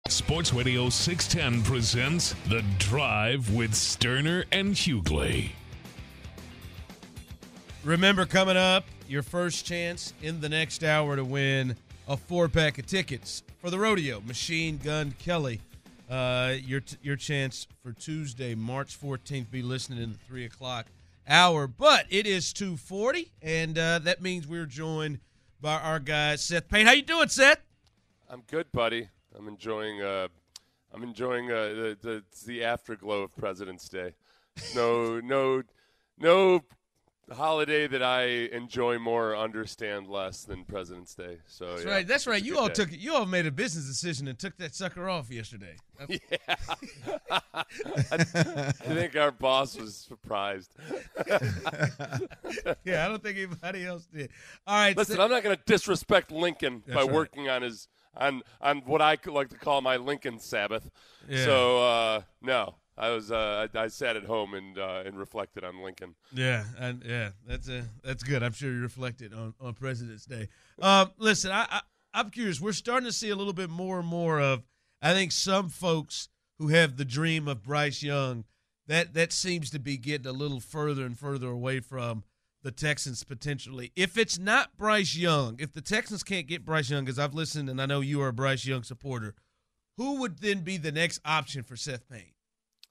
Sports 0.09 0.53
Radio 0.53 0.89
610 0.89 1.63
presents 1.63 2.35
The 2.49 2.61
Drive 2.77 3.53
with 3.53 3.71
Stoerner 3.71 4.43
and 4.51 4.75
Hughley. 4.75 5.51
Remember, 7.85 8.25
coming 8.25 8.57
up, 8.57 8.83
your 9.07 9.23
first 9.23 9.65
chance 9.65 10.13
in 10.21 10.41
the 10.41 10.49
next 10.49 10.83
hour 10.83 11.15
to 11.15 11.23
win 11.23 11.77
a 12.09 12.17
four 12.17 12.49
pack 12.49 12.77
of 12.77 12.87
tickets 12.87 13.43
for 13.59 13.69
the 13.69 13.79
rodeo. 13.79 14.21
Machine 14.21 14.77
Gun 14.77 15.13
Kelly. 15.19 15.61
Uh, 16.09 16.55
your 16.63 16.81
your 17.01 17.15
chance 17.15 17.67
for 17.83 17.91
Tuesday, 17.91 18.55
March 18.55 18.99
14th. 18.99 19.51
Be 19.51 19.61
listening 19.61 20.01
in 20.01 20.13
the 20.13 20.17
three 20.19 20.45
o'clock 20.45 20.85
hour. 21.27 21.67
But 21.67 22.05
it 22.09 22.25
is 22.25 22.53
2:40, 22.53 23.29
and 23.41 23.77
uh, 23.77 23.99
that 23.99 24.21
means 24.21 24.47
we're 24.47 24.65
joined 24.65 25.19
by 25.61 25.79
our 25.79 25.99
guy 25.99 26.35
Seth 26.37 26.69
Payne. 26.69 26.85
How 26.85 26.93
you 26.93 27.01
doing, 27.01 27.27
Seth? 27.27 27.59
I'm 28.29 28.43
good, 28.47 28.71
buddy. 28.71 29.09
I'm 29.37 29.47
enjoying. 29.47 30.01
Uh, 30.01 30.27
I'm 30.93 31.03
enjoying 31.03 31.51
uh, 31.51 31.55
the, 31.55 31.97
the 32.01 32.23
the 32.45 32.63
afterglow 32.63 33.23
of 33.23 33.35
President's 33.35 33.89
Day. 33.89 34.13
No, 34.73 35.19
no, 35.23 35.63
no 36.17 36.61
holiday 37.31 37.87
that 37.87 38.01
I 38.01 38.23
enjoy 38.55 38.99
more, 38.99 39.35
understand 39.35 40.07
less 40.07 40.43
than 40.43 40.63
President's 40.63 41.13
Day. 41.13 41.37
So 41.47 41.71
That's 41.73 41.85
yeah, 41.85 41.91
right. 41.91 42.07
That's 42.07 42.27
right. 42.27 42.43
You 42.43 42.57
all 42.57 42.67
day. 42.67 42.73
took 42.73 42.89
you 42.91 43.13
all 43.15 43.25
made 43.25 43.45
a 43.45 43.51
business 43.51 43.85
decision 43.87 44.27
and 44.27 44.37
took 44.39 44.57
that 44.57 44.75
sucker 44.75 45.09
off 45.09 45.29
yesterday. 45.31 45.75
Yeah. 46.09 46.55
I, 47.53 47.63
I 47.81 48.23
think 48.23 49.15
our 49.15 49.31
boss 49.31 49.75
was 49.77 49.95
surprised. 49.95 50.71
yeah, 52.85 53.05
I 53.05 53.07
don't 53.07 53.23
think 53.23 53.37
anybody 53.37 53.85
else 53.85 54.05
did. 54.05 54.29
All 54.65 54.75
right, 54.77 54.95
Listen, 54.95 55.15
so- 55.17 55.23
I'm 55.23 55.31
not 55.31 55.43
going 55.43 55.55
to 55.55 55.61
disrespect 55.65 56.31
Lincoln 56.31 56.83
That's 56.85 56.95
by 56.95 57.01
right. 57.03 57.11
working 57.11 57.49
on 57.49 57.63
his 57.63 57.87
on 58.15 58.41
on 58.61 58.79
what 58.85 59.01
I 59.01 59.17
like 59.25 59.49
to 59.49 59.57
call 59.57 59.81
my 59.81 59.97
Lincoln 59.97 60.39
Sabbath. 60.39 60.89
Yeah. 61.27 61.45
So 61.45 61.83
uh, 61.83 62.21
no, 62.41 62.75
I 62.97 63.11
was 63.11 63.31
uh, 63.31 63.67
I, 63.73 63.79
I 63.79 63.87
sat 63.87 64.15
at 64.15 64.23
home 64.23 64.53
and 64.53 64.77
uh, 64.77 65.03
and 65.05 65.17
reflected 65.17 65.63
on 65.63 65.83
Lincoln. 65.83 66.15
Yeah, 66.33 66.63
and 66.79 67.03
yeah, 67.05 67.29
that's 67.45 67.69
a 67.69 67.85
that's 68.03 68.23
good. 68.23 68.41
I'm 68.41 68.53
sure 68.53 68.71
you 68.71 68.81
reflected 68.81 69.33
on 69.33 69.53
on 69.61 69.73
President's 69.73 70.25
Day. 70.25 70.47
Um, 70.81 71.11
listen, 71.17 71.51
I, 71.51 71.67
I 71.69 71.81
I'm 72.13 72.31
curious. 72.31 72.59
We're 72.59 72.71
starting 72.71 73.07
to 73.07 73.13
see 73.13 73.29
a 73.29 73.35
little 73.35 73.53
bit 73.53 73.69
more 73.69 73.99
and 73.99 74.07
more 74.07 74.39
of. 74.39 74.63
I 75.01 75.13
think 75.13 75.31
some 75.31 75.69
folks 75.69 76.29
who 76.57 76.69
have 76.69 76.97
the 76.97 77.05
dream 77.05 77.47
of 77.47 77.61
Bryce 77.61 78.01
Young, 78.01 78.45
that 78.87 79.13
that 79.13 79.31
seems 79.31 79.69
to 79.71 79.79
be 79.79 79.97
getting 79.97 80.27
a 80.27 80.31
little 80.31 80.59
further 80.59 81.05
and 81.05 81.17
further 81.17 81.49
away 81.49 81.79
from 81.79 82.23
the 82.63 82.71
Texans 82.71 83.23
potentially. 83.23 83.91
If 83.95 84.17
it's 84.17 84.39
not 84.39 84.75
Bryce 84.75 85.15
Young, 85.15 85.57
if 85.59 85.73
the 85.73 85.81
Texans 85.81 86.23
can't 86.23 86.47
get 86.47 86.65
Bryce 86.65 86.89
Young, 86.89 87.05
because 87.05 87.19
I've 87.19 87.35
listened 87.35 87.69
and 87.69 87.79
I 87.79 87.85
know 87.85 88.01
you 88.01 88.21
are 88.21 88.29
a 88.29 88.33
Bryce 88.33 88.65
Young 88.65 88.81
supporter, 88.81 89.35
who 89.97 90.19
would 90.21 90.39
then 90.39 90.61
be 90.61 90.77
the 90.77 90.91
next 90.91 91.21
option 91.23 91.61
for 91.61 91.75
Seth 91.75 92.09
Payne? 92.09 92.33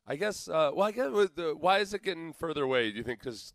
I 0.07 0.16
guess. 0.16 0.48
Uh, 0.48 0.70
well, 0.74 0.86
I 0.86 0.92
guess. 0.92 1.11
with 1.11 1.34
The, 1.34 1.54
why 1.59 1.78
is 1.80 1.92
it 1.92 2.02
getting 2.02 2.32
further 2.32 2.62
away? 2.62 2.90
Do 2.92 2.96
you 2.98 3.02
think 3.02 3.18
because 3.18 3.52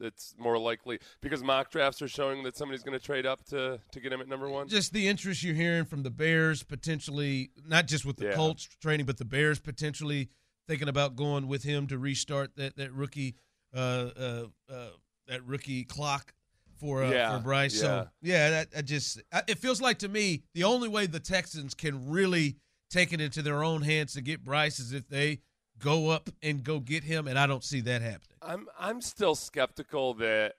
it's 0.00 0.34
more 0.38 0.58
likely 0.58 0.98
because 1.20 1.42
mock 1.42 1.70
drafts 1.70 2.02
are 2.02 2.08
showing 2.08 2.42
that 2.42 2.56
somebody's 2.56 2.82
going 2.82 2.98
to 2.98 3.04
trade 3.04 3.24
up 3.26 3.44
to 3.46 3.78
to 3.92 4.00
get 4.00 4.12
him 4.12 4.20
at 4.20 4.28
number 4.28 4.48
one? 4.48 4.68
Just 4.68 4.92
the 4.92 5.06
interest 5.08 5.42
you're 5.42 5.54
hearing 5.54 5.84
from 5.84 6.02
the 6.02 6.10
Bears 6.10 6.62
potentially, 6.62 7.50
not 7.66 7.86
just 7.86 8.04
with 8.04 8.16
the 8.16 8.26
Yeah. 8.26 8.34
Colts 8.34 8.68
training, 8.80 9.06
but 9.06 9.18
the 9.18 9.24
Bears 9.24 9.60
potentially 9.60 10.28
thinking 10.66 10.88
about 10.88 11.14
going 11.16 11.46
with 11.48 11.62
him 11.62 11.86
to 11.88 11.98
restart 11.98 12.56
that 12.56 12.76
that 12.76 12.92
rookie 12.92 13.36
uh, 13.74 13.78
uh, 13.78 14.44
uh, 14.68 14.86
that 15.28 15.44
rookie 15.46 15.84
clock 15.84 16.34
for 16.80 17.04
uh, 17.04 17.10
Yeah, 17.10 17.36
for 17.36 17.44
Bryce. 17.44 17.74
yeah. 17.76 17.80
So 17.80 18.08
yeah, 18.22 18.50
that 18.50 18.68
I 18.76 18.82
just 18.82 19.22
it 19.46 19.58
feels 19.58 19.80
like 19.80 19.98
to 20.00 20.08
me 20.08 20.42
the 20.54 20.64
only 20.64 20.88
way 20.88 21.06
the 21.06 21.20
Texans 21.20 21.74
can 21.74 22.10
really 22.10 22.56
take 22.90 23.12
it 23.12 23.20
into 23.20 23.40
their 23.40 23.62
own 23.62 23.82
hands 23.82 24.14
to 24.14 24.20
get 24.20 24.44
Bryce 24.44 24.78
is 24.80 24.92
if 24.92 25.08
they 25.08 25.38
go 25.82 26.08
up 26.08 26.30
and 26.42 26.64
go 26.64 26.80
get 26.80 27.04
him, 27.04 27.26
and 27.26 27.38
I 27.38 27.46
don't 27.46 27.64
see 27.64 27.80
that 27.82 28.00
happening. 28.00 28.36
I'm 28.40 28.68
I'm 28.78 29.00
still 29.02 29.34
skeptical 29.34 30.14
that 30.14 30.54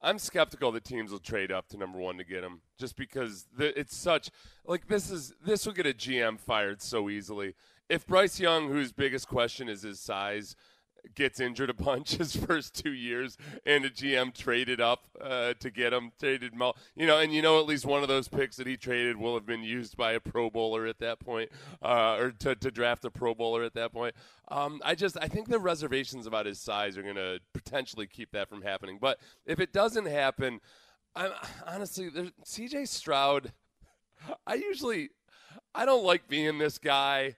I'm 0.00 0.18
skeptical 0.18 0.72
that 0.72 0.84
teams 0.84 1.10
will 1.10 1.18
trade 1.18 1.52
up 1.52 1.68
to 1.68 1.76
number 1.76 1.98
one 1.98 2.16
to 2.18 2.24
get 2.24 2.44
him, 2.44 2.60
just 2.78 2.96
because 2.96 3.46
the, 3.56 3.78
it's 3.78 3.96
such 3.96 4.30
like 4.64 4.86
this 4.88 5.10
is 5.10 5.34
this 5.44 5.66
will 5.66 5.72
get 5.74 5.86
a 5.86 5.92
GM 5.92 6.38
fired 6.38 6.80
so 6.80 7.10
easily. 7.10 7.54
If 7.88 8.06
Bryce 8.06 8.38
Young, 8.38 8.68
whose 8.68 8.92
biggest 8.92 9.28
question 9.28 9.68
is 9.68 9.82
his 9.82 9.98
size, 9.98 10.54
gets 11.14 11.40
injured 11.40 11.70
a 11.70 11.74
bunch 11.74 12.14
his 12.16 12.36
first 12.36 12.74
two 12.74 12.92
years, 12.92 13.36
and 13.66 13.84
a 13.84 13.90
GM 13.90 14.34
traded 14.34 14.80
up 14.80 15.04
uh, 15.20 15.54
to 15.60 15.70
get 15.70 15.92
him, 15.92 16.12
traded 16.18 16.54
Mel, 16.54 16.76
you 16.94 17.06
know, 17.06 17.18
and 17.18 17.32
you 17.32 17.42
know 17.42 17.58
at 17.58 17.66
least 17.66 17.84
one 17.84 18.02
of 18.02 18.08
those 18.08 18.28
picks 18.28 18.56
that 18.56 18.66
he 18.66 18.76
traded 18.76 19.16
will 19.16 19.34
have 19.34 19.46
been 19.46 19.62
used 19.62 19.96
by 19.96 20.12
a 20.12 20.20
Pro 20.20 20.50
Bowler 20.50 20.86
at 20.86 20.98
that 21.00 21.20
point, 21.20 21.50
uh, 21.82 22.16
or 22.18 22.30
to, 22.32 22.54
to 22.54 22.70
draft 22.70 23.04
a 23.04 23.10
Pro 23.10 23.34
Bowler 23.34 23.64
at 23.64 23.74
that 23.74 23.92
point. 23.92 24.14
Um, 24.48 24.80
I 24.84 24.94
just 24.94 25.16
I 25.20 25.28
think 25.28 25.48
the 25.48 25.58
reservations 25.58 26.26
about 26.26 26.46
his 26.46 26.60
size 26.60 26.96
are 26.96 27.02
going 27.02 27.16
to 27.16 27.40
potentially 27.52 28.06
keep 28.06 28.30
that 28.32 28.48
from 28.48 28.62
happening. 28.62 28.98
But 29.00 29.18
if 29.44 29.60
it 29.60 29.72
doesn't 29.72 30.06
happen, 30.06 30.60
I'm 31.14 31.32
honestly 31.66 32.10
C.J. 32.44 32.86
Stroud. 32.86 33.52
I 34.46 34.54
usually 34.54 35.10
I 35.74 35.84
don't 35.84 36.04
like 36.04 36.28
being 36.28 36.58
this 36.58 36.78
guy, 36.78 37.36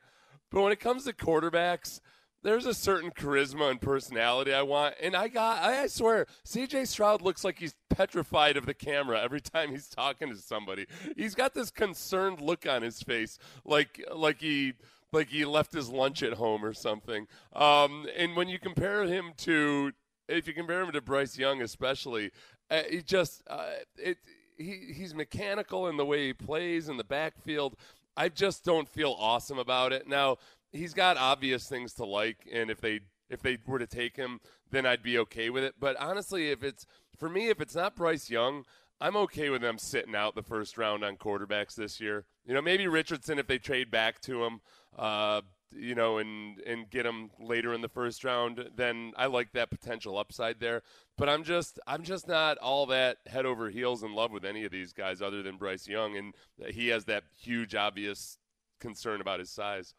but 0.50 0.62
when 0.62 0.72
it 0.72 0.80
comes 0.80 1.04
to 1.04 1.12
quarterbacks, 1.12 2.00
there's 2.42 2.66
a 2.66 2.74
certain 2.74 3.10
charisma 3.10 3.70
and 3.70 3.80
personality 3.80 4.52
I 4.52 4.62
want, 4.62 4.94
and 5.00 5.14
I 5.14 5.28
got 5.28 5.62
I, 5.62 5.86
swear 5.86 6.26
C.J. 6.44 6.86
Stroud 6.86 7.22
looks 7.22 7.44
like 7.44 7.58
he's 7.58 7.74
petrified 7.90 8.56
of 8.56 8.66
the 8.66 8.74
camera 8.74 9.20
every 9.20 9.40
time 9.40 9.70
he's 9.70 9.88
talking 9.88 10.30
to 10.30 10.36
somebody. 10.36 10.86
He's 11.16 11.34
got 11.34 11.54
this 11.54 11.70
concerned 11.70 12.40
look 12.40 12.66
on 12.66 12.82
his 12.82 13.02
face, 13.02 13.38
like 13.64 14.02
like 14.14 14.40
he 14.40 14.74
like 15.12 15.28
he 15.28 15.44
left 15.44 15.72
his 15.72 15.88
lunch 15.88 16.22
at 16.22 16.34
home 16.34 16.64
or 16.64 16.72
something. 16.72 17.26
Um, 17.52 18.06
and 18.16 18.36
when 18.36 18.48
you 18.48 18.58
compare 18.58 19.04
him 19.04 19.32
to 19.38 19.92
if 20.28 20.46
you 20.46 20.54
compare 20.54 20.80
him 20.82 20.92
to 20.92 21.00
Bryce 21.00 21.36
Young, 21.36 21.60
especially, 21.60 22.30
uh, 22.70 22.82
he 22.88 23.02
just 23.02 23.42
uh, 23.48 23.70
it 23.96 24.18
he 24.56 24.92
he's 24.94 25.14
mechanical 25.14 25.88
in 25.88 25.96
the 25.96 26.06
way 26.06 26.28
he 26.28 26.32
plays 26.32 26.88
in 26.88 26.96
the 26.96 27.04
backfield. 27.04 27.76
I 28.16 28.28
just 28.28 28.64
don't 28.64 28.88
feel 28.88 29.16
awesome 29.18 29.58
about 29.58 29.92
it. 29.92 30.08
Now 30.08 30.38
he's 30.72 30.94
got 30.94 31.16
obvious 31.16 31.68
things 31.68 31.94
to 31.94 32.04
like, 32.04 32.48
and 32.52 32.70
if 32.70 32.80
they 32.80 33.00
if 33.28 33.42
they 33.42 33.58
were 33.66 33.78
to 33.78 33.86
take 33.86 34.16
him, 34.16 34.40
then 34.70 34.84
I'd 34.84 35.02
be 35.02 35.18
okay 35.18 35.50
with 35.50 35.62
it. 35.62 35.74
But 35.78 35.96
honestly, 35.96 36.50
if 36.50 36.62
it's 36.62 36.86
for 37.16 37.28
me, 37.28 37.48
if 37.48 37.60
it's 37.60 37.74
not 37.74 37.96
Bryce 37.96 38.28
Young, 38.28 38.64
I'm 39.00 39.16
okay 39.16 39.50
with 39.50 39.62
them 39.62 39.78
sitting 39.78 40.14
out 40.14 40.34
the 40.34 40.42
first 40.42 40.76
round 40.76 41.04
on 41.04 41.16
quarterbacks 41.16 41.74
this 41.74 42.00
year. 42.00 42.24
You 42.44 42.54
know, 42.54 42.62
maybe 42.62 42.86
Richardson 42.86 43.38
if 43.38 43.46
they 43.46 43.58
trade 43.58 43.90
back 43.90 44.20
to 44.22 44.44
him, 44.44 44.60
uh, 44.98 45.42
you 45.74 45.94
know, 45.94 46.18
and 46.18 46.60
and 46.60 46.90
get 46.90 47.06
him 47.06 47.30
later 47.38 47.72
in 47.72 47.80
the 47.80 47.88
first 47.88 48.24
round, 48.24 48.68
then 48.76 49.12
I 49.16 49.26
like 49.26 49.52
that 49.52 49.70
potential 49.70 50.18
upside 50.18 50.60
there. 50.60 50.82
But 51.16 51.28
I'm 51.28 51.44
just 51.44 51.78
I'm 51.86 52.02
just 52.02 52.28
not 52.28 52.58
all 52.58 52.86
that 52.86 53.18
head 53.26 53.46
over 53.46 53.70
heels 53.70 54.02
in 54.02 54.14
love 54.14 54.32
with 54.32 54.44
any 54.44 54.64
of 54.64 54.72
these 54.72 54.92
guys 54.92 55.22
other 55.22 55.42
than 55.42 55.56
Bryce 55.56 55.86
Young, 55.86 56.16
and 56.16 56.34
he 56.66 56.88
has 56.88 57.04
that 57.06 57.24
huge 57.38 57.74
obvious 57.74 58.38
concern 58.80 59.20
about 59.20 59.38
his 59.38 59.50
size. 59.50 59.94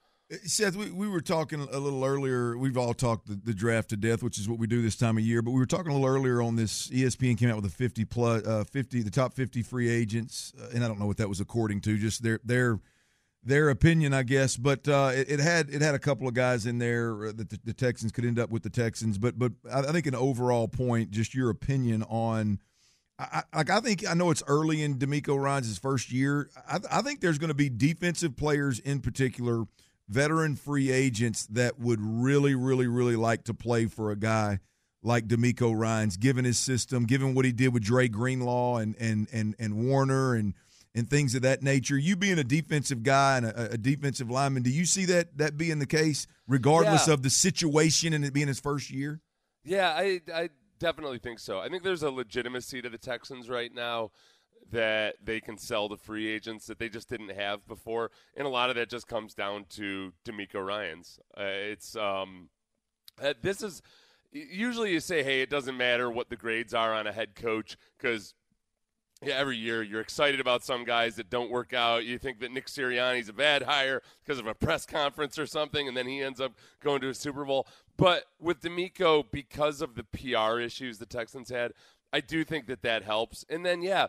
Seth, 0.45 0.75
we, 0.75 0.89
we 0.91 1.07
were 1.07 1.21
talking 1.21 1.59
a 1.59 1.77
little 1.77 2.03
earlier. 2.05 2.57
We've 2.57 2.77
all 2.77 2.93
talked 2.93 3.27
the, 3.27 3.36
the 3.36 3.53
draft 3.53 3.89
to 3.89 3.97
death, 3.97 4.23
which 4.23 4.38
is 4.38 4.47
what 4.47 4.59
we 4.59 4.67
do 4.67 4.82
this 4.82 4.95
time 4.95 5.17
of 5.17 5.23
year. 5.23 5.41
But 5.41 5.51
we 5.51 5.59
were 5.59 5.65
talking 5.65 5.91
a 5.91 5.93
little 5.93 6.07
earlier 6.07 6.41
on 6.41 6.55
this. 6.55 6.89
ESPN 6.89 7.38
came 7.38 7.49
out 7.49 7.57
with 7.57 7.65
a 7.65 7.69
fifty 7.69 8.05
plus, 8.05 8.45
uh, 8.45 8.63
fifty, 8.63 9.01
the 9.01 9.11
top 9.11 9.34
fifty 9.34 9.61
free 9.61 9.89
agents, 9.89 10.53
uh, 10.61 10.69
and 10.73 10.84
I 10.84 10.88
don't 10.88 10.99
know 10.99 11.07
what 11.07 11.17
that 11.17 11.29
was 11.29 11.41
according 11.41 11.82
to, 11.82 11.97
just 11.97 12.23
their 12.23 12.39
their 12.43 12.79
their 13.43 13.69
opinion, 13.69 14.13
I 14.13 14.23
guess. 14.23 14.57
But 14.57 14.88
uh, 14.88 15.11
it, 15.13 15.29
it 15.32 15.39
had 15.39 15.69
it 15.69 15.82
had 15.82 15.95
a 15.95 15.99
couple 15.99 16.27
of 16.27 16.34
guys 16.34 16.65
in 16.65 16.77
there 16.77 17.27
uh, 17.27 17.32
that 17.34 17.49
the, 17.49 17.59
the 17.65 17.73
Texans 17.73 18.11
could 18.11 18.25
end 18.25 18.39
up 18.39 18.49
with 18.49 18.63
the 18.63 18.69
Texans. 18.69 19.17
But 19.17 19.38
but 19.38 19.53
I, 19.71 19.82
think 19.91 20.07
an 20.07 20.15
overall 20.15 20.67
point, 20.67 21.11
just 21.11 21.34
your 21.34 21.49
opinion 21.49 22.03
on. 22.03 22.59
I, 23.19 23.43
I, 23.53 23.57
like 23.57 23.69
I 23.69 23.79
think 23.79 24.07
I 24.07 24.13
know 24.13 24.32
it's 24.32 24.43
early 24.47 24.82
in 24.82 24.95
DeMeco 24.95 25.39
Ryans' 25.39 25.77
first 25.77 26.11
year. 26.11 26.49
I, 26.67 26.79
I 26.89 27.01
think 27.01 27.21
there's 27.21 27.38
going 27.38 27.49
to 27.49 27.53
be 27.53 27.69
defensive 27.69 28.36
players 28.36 28.79
in 28.79 29.01
particular, 29.01 29.65
veteran 30.12 30.55
free 30.55 30.91
agents 30.91 31.47
that 31.47 31.80
would 31.80 31.99
really, 32.01 32.53
really, 32.55 32.88
really 32.88 33.16
like 33.16 33.45
to 33.45 33.53
play 33.53 33.86
for 33.86 34.12
a 34.12 34.16
guy 34.16 34.59
like 35.03 35.28
DeMeco 35.28 35.76
Ryans, 35.76 36.18
given 36.18 36.45
his 36.45 36.57
system, 36.59 37.05
given 37.05 37.34
what 37.34 37.45
he 37.45 37.51
did 37.51 37.74
with 37.74 37.84
Dre 37.84 38.07
Greenlaw 38.07 38.78
and 38.78 38.95
and 38.99 39.28
and 39.32 39.55
and 39.57 39.88
Warner 39.88 40.36
and 40.36 40.53
and 40.93 41.09
things 41.09 41.34
of 41.36 41.41
that 41.43 41.64
nature. 41.64 41.97
You 41.97 42.16
being 42.18 42.38
a 42.38 42.43
defensive 42.43 43.01
guy 43.01 43.38
and 43.38 43.45
a, 43.45 43.72
a 43.72 43.78
defensive 43.78 44.30
lineman, 44.30 44.62
do 44.62 44.70
you 44.70 44.86
see 44.86 45.05
that 45.05 45.38
that 45.38 45.57
being 45.57 45.80
the 45.80 45.88
case, 45.88 46.28
regardless 46.47 47.07
Yeah. 47.07 47.14
of 47.14 47.24
the 47.24 47.30
situation 47.30 48.14
and 48.14 48.26
it 48.26 48.34
being 48.34 48.49
his 48.49 48.59
first 48.59 48.91
year? 48.91 49.22
Yeah, 49.64 49.89
I 49.95 50.22
I 50.34 50.49
definitely 50.80 51.20
think 51.20 51.39
so. 51.39 51.59
I 51.59 51.70
think 51.70 51.84
there's 51.84 52.03
a 52.03 52.12
legitimacy 52.12 52.82
to 52.82 52.89
the 52.89 52.97
Texans 52.97 53.49
right 53.49 53.74
now 53.74 54.12
that 54.72 55.16
they 55.24 55.39
can 55.39 55.57
sell 55.57 55.89
to 55.89 55.97
free 55.97 56.28
agents 56.28 56.66
that 56.68 56.80
they 56.80 56.89
just 56.89 57.09
didn't 57.09 57.32
have 57.32 57.68
before, 57.68 58.12
and 58.36 58.45
a 58.45 58.49
lot 58.49 58.70
of 58.70 58.76
that 58.76 58.89
just 58.89 59.07
comes 59.07 59.34
down 59.34 59.66
to 59.70 60.14
DeMeco 60.26 60.66
Ryans. 60.66 61.20
Uh, 61.38 61.43
it's 61.43 61.95
um, 61.95 62.49
uh, 63.22 63.34
this 63.41 63.62
is 63.62 63.82
usually 64.32 64.91
you 64.93 64.99
say, 64.99 65.24
hey, 65.24 65.41
it 65.41 65.49
doesn't 65.49 65.78
matter 65.78 66.09
what 66.09 66.30
the 66.30 66.36
grades 66.36 66.74
are 66.74 66.93
on 66.93 67.07
a 67.07 67.12
head 67.12 67.36
coach 67.36 67.78
because 67.97 68.34
yeah, 69.24 69.36
every 69.36 69.57
year 69.57 69.84
you're 69.84 70.01
excited 70.01 70.39
about 70.39 70.64
some 70.64 70.84
guys 70.84 71.16
that 71.16 71.30
don't 71.30 71.51
work 71.51 71.74
out. 71.74 72.05
You 72.05 72.18
think 72.18 72.39
that 72.39 72.51
Nick 72.51 72.66
Sirianni's 72.66 73.30
a 73.30 73.34
bad 73.34 73.64
hire 73.64 74.01
because 74.24 74.39
of 74.39 74.47
a 74.47 74.55
press 74.55 74.86
conference 74.86 75.38
or 75.38 75.45
something, 75.45 75.88
and 75.88 75.95
then 75.95 76.07
he 76.07 76.22
ends 76.22 76.41
up 76.41 76.53
going 76.84 77.01
to 77.01 77.09
a 77.09 77.14
Super 77.14 77.45
Bowl. 77.45 77.68
But 77.97 78.24
with 78.39 78.62
DeMeco, 78.62 79.26
because 79.32 79.82
of 79.82 79.93
the 79.93 80.03
PR 80.03 80.59
issues 80.59 80.97
the 80.97 81.05
Texans 81.05 81.49
had, 81.49 81.74
I 82.12 82.20
do 82.20 82.43
think 82.43 82.66
that 82.66 82.82
that 82.82 83.03
helps. 83.03 83.45
And 83.47 83.64
then, 83.64 83.84
yeah, 83.84 84.07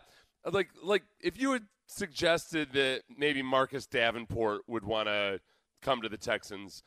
like 0.51 0.69
like 0.81 1.03
if 1.21 1.39
you 1.39 1.53
had 1.53 1.63
suggested 1.87 2.69
that 2.73 3.03
maybe 3.17 3.41
Marcus 3.41 3.85
Davenport 3.85 4.61
would 4.67 4.83
want 4.83 5.07
to 5.07 5.39
come 5.81 6.01
to 6.01 6.09
the 6.09 6.17
Texans 6.17 6.83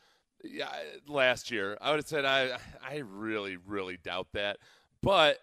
last 1.07 1.51
year, 1.51 1.77
I 1.81 1.91
would 1.91 1.97
have 1.97 2.07
said 2.07 2.25
I 2.25 2.57
I 2.87 2.97
really 2.97 3.57
really 3.57 3.97
doubt 4.03 4.27
that. 4.33 4.57
But 5.01 5.39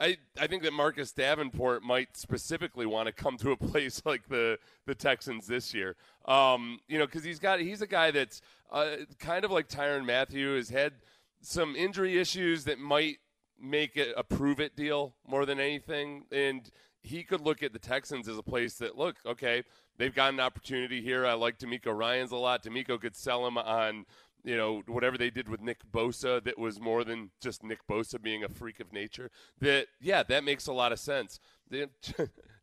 I, 0.00 0.16
I 0.38 0.46
think 0.46 0.62
that 0.62 0.72
Marcus 0.72 1.12
Davenport 1.12 1.82
might 1.82 2.16
specifically 2.16 2.86
want 2.86 3.06
to 3.06 3.12
come 3.12 3.36
to 3.38 3.50
a 3.50 3.56
place 3.68 4.02
like 4.04 4.28
the 4.28 4.58
the 4.86 4.94
Texans 4.94 5.46
this 5.46 5.74
year. 5.74 5.96
Um, 6.26 6.80
you 6.88 6.98
know, 6.98 7.06
because 7.06 7.24
he's 7.24 7.38
got 7.38 7.60
he's 7.60 7.82
a 7.82 7.86
guy 7.86 8.10
that's 8.10 8.40
uh, 8.70 8.96
kind 9.18 9.44
of 9.44 9.50
like 9.50 9.68
Tyrann 9.68 10.06
Mathieu 10.06 10.56
has 10.56 10.70
had 10.70 10.94
some 11.40 11.74
injury 11.76 12.18
issues 12.18 12.64
that 12.64 12.78
might 12.78 13.16
make 13.60 13.96
it 13.96 14.14
a 14.16 14.22
prove 14.22 14.60
it 14.60 14.76
deal 14.76 15.14
more 15.26 15.44
than 15.44 15.58
anything, 15.58 16.24
and 16.30 16.70
he 17.02 17.22
could 17.22 17.40
look 17.40 17.62
at 17.62 17.72
the 17.72 17.78
Texans 17.78 18.28
as 18.28 18.38
a 18.38 18.42
place 18.42 18.74
that 18.74 18.96
look 18.96 19.16
okay. 19.26 19.62
They've 19.96 20.14
got 20.14 20.32
an 20.32 20.38
opportunity 20.38 21.02
here. 21.02 21.26
I 21.26 21.32
like 21.32 21.58
DeMeco 21.58 21.92
Ryans 21.96 22.30
a 22.30 22.36
lot. 22.36 22.62
DeMeco 22.62 23.00
could 23.00 23.16
sell 23.16 23.44
him 23.46 23.58
on 23.58 24.06
you 24.44 24.56
know, 24.56 24.82
whatever 24.86 25.18
they 25.18 25.30
did 25.30 25.48
with 25.48 25.60
Nick 25.60 25.78
Bosa 25.92 26.42
that 26.44 26.58
was 26.58 26.80
more 26.80 27.04
than 27.04 27.30
just 27.40 27.62
Nick 27.62 27.86
Bosa 27.86 28.20
being 28.20 28.44
a 28.44 28.48
freak 28.48 28.80
of 28.80 28.92
nature. 28.92 29.30
That, 29.60 29.88
yeah, 30.00 30.22
that 30.22 30.44
makes 30.44 30.66
a 30.66 30.72
lot 30.72 30.92
of 30.92 30.98
sense. 30.98 31.40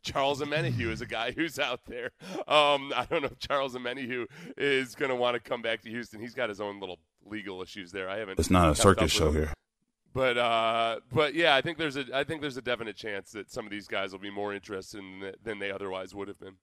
Charles 0.02 0.40
Omenihu 0.40 0.90
is 0.90 1.00
a 1.00 1.06
guy 1.06 1.32
who's 1.32 1.58
out 1.58 1.84
there. 1.86 2.10
Um, 2.48 2.92
I 2.94 3.06
don't 3.08 3.22
know 3.22 3.28
if 3.28 3.38
Charles 3.38 3.74
Omenihu 3.74 4.26
is 4.56 4.94
going 4.94 5.10
to 5.10 5.16
want 5.16 5.34
to 5.34 5.40
come 5.40 5.62
back 5.62 5.82
to 5.82 5.90
Houston. 5.90 6.20
He's 6.20 6.34
got 6.34 6.48
his 6.48 6.60
own 6.60 6.80
little 6.80 6.98
legal 7.24 7.62
issues 7.62 7.92
there. 7.92 8.08
I 8.08 8.18
haven't. 8.18 8.38
It's 8.38 8.50
not 8.50 8.70
a 8.70 8.74
circus 8.74 9.12
show 9.12 9.28
him. 9.28 9.34
here. 9.34 9.52
But 10.16 10.38
uh, 10.38 11.00
but 11.12 11.34
yeah, 11.34 11.54
I 11.54 11.60
think 11.60 11.76
there's 11.76 11.98
a 11.98 12.06
I 12.10 12.24
think 12.24 12.40
there's 12.40 12.56
a 12.56 12.62
definite 12.62 12.96
chance 12.96 13.32
that 13.32 13.50
some 13.50 13.66
of 13.66 13.70
these 13.70 13.86
guys 13.86 14.12
will 14.12 14.18
be 14.18 14.30
more 14.30 14.54
interested 14.54 15.00
in 15.00 15.34
than 15.44 15.58
they 15.58 15.70
otherwise 15.70 16.14
would 16.14 16.26
have 16.28 16.40
been. 16.40 16.54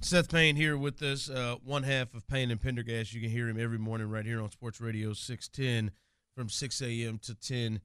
Seth 0.00 0.30
Payne 0.30 0.54
here 0.54 0.76
with 0.78 1.02
us, 1.02 1.28
uh, 1.28 1.56
one 1.64 1.82
half 1.82 2.14
of 2.14 2.24
Payne 2.28 2.52
and 2.52 2.62
Pendergast. 2.62 3.12
You 3.12 3.20
can 3.20 3.30
hear 3.30 3.48
him 3.48 3.58
every 3.58 3.78
morning 3.78 4.08
right 4.08 4.24
here 4.24 4.40
on 4.40 4.48
Sports 4.48 4.80
Radio 4.80 5.12
610 5.12 5.90
from 6.36 6.48
6 6.48 6.82
a.m. 6.82 7.18
to 7.18 7.34
10 7.34 7.80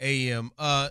a.m. 0.00 0.52
Uh, 0.58 0.88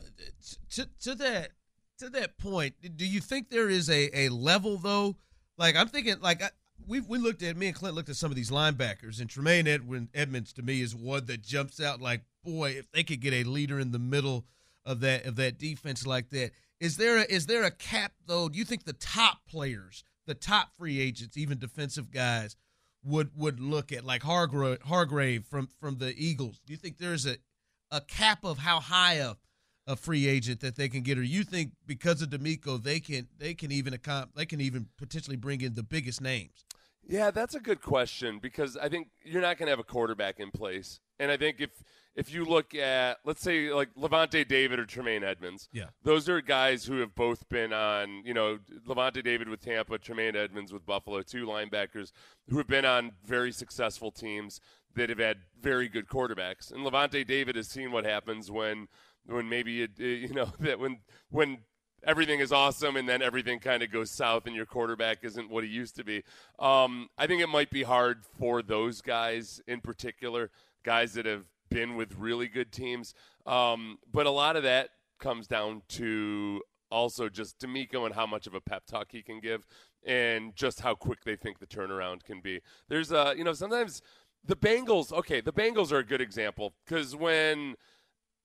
to, 0.70 0.88
to 1.02 1.16
that 1.16 1.50
to 1.97 2.10
that 2.12 2.38
point, 2.38 2.76
do 2.97 3.06
you 3.06 3.20
think 3.20 3.50
there 3.50 3.68
is 3.68 3.89
a, 3.89 4.16
a 4.16 4.30
level 4.30 4.78
though? 4.78 5.16
Like 5.58 5.76
I'm 5.76 5.88
thinking, 5.88 6.20
like 6.22 6.43
I, 6.43 6.52
we 6.88 7.00
we 7.00 7.18
looked 7.18 7.41
at 7.41 7.58
me 7.58 7.66
and 7.66 7.76
Clint 7.76 7.95
looked 7.95 8.10
at 8.10 8.16
some 8.16 8.32
of 8.32 8.36
these 8.36 8.52
linebackers, 8.52 9.20
and 9.20 9.28
Tremaine 9.28 9.68
Edwin 9.68 10.10
Edmunds 10.14 10.54
to 10.54 10.62
me 10.62 10.82
is 10.82 10.95
one 10.95 11.26
that 11.26 11.41
jumps 11.41 11.82
out 11.82 12.00
like, 12.00 12.22
boy, 12.52 12.72
if 12.72 12.91
they 12.91 13.04
could 13.04 13.22
get 13.22 13.34
a 13.34 13.43
leader 13.43 13.80
in 13.80 13.91
the 13.91 14.00
middle 14.00 14.45
of 14.86 15.02
that 15.02 15.26
of 15.26 15.36
that 15.38 15.58
defense 15.58 16.06
like 16.06 16.30
that. 16.30 16.52
Is 16.80 16.97
there 16.97 17.18
a, 17.18 17.24
is 17.24 17.45
there 17.45 17.64
a 17.64 17.72
cap 17.72 18.14
though? 18.26 18.50
Do 18.50 18.58
you 18.58 18.66
think 18.66 18.86
the 18.86 18.93
top 18.93 19.39
players, 19.47 20.04
the 20.26 20.34
top 20.34 20.74
free 20.76 21.00
agents, 21.00 21.38
even 21.38 21.60
defensive 21.60 22.12
guys, 22.12 22.56
would 23.04 23.32
would 23.36 23.60
look 23.60 23.91
at 23.91 24.06
like 24.06 24.24
Hargrave, 24.24 24.82
Hargrave 24.84 25.45
from 25.45 25.68
from 25.80 25.97
the 25.97 26.14
Eagles? 26.18 26.60
Do 26.66 26.74
you 26.74 26.78
think 26.78 26.97
there's 26.97 27.26
a 27.26 27.38
a 27.91 28.02
cap 28.02 28.43
of 28.43 28.60
how 28.60 28.80
high 28.80 29.16
a 29.16 29.36
a 29.88 29.95
free 29.95 30.28
agent 30.28 30.60
that 30.60 30.76
they 30.76 30.88
can 30.88 31.02
get, 31.02 31.18
or 31.18 31.24
you 31.24 31.43
think 31.43 31.72
because 31.88 32.22
of 32.22 32.30
DeMeco 32.30 32.82
they 32.82 33.00
can 33.00 33.28
they 33.38 33.54
can 33.54 33.72
even 33.72 33.93
account 33.93 34.36
they 34.36 34.45
can 34.45 34.62
even 34.62 34.88
potentially 34.97 35.38
bring 35.38 35.62
in 35.62 35.74
the 35.74 35.84
biggest 35.84 36.22
names? 36.22 36.66
Yeah, 37.08 37.32
that's 37.32 37.56
a 37.56 37.60
good 37.60 37.82
question 37.82 38.38
because 38.39 38.78
I 38.78 38.88
think 38.88 39.10
you're 39.24 39.41
not 39.41 39.58
going 39.58 39.66
to 39.66 39.72
have 39.72 39.80
a 39.80 39.84
quarterback 39.84 40.39
in 40.39 40.52
place, 40.52 41.00
and 41.20 41.32
I 41.32 41.38
think 41.38 41.60
if 41.60 41.72
if 42.20 42.34
you 42.34 42.43
look 42.45 42.76
at 42.76 43.17
let's 43.24 43.41
say 43.41 43.72
like 43.72 43.89
Lavonte 43.95 44.47
David 44.47 44.78
or 44.80 44.86
Tremaine 44.86 45.24
Edmunds, 45.24 45.70
Yeah. 45.72 45.86
those 46.03 46.28
are 46.28 46.41
guys 46.41 46.86
who 46.86 46.99
have 46.99 47.15
both 47.15 47.47
been 47.49 47.72
on 47.74 48.24
you 48.26 48.34
know 48.34 48.59
Lavonte 48.88 49.24
David 49.24 49.47
with 49.49 49.61
Tampa, 49.61 49.97
Tremaine 49.97 50.36
Edmunds 50.36 50.74
with 50.74 50.86
Buffalo, 50.86 51.22
two 51.22 51.45
linebackers 51.45 52.11
who 52.49 52.57
have 52.57 52.67
been 52.67 52.86
on 52.86 53.13
very 53.26 53.51
successful 53.51 54.11
teams 54.11 54.59
that 54.95 55.09
have 55.09 55.20
had 55.20 55.38
very 55.61 55.88
good 55.88 56.07
quarterbacks, 56.07 56.72
and 56.72 56.86
Lavonte 56.86 57.26
David 57.26 57.55
has 57.55 57.67
seen 57.67 57.91
what 57.91 58.05
happens 58.05 58.51
when 58.51 58.88
when 59.26 59.47
maybe 59.47 59.84
it, 59.84 59.99
you 59.99 60.34
know 60.34 60.51
that 60.59 60.80
when 60.80 60.99
when 61.30 61.59
everything 62.03 62.39
is 62.39 62.51
awesome 62.53 62.95
and 62.95 63.09
then 63.09 63.22
everything 63.22 63.59
kind 63.59 63.84
of 63.84 63.91
goes 63.91 64.09
south 64.09 64.45
and 64.47 64.55
your 64.55 64.65
quarterback 64.65 65.17
isn't 65.24 65.49
what 65.49 65.65
he 65.65 65.70
used 65.70 65.97
to 65.97 66.03
be. 66.03 66.24
Um, 66.57 67.09
I 67.17 67.28
think 67.28 67.41
it 67.41 67.49
might 67.49 67.70
be 67.70 67.84
hard 67.84 68.24
for 68.39 68.61
those 68.61 69.01
guys 69.01 69.59
in 69.67 69.82
particular, 69.82 70.49
guys 70.84 71.13
that 71.15 71.26
have 71.26 71.43
been 71.70 71.95
with 71.95 72.15
really 72.15 72.47
good 72.47 72.72
teams. 72.72 73.13
Um, 73.45 73.97
but 74.11 74.26
a 74.26 74.32
lot 74.32 74.55
of 74.55 74.63
that 74.63 74.89
comes 75.20 75.47
down 75.47 75.82
to 75.89 76.61
also 76.91 77.30
just 77.30 77.59
DeMeco 77.59 78.05
and 78.05 78.15
how 78.15 78.26
much 78.26 78.47
of 78.47 78.53
a 78.53 78.61
pep 78.61 78.86
talk 78.86 79.07
he 79.11 79.22
can 79.22 79.39
give 79.39 79.65
and 80.05 80.55
just 80.55 80.80
how 80.80 80.95
quick 80.95 81.24
they 81.24 81.36
think 81.36 81.59
the 81.59 81.67
turnaround 81.67 82.24
can 82.24 82.41
be. 82.41 82.61
There's 82.88 83.11
a, 83.11 83.34
you 83.38 83.43
know, 83.43 83.53
sometimes 83.53 84.01
the 84.45 84.55
Bengals, 84.55 85.11
okay, 85.11 85.41
the 85.41 85.53
Bengals 85.53 85.91
are 85.91 85.99
a 85.99 86.05
good 86.05 86.22
example 86.22 86.74
because 86.86 87.15
when– 87.15 87.76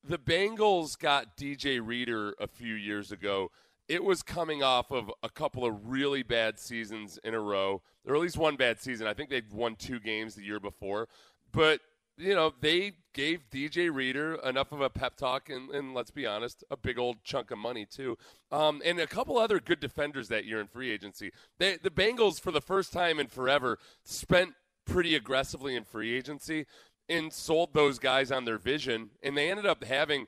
the 0.06 0.18
Bengals 0.18 0.98
got 0.98 1.36
DJ 1.36 1.80
Reader 1.84 2.34
a 2.38 2.46
few 2.46 2.74
years 2.74 3.10
ago. 3.10 3.50
It 3.88 4.04
was 4.04 4.22
coming 4.22 4.62
off 4.62 4.90
of 4.90 5.10
a 5.22 5.28
couple 5.28 5.64
of 5.64 5.88
really 5.88 6.22
bad 6.22 6.58
seasons 6.58 7.18
in 7.24 7.34
a 7.34 7.40
row, 7.40 7.82
or 8.06 8.14
at 8.14 8.20
least 8.20 8.36
one 8.36 8.56
bad 8.56 8.80
season. 8.80 9.06
I 9.06 9.14
think 9.14 9.30
they'd 9.30 9.52
won 9.52 9.76
two 9.76 10.00
games 10.00 10.34
the 10.34 10.44
year 10.44 10.60
before. 10.60 11.08
But, 11.52 11.80
you 12.16 12.34
know, 12.34 12.52
they 12.60 12.92
gave 13.12 13.48
DJ 13.50 13.92
Reader 13.92 14.36
enough 14.44 14.72
of 14.72 14.80
a 14.80 14.90
pep 14.90 15.16
talk, 15.16 15.48
and, 15.50 15.70
and 15.70 15.94
let's 15.94 16.10
be 16.10 16.26
honest, 16.26 16.64
a 16.70 16.76
big 16.76 16.98
old 16.98 17.22
chunk 17.24 17.50
of 17.50 17.58
money, 17.58 17.86
too. 17.86 18.16
Um, 18.52 18.82
and 18.84 18.98
a 19.00 19.06
couple 19.06 19.38
other 19.38 19.60
good 19.60 19.80
defenders 19.80 20.28
that 20.28 20.44
year 20.44 20.60
in 20.60 20.66
free 20.66 20.90
agency. 20.90 21.32
They, 21.58 21.76
the 21.76 21.90
Bengals, 21.90 22.40
for 22.40 22.50
the 22.50 22.60
first 22.60 22.92
time 22.92 23.18
in 23.18 23.26
forever, 23.26 23.78
spent 24.04 24.54
pretty 24.84 25.14
aggressively 25.14 25.74
in 25.74 25.84
free 25.84 26.14
agency 26.14 26.66
and 27.08 27.32
sold 27.32 27.74
those 27.74 27.98
guys 27.98 28.30
on 28.30 28.44
their 28.44 28.58
vision, 28.58 29.10
and 29.22 29.36
they 29.36 29.50
ended 29.50 29.66
up 29.66 29.84
having 29.84 30.26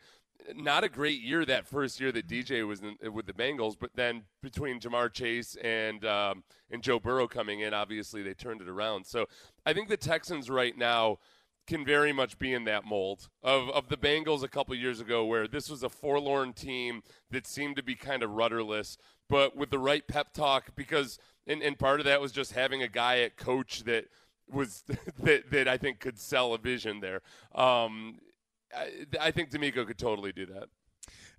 not 0.54 0.84
a 0.84 0.88
great 0.88 1.20
year 1.20 1.44
that 1.44 1.66
first 1.66 2.00
year 2.00 2.12
that 2.12 2.28
DJ 2.28 2.66
was 2.66 2.80
in, 2.80 3.12
with 3.12 3.26
the 3.26 3.32
Bengals, 3.32 3.76
but 3.78 3.90
then 3.94 4.22
between 4.42 4.78
Ja'Marr 4.78 5.12
Chase 5.12 5.56
and 5.56 6.04
um, 6.04 6.44
and 6.70 6.82
Joe 6.82 7.00
Burrow 7.00 7.26
coming 7.26 7.60
in, 7.60 7.74
obviously 7.74 8.22
they 8.22 8.34
turned 8.34 8.60
it 8.60 8.68
around. 8.68 9.06
So 9.06 9.26
I 9.64 9.72
think 9.72 9.88
the 9.88 9.96
Texans 9.96 10.50
right 10.50 10.76
now 10.76 11.18
can 11.66 11.84
very 11.84 12.12
much 12.12 12.38
be 12.38 12.52
in 12.52 12.64
that 12.64 12.84
mold 12.84 13.28
of, 13.42 13.68
of 13.70 13.88
the 13.88 13.96
Bengals 13.96 14.42
a 14.42 14.48
couple 14.48 14.74
years 14.74 15.00
ago, 15.00 15.24
where 15.24 15.48
this 15.48 15.68
was 15.68 15.82
a 15.82 15.88
forlorn 15.88 16.52
team 16.52 17.02
that 17.30 17.46
seemed 17.46 17.76
to 17.76 17.82
be 17.82 17.94
kind 17.94 18.22
of 18.22 18.30
rudderless, 18.30 18.96
but 19.28 19.56
with 19.56 19.70
the 19.70 19.78
right 19.78 20.06
pep 20.06 20.32
talk, 20.32 20.76
because 20.76 21.18
and, 21.46 21.62
and 21.62 21.78
part 21.78 22.00
of 22.00 22.06
that 22.06 22.20
was 22.20 22.32
just 22.32 22.52
having 22.52 22.82
a 22.82 22.88
guy 22.88 23.20
at 23.20 23.36
coach 23.36 23.84
that– 23.84 24.06
was 24.50 24.84
that, 25.22 25.50
that 25.50 25.68
I 25.68 25.76
think 25.76 26.00
could 26.00 26.18
sell 26.18 26.54
a 26.54 26.58
vision 26.58 27.00
there. 27.00 27.22
Um, 27.54 28.18
I, 28.74 28.90
I 29.20 29.30
think 29.30 29.50
DeMeco 29.50 29.86
could 29.86 29.98
totally 29.98 30.32
do 30.32 30.46
that. 30.46 30.68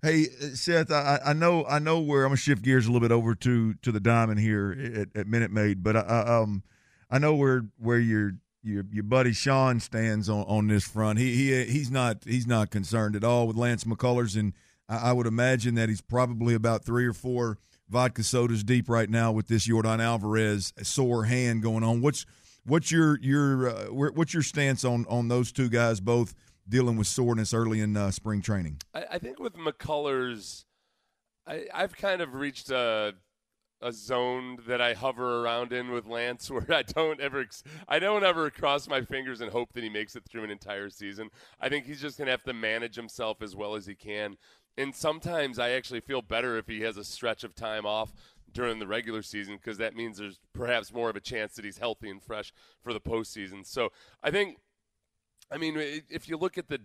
Hey 0.00 0.24
Seth, 0.54 0.92
I, 0.92 1.18
I 1.24 1.32
know 1.32 1.64
I 1.66 1.80
know 1.80 1.98
where 1.98 2.22
I'm 2.22 2.28
gonna 2.28 2.36
shift 2.36 2.62
gears 2.62 2.86
a 2.86 2.92
little 2.92 3.06
bit 3.06 3.12
over 3.12 3.34
to 3.34 3.74
to 3.74 3.90
the 3.90 3.98
diamond 3.98 4.38
here 4.38 4.70
at, 4.94 5.20
at 5.20 5.26
Minute 5.26 5.50
Maid, 5.50 5.82
but 5.82 5.96
I, 5.96 6.00
I 6.00 6.38
um 6.38 6.62
I 7.10 7.18
know 7.18 7.34
where 7.34 7.66
where 7.78 7.98
your 7.98 8.34
your 8.68 8.84
your 8.92 9.04
buddy 9.04 9.32
Sean 9.32 9.80
stands 9.80 10.28
on, 10.28 10.44
on 10.44 10.68
this 10.68 10.84
front. 10.84 11.18
He 11.18 11.34
he 11.34 11.64
he's 11.64 11.90
not 11.90 12.18
he's 12.24 12.46
not 12.46 12.70
concerned 12.70 13.16
at 13.16 13.24
all 13.24 13.46
with 13.46 13.56
Lance 13.56 13.84
McCullers, 13.84 14.38
and 14.38 14.52
I, 14.88 15.10
I 15.10 15.12
would 15.12 15.26
imagine 15.26 15.74
that 15.76 15.88
he's 15.88 16.00
probably 16.00 16.54
about 16.54 16.84
three 16.84 17.06
or 17.06 17.12
four 17.12 17.58
vodka 17.88 18.22
sodas 18.22 18.62
deep 18.62 18.88
right 18.88 19.08
now 19.08 19.32
with 19.32 19.48
this 19.48 19.66
Yordan 19.66 20.00
Alvarez 20.00 20.72
sore 20.82 21.24
hand 21.24 21.62
going 21.62 21.82
on. 21.82 22.00
What's 22.00 22.26
What's 22.68 22.92
your 22.92 23.18
your 23.20 23.70
uh, 23.70 23.84
what's 23.86 24.34
your 24.34 24.42
stance 24.42 24.84
on 24.84 25.06
on 25.08 25.28
those 25.28 25.52
two 25.52 25.70
guys 25.70 26.00
both 26.00 26.34
dealing 26.68 26.98
with 26.98 27.06
soreness 27.06 27.54
early 27.54 27.80
in 27.80 27.96
uh, 27.96 28.10
spring 28.10 28.42
training? 28.42 28.76
I, 28.92 29.04
I, 29.12 29.18
think 29.18 29.40
with 29.40 29.54
McCullers, 29.54 30.66
I, 31.46 31.64
I've 31.72 31.96
kind 31.96 32.20
of 32.20 32.34
reached 32.34 32.70
a 32.70 33.14
a 33.80 33.92
zone 33.92 34.58
that 34.66 34.80
I 34.80 34.94
hover 34.94 35.44
around 35.44 35.72
in 35.72 35.90
with 35.90 36.06
Lance, 36.06 36.50
where 36.50 36.70
I 36.72 36.82
don't 36.82 37.20
ever 37.20 37.46
I 37.86 37.98
don't 37.98 38.24
ever 38.24 38.50
cross 38.50 38.88
my 38.88 39.02
fingers 39.02 39.40
and 39.40 39.50
hope 39.50 39.72
that 39.72 39.82
he 39.82 39.88
makes 39.88 40.16
it 40.16 40.24
through 40.28 40.44
an 40.44 40.50
entire 40.50 40.90
season. 40.90 41.30
I 41.60 41.68
think 41.68 41.86
he's 41.86 42.00
just 42.00 42.18
gonna 42.18 42.30
have 42.30 42.44
to 42.44 42.52
manage 42.52 42.96
himself 42.96 43.42
as 43.42 43.54
well 43.54 43.74
as 43.74 43.86
he 43.86 43.94
can. 43.94 44.36
And 44.76 44.94
sometimes 44.94 45.58
I 45.58 45.70
actually 45.70 46.00
feel 46.00 46.22
better 46.22 46.56
if 46.56 46.68
he 46.68 46.82
has 46.82 46.96
a 46.96 47.04
stretch 47.04 47.42
of 47.42 47.54
time 47.54 47.84
off 47.84 48.12
during 48.52 48.78
the 48.78 48.86
regular 48.86 49.22
season 49.22 49.56
because 49.56 49.78
that 49.78 49.94
means 49.94 50.18
there's 50.18 50.40
perhaps 50.52 50.92
more 50.92 51.10
of 51.10 51.16
a 51.16 51.20
chance 51.20 51.54
that 51.54 51.64
he's 51.64 51.78
healthy 51.78 52.10
and 52.10 52.22
fresh 52.22 52.52
for 52.82 52.92
the 52.92 53.00
postseason. 53.00 53.66
So 53.66 53.90
I 54.22 54.30
think, 54.30 54.58
I 55.50 55.58
mean, 55.58 55.74
if 56.08 56.28
you 56.28 56.36
look 56.36 56.56
at 56.58 56.68
the, 56.68 56.80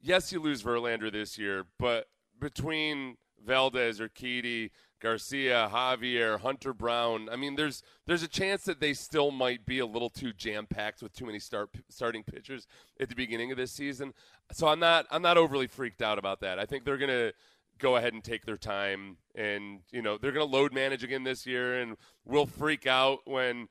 yes, 0.00 0.32
you 0.32 0.40
lose 0.40 0.62
Verlander 0.62 1.10
this 1.10 1.38
year, 1.38 1.64
but 1.78 2.06
between 2.38 3.16
Valdez, 3.44 4.00
Urquidy, 4.00 4.70
Garcia, 5.02 5.68
Javier, 5.72 6.40
Hunter 6.40 6.72
Brown. 6.72 7.28
I 7.30 7.36
mean, 7.36 7.56
there's 7.56 7.82
there's 8.06 8.22
a 8.22 8.28
chance 8.28 8.62
that 8.64 8.78
they 8.78 8.94
still 8.94 9.32
might 9.32 9.66
be 9.66 9.80
a 9.80 9.86
little 9.86 10.08
too 10.08 10.32
jam 10.32 10.66
packed 10.66 11.02
with 11.02 11.12
too 11.12 11.26
many 11.26 11.40
start 11.40 11.70
starting 11.88 12.22
pitchers 12.22 12.68
at 13.00 13.08
the 13.08 13.16
beginning 13.16 13.50
of 13.50 13.56
this 13.58 13.72
season. 13.72 14.14
So 14.52 14.68
I'm 14.68 14.78
not 14.78 15.06
I'm 15.10 15.22
not 15.22 15.36
overly 15.36 15.66
freaked 15.66 16.02
out 16.02 16.18
about 16.18 16.40
that. 16.40 16.60
I 16.60 16.66
think 16.66 16.84
they're 16.84 16.98
gonna 16.98 17.32
go 17.78 17.96
ahead 17.96 18.12
and 18.12 18.22
take 18.22 18.46
their 18.46 18.56
time 18.56 19.16
and 19.34 19.80
you 19.90 20.02
know 20.02 20.16
they're 20.16 20.30
to 20.30 20.44
load 20.44 20.72
manage 20.72 21.02
again 21.02 21.24
this 21.24 21.46
year 21.46 21.80
and 21.80 21.96
we'll 22.24 22.46
freak 22.46 22.86
out 22.86 23.20
when 23.24 23.66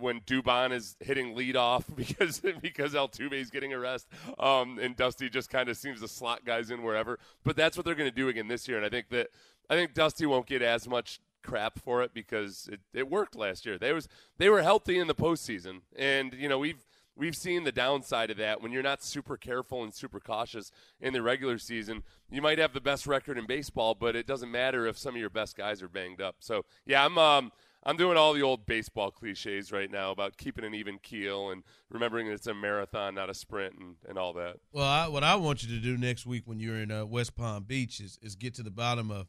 when 0.00 0.20
Dubon 0.20 0.72
is 0.72 0.96
hitting 1.00 1.34
lead 1.34 1.56
off 1.56 1.84
because 1.96 2.40
because 2.60 2.94
Altuve 2.94 3.32
is 3.32 3.50
getting 3.50 3.72
a 3.72 3.78
rest, 3.78 4.08
um, 4.38 4.78
and 4.78 4.96
Dusty 4.96 5.28
just 5.28 5.50
kind 5.50 5.68
of 5.68 5.76
seems 5.76 6.00
to 6.00 6.08
slot 6.08 6.44
guys 6.44 6.70
in 6.70 6.82
wherever. 6.82 7.18
But 7.44 7.56
that's 7.56 7.76
what 7.76 7.86
they're 7.86 7.94
going 7.94 8.10
to 8.10 8.14
do 8.14 8.28
again 8.28 8.48
this 8.48 8.68
year, 8.68 8.76
and 8.76 8.86
I 8.86 8.88
think 8.88 9.08
that 9.10 9.28
I 9.68 9.74
think 9.74 9.94
Dusty 9.94 10.26
won't 10.26 10.46
get 10.46 10.62
as 10.62 10.88
much 10.88 11.20
crap 11.42 11.78
for 11.78 12.02
it 12.02 12.12
because 12.12 12.68
it, 12.72 12.80
it 12.92 13.08
worked 13.08 13.36
last 13.36 13.64
year. 13.64 13.78
They 13.78 13.92
was 13.92 14.08
they 14.38 14.48
were 14.48 14.62
healthy 14.62 14.98
in 14.98 15.06
the 15.06 15.14
postseason, 15.14 15.80
and 15.96 16.34
you 16.34 16.48
know 16.48 16.58
we've 16.58 16.84
we've 17.16 17.36
seen 17.36 17.64
the 17.64 17.72
downside 17.72 18.30
of 18.30 18.36
that 18.36 18.60
when 18.60 18.72
you're 18.72 18.82
not 18.82 19.02
super 19.02 19.36
careful 19.36 19.82
and 19.82 19.94
super 19.94 20.20
cautious 20.20 20.70
in 21.00 21.12
the 21.12 21.22
regular 21.22 21.58
season. 21.58 22.02
You 22.30 22.42
might 22.42 22.58
have 22.58 22.74
the 22.74 22.80
best 22.80 23.06
record 23.06 23.38
in 23.38 23.46
baseball, 23.46 23.94
but 23.94 24.16
it 24.16 24.26
doesn't 24.26 24.50
matter 24.50 24.86
if 24.86 24.98
some 24.98 25.14
of 25.14 25.20
your 25.20 25.30
best 25.30 25.56
guys 25.56 25.82
are 25.82 25.88
banged 25.88 26.20
up. 26.20 26.36
So 26.40 26.64
yeah, 26.84 27.04
I'm 27.04 27.16
um, 27.16 27.52
I'm 27.84 27.96
doing 27.96 28.16
all 28.16 28.32
the 28.32 28.42
old 28.42 28.66
baseball 28.66 29.12
cliches 29.12 29.70
right 29.70 29.90
now 29.90 30.10
about 30.10 30.36
keeping 30.36 30.64
an 30.64 30.74
even 30.74 30.98
keel 30.98 31.50
and 31.50 31.62
remembering 31.88 32.26
that 32.26 32.34
it's 32.34 32.48
a 32.48 32.54
marathon, 32.54 33.14
not 33.14 33.30
a 33.30 33.34
sprint, 33.34 33.76
and, 33.78 33.94
and 34.08 34.18
all 34.18 34.32
that. 34.32 34.56
Well, 34.72 34.84
I, 34.84 35.06
what 35.06 35.22
I 35.22 35.36
want 35.36 35.62
you 35.62 35.68
to 35.68 35.80
do 35.80 35.96
next 35.96 36.26
week 36.26 36.42
when 36.46 36.58
you're 36.58 36.78
in 36.78 36.90
uh, 36.90 37.06
West 37.06 37.36
Palm 37.36 37.62
Beach 37.62 38.00
is, 38.00 38.18
is 38.20 38.34
get 38.34 38.54
to 38.54 38.64
the 38.64 38.72
bottom 38.72 39.12
of 39.12 39.28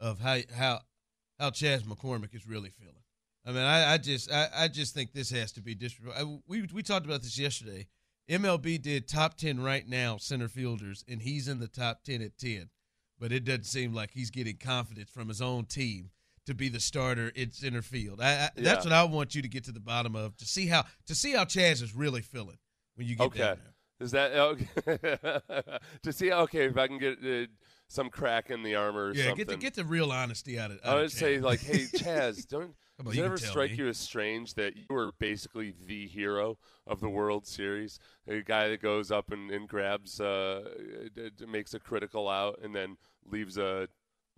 of 0.00 0.20
how 0.20 0.38
how 0.54 0.80
how 1.38 1.50
Chas 1.50 1.82
McCormick 1.82 2.34
is 2.34 2.46
really 2.46 2.70
feeling. 2.70 2.94
I 3.46 3.52
mean, 3.52 3.62
I, 3.62 3.94
I 3.94 3.98
just 3.98 4.30
I, 4.30 4.48
I 4.54 4.68
just 4.68 4.94
think 4.94 5.12
this 5.12 5.30
has 5.30 5.52
to 5.52 5.60
be 5.60 5.74
distributed. 5.74 6.40
We 6.46 6.68
we 6.72 6.82
talked 6.82 7.06
about 7.06 7.22
this 7.22 7.38
yesterday. 7.38 7.86
MLB 8.28 8.80
did 8.82 9.08
top 9.08 9.36
ten 9.36 9.62
right 9.62 9.88
now 9.88 10.18
center 10.18 10.48
fielders, 10.48 11.04
and 11.08 11.22
he's 11.22 11.48
in 11.48 11.60
the 11.60 11.68
top 11.68 12.04
ten 12.04 12.20
at 12.20 12.36
ten. 12.36 12.68
But 13.18 13.32
it 13.32 13.44
doesn't 13.44 13.64
seem 13.64 13.94
like 13.94 14.10
he's 14.12 14.30
getting 14.30 14.56
confidence 14.56 15.10
from 15.10 15.28
his 15.28 15.42
own 15.42 15.64
team 15.64 16.10
to 16.46 16.54
be 16.54 16.68
the 16.68 16.80
starter 16.80 17.30
in 17.34 17.50
center 17.52 17.82
field. 17.82 18.20
I, 18.20 18.26
I, 18.26 18.30
yeah. 18.30 18.48
That's 18.56 18.84
what 18.84 18.92
I 18.92 19.04
want 19.04 19.34
you 19.34 19.42
to 19.42 19.48
get 19.48 19.64
to 19.64 19.72
the 19.72 19.80
bottom 19.80 20.14
of 20.14 20.36
to 20.36 20.44
see 20.44 20.66
how 20.66 20.84
to 21.06 21.14
see 21.14 21.32
how 21.32 21.44
Chas 21.44 21.82
is 21.82 21.94
really 21.94 22.22
feeling 22.22 22.58
when 22.96 23.06
you 23.06 23.16
get 23.16 23.26
okay. 23.28 23.38
down 23.38 23.58
there. 23.62 23.74
Is 24.00 24.12
that 24.12 24.32
okay? 24.32 25.68
to 26.02 26.12
see 26.12 26.32
okay 26.32 26.66
if 26.66 26.76
I 26.76 26.86
can 26.86 26.98
get 26.98 27.18
uh, 27.24 27.46
some 27.88 28.10
crack 28.10 28.50
in 28.50 28.62
the 28.62 28.74
armor 28.74 29.06
or 29.06 29.14
yeah, 29.14 29.24
something. 29.24 29.36
get 29.36 29.48
the 29.48 29.56
get 29.56 29.74
the 29.74 29.84
real 29.84 30.12
honesty 30.12 30.58
out 30.58 30.70
of. 30.70 30.78
Out 30.84 30.92
I 30.92 30.94
would 30.96 31.04
of 31.06 31.12
say 31.12 31.40
like, 31.40 31.60
hey 31.60 31.86
Chas, 31.96 32.44
don't 32.44 32.74
Does 33.04 33.16
it 33.16 33.24
ever 33.24 33.36
strike 33.38 33.70
me. 33.70 33.76
you 33.76 33.88
as 33.88 33.96
strange 33.96 34.54
that 34.54 34.76
you 34.76 34.84
were 34.90 35.12
basically 35.20 35.72
the 35.86 36.06
hero 36.08 36.58
of 36.86 37.00
the 37.00 37.08
World 37.08 37.46
Series? 37.46 38.00
A 38.26 38.40
guy 38.40 38.68
that 38.68 38.82
goes 38.82 39.12
up 39.12 39.30
and, 39.30 39.50
and 39.52 39.68
grabs, 39.68 40.20
uh, 40.20 40.64
makes 41.46 41.74
a 41.74 41.78
critical 41.78 42.28
out, 42.28 42.58
and 42.62 42.74
then 42.74 42.96
leaves 43.24 43.56
a 43.56 43.88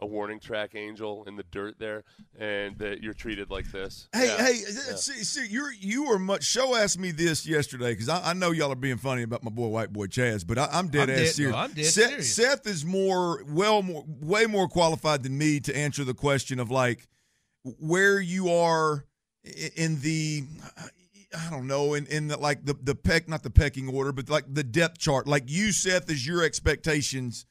a 0.02 0.06
warning 0.06 0.40
track 0.40 0.74
angel 0.74 1.24
in 1.26 1.36
the 1.36 1.42
dirt 1.50 1.76
there, 1.78 2.04
and 2.38 2.76
that 2.78 3.02
you're 3.02 3.12
treated 3.14 3.50
like 3.50 3.70
this. 3.70 4.08
Hey, 4.12 4.26
Yeah. 4.26 4.44
hey, 4.46 4.54
Yeah. 4.62 4.94
Uh, 4.94 4.96
see, 4.96 5.24
see, 5.24 5.46
you're 5.48 5.72
you 5.72 6.04
were 6.08 6.18
much. 6.18 6.44
Show 6.44 6.74
asked 6.74 6.98
me 6.98 7.10
this 7.10 7.46
yesterday 7.46 7.92
because 7.92 8.08
I, 8.08 8.30
I 8.30 8.32
know 8.32 8.50
y'all 8.50 8.72
are 8.72 8.76
being 8.76 8.96
funny 8.96 9.22
about 9.22 9.42
my 9.44 9.50
boy, 9.50 9.68
white 9.68 9.92
boy 9.92 10.06
Chas, 10.06 10.42
but 10.44 10.58
I, 10.58 10.68
I'm 10.72 10.88
dead 10.88 11.10
I'm 11.10 11.16
ass 11.16 11.18
dead- 11.20 11.34
serious. 11.34 11.52
no, 11.54 11.58
I'm 11.58 11.72
dead 11.72 11.84
Seth, 11.86 12.08
serious. 12.08 12.34
Seth 12.36 12.66
is 12.66 12.84
more, 12.84 13.42
well, 13.48 13.82
more, 13.82 14.04
way 14.20 14.46
more 14.46 14.68
qualified 14.68 15.22
than 15.22 15.36
me 15.36 15.60
to 15.60 15.76
answer 15.76 16.04
the 16.04 16.14
question 16.14 16.58
of 16.60 16.70
like 16.70 17.06
where 17.78 18.20
you 18.20 18.50
are 18.50 19.04
in 19.76 20.00
the. 20.00 20.44
I 21.32 21.48
don't 21.48 21.68
know, 21.68 21.94
in, 21.94 22.06
in 22.06 22.26
the, 22.26 22.36
like 22.36 22.64
the 22.64 22.74
the 22.82 22.94
peck, 22.96 23.28
not 23.28 23.44
the 23.44 23.50
pecking 23.50 23.88
order, 23.88 24.10
but 24.10 24.28
like 24.28 24.52
the 24.52 24.64
depth 24.64 24.98
chart. 24.98 25.28
Like 25.28 25.44
you, 25.46 25.70
Seth, 25.70 26.10
is 26.10 26.26
your 26.26 26.42
expectations 26.42 27.46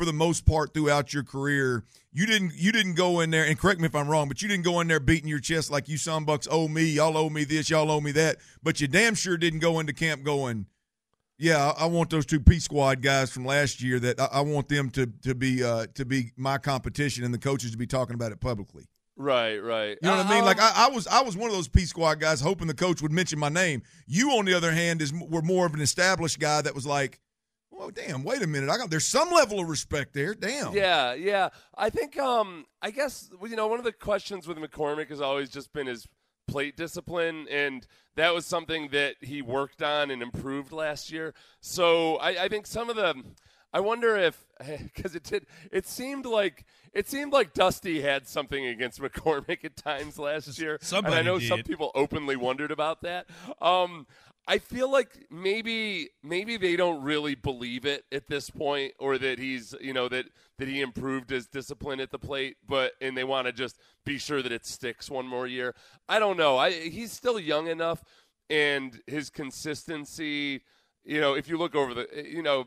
for 0.00 0.06
the 0.06 0.12
most 0.14 0.46
part 0.46 0.72
throughout 0.72 1.12
your 1.12 1.22
career. 1.22 1.84
You 2.10 2.24
didn't 2.24 2.54
you 2.54 2.72
didn't 2.72 2.94
go 2.94 3.20
in 3.20 3.28
there 3.30 3.44
and 3.44 3.58
correct 3.58 3.80
me 3.80 3.86
if 3.86 3.94
I'm 3.94 4.08
wrong, 4.08 4.28
but 4.28 4.40
you 4.40 4.48
didn't 4.48 4.64
go 4.64 4.80
in 4.80 4.88
there 4.88 4.98
beating 4.98 5.28
your 5.28 5.40
chest 5.40 5.70
like 5.70 5.90
you 5.90 5.98
some 5.98 6.24
bucks 6.24 6.48
owe 6.50 6.68
me, 6.68 6.84
y'all 6.84 7.18
owe 7.18 7.28
me 7.28 7.44
this, 7.44 7.68
y'all 7.68 7.90
owe 7.90 8.00
me 8.00 8.10
that. 8.12 8.38
But 8.62 8.80
you 8.80 8.88
damn 8.88 9.14
sure 9.14 9.36
didn't 9.36 9.58
go 9.58 9.78
into 9.78 9.92
camp 9.92 10.24
going, 10.24 10.64
yeah, 11.36 11.72
I 11.76 11.82
I 11.82 11.86
want 11.86 12.08
those 12.08 12.24
two 12.24 12.40
P 12.40 12.60
squad 12.60 13.02
guys 13.02 13.30
from 13.30 13.44
last 13.44 13.82
year 13.82 14.00
that 14.00 14.18
I, 14.18 14.28
I 14.32 14.40
want 14.40 14.70
them 14.70 14.88
to 14.92 15.04
to 15.22 15.34
be 15.34 15.62
uh, 15.62 15.86
to 15.96 16.06
be 16.06 16.32
my 16.34 16.56
competition 16.56 17.22
and 17.22 17.34
the 17.34 17.38
coaches 17.38 17.72
to 17.72 17.76
be 17.76 17.86
talking 17.86 18.14
about 18.14 18.32
it 18.32 18.40
publicly. 18.40 18.86
Right, 19.16 19.58
right. 19.58 19.98
You 20.00 20.08
know 20.08 20.16
what 20.16 20.26
I 20.26 20.30
mean? 20.30 20.38
Um, 20.38 20.46
Like 20.46 20.60
I, 20.60 20.86
I 20.86 20.88
was, 20.88 21.06
I 21.06 21.20
was 21.20 21.36
one 21.36 21.50
of 21.50 21.54
those 21.54 21.68
P 21.68 21.84
squad 21.84 22.20
guys, 22.20 22.40
hoping 22.40 22.68
the 22.68 22.74
coach 22.74 23.02
would 23.02 23.12
mention 23.12 23.38
my 23.38 23.50
name. 23.50 23.82
You, 24.06 24.30
on 24.30 24.46
the 24.46 24.54
other 24.54 24.72
hand, 24.72 25.02
is 25.02 25.12
were 25.12 25.42
more 25.42 25.66
of 25.66 25.74
an 25.74 25.82
established 25.82 26.40
guy 26.40 26.62
that 26.62 26.74
was 26.74 26.86
like, 26.86 27.20
"Well, 27.80 27.90
damn, 27.90 28.24
wait 28.24 28.42
a 28.42 28.46
minute, 28.46 28.68
I 28.68 28.76
got 28.76 28.90
there's 28.90 29.06
some 29.06 29.30
level 29.30 29.58
of 29.58 29.68
respect 29.68 30.12
there." 30.12 30.34
Damn. 30.34 30.74
Yeah, 30.74 31.14
yeah. 31.14 31.48
I 31.74 31.88
think 31.88 32.18
um 32.18 32.66
I 32.82 32.90
guess 32.90 33.30
you 33.42 33.56
know 33.56 33.68
one 33.68 33.78
of 33.78 33.86
the 33.86 33.92
questions 33.92 34.46
with 34.46 34.58
McCormick 34.58 35.08
has 35.08 35.22
always 35.22 35.48
just 35.48 35.72
been 35.72 35.86
his 35.86 36.06
plate 36.46 36.76
discipline 36.76 37.46
and 37.48 37.86
that 38.16 38.34
was 38.34 38.44
something 38.44 38.88
that 38.88 39.14
he 39.20 39.40
worked 39.40 39.82
on 39.82 40.10
and 40.10 40.20
improved 40.20 40.72
last 40.72 41.10
year. 41.10 41.32
So 41.60 42.16
I, 42.16 42.44
I 42.44 42.48
think 42.48 42.66
some 42.66 42.90
of 42.90 42.96
the 42.96 43.14
I 43.72 43.80
wonder 43.80 44.14
if 44.14 44.44
because 44.84 45.14
it 45.14 45.22
did 45.22 45.46
it 45.72 45.86
seemed 45.86 46.26
like 46.26 46.66
it 46.92 47.08
seemed 47.08 47.32
like 47.32 47.54
Dusty 47.54 48.02
had 48.02 48.28
something 48.28 48.66
against 48.66 49.00
McCormick 49.02 49.64
at 49.64 49.76
times 49.76 50.18
last 50.18 50.58
year. 50.58 50.78
Somebody 50.82 51.16
and 51.16 51.28
I 51.28 51.30
know 51.32 51.38
some 51.38 51.62
people 51.62 51.92
openly 51.94 52.36
wondered 52.36 52.72
about 52.72 53.00
that. 53.02 53.26
Um 53.62 54.06
I 54.46 54.58
feel 54.58 54.90
like 54.90 55.26
maybe 55.30 56.10
maybe 56.22 56.56
they 56.56 56.76
don't 56.76 57.02
really 57.02 57.34
believe 57.34 57.84
it 57.84 58.04
at 58.10 58.26
this 58.26 58.50
point, 58.50 58.94
or 58.98 59.18
that 59.18 59.38
he's 59.38 59.74
you 59.80 59.92
know 59.92 60.08
that 60.08 60.26
that 60.58 60.68
he 60.68 60.80
improved 60.80 61.30
his 61.30 61.46
discipline 61.46 62.00
at 62.00 62.10
the 62.10 62.18
plate, 62.18 62.56
but 62.66 62.92
and 63.00 63.16
they 63.16 63.24
want 63.24 63.46
to 63.46 63.52
just 63.52 63.78
be 64.04 64.18
sure 64.18 64.42
that 64.42 64.52
it 64.52 64.66
sticks 64.66 65.10
one 65.10 65.26
more 65.26 65.46
year. 65.46 65.74
I 66.08 66.18
don't 66.18 66.36
know. 66.36 66.56
I 66.56 66.72
he's 66.72 67.12
still 67.12 67.38
young 67.38 67.68
enough, 67.68 68.02
and 68.48 69.00
his 69.06 69.30
consistency. 69.30 70.62
You 71.04 71.20
know, 71.20 71.34
if 71.34 71.48
you 71.48 71.56
look 71.56 71.74
over 71.74 71.94
the 71.94 72.08
you 72.26 72.42
know 72.42 72.66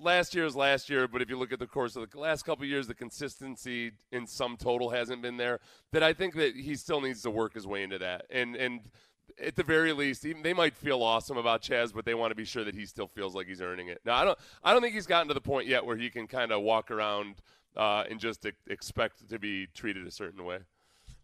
last 0.00 0.34
year 0.34 0.44
is 0.44 0.56
last 0.56 0.88
year, 0.88 1.08
but 1.08 1.22
if 1.22 1.28
you 1.28 1.38
look 1.38 1.52
at 1.52 1.58
the 1.58 1.66
course 1.66 1.96
of 1.96 2.10
the 2.10 2.18
last 2.18 2.44
couple 2.44 2.64
years, 2.64 2.86
the 2.86 2.94
consistency 2.94 3.92
in 4.12 4.26
some 4.26 4.56
total 4.56 4.90
hasn't 4.90 5.22
been 5.22 5.36
there. 5.36 5.60
That 5.92 6.02
I 6.02 6.12
think 6.12 6.34
that 6.34 6.56
he 6.56 6.74
still 6.74 7.00
needs 7.00 7.22
to 7.22 7.30
work 7.30 7.54
his 7.54 7.66
way 7.66 7.82
into 7.82 7.98
that, 7.98 8.26
and 8.30 8.56
and 8.56 8.80
at 9.44 9.56
the 9.56 9.62
very 9.62 9.92
least, 9.92 10.24
even, 10.24 10.42
they 10.42 10.52
might 10.52 10.76
feel 10.76 11.02
awesome 11.02 11.36
about 11.36 11.62
Chas, 11.62 11.92
but 11.92 12.04
they 12.04 12.14
want 12.14 12.30
to 12.30 12.34
be 12.34 12.44
sure 12.44 12.64
that 12.64 12.74
he 12.74 12.86
still 12.86 13.06
feels 13.06 13.34
like 13.34 13.46
he's 13.46 13.60
earning 13.60 13.88
it. 13.88 14.00
Now, 14.04 14.16
I 14.16 14.24
don't, 14.24 14.38
I 14.62 14.72
don't 14.72 14.82
think 14.82 14.94
he's 14.94 15.06
gotten 15.06 15.28
to 15.28 15.34
the 15.34 15.40
point 15.40 15.66
yet 15.66 15.84
where 15.84 15.96
he 15.96 16.10
can 16.10 16.26
kind 16.26 16.52
of 16.52 16.62
walk 16.62 16.90
around 16.90 17.36
uh, 17.76 18.04
and 18.10 18.18
just 18.18 18.44
e- 18.46 18.52
expect 18.68 19.28
to 19.28 19.38
be 19.38 19.66
treated 19.74 20.06
a 20.06 20.10
certain 20.10 20.44
way. 20.44 20.58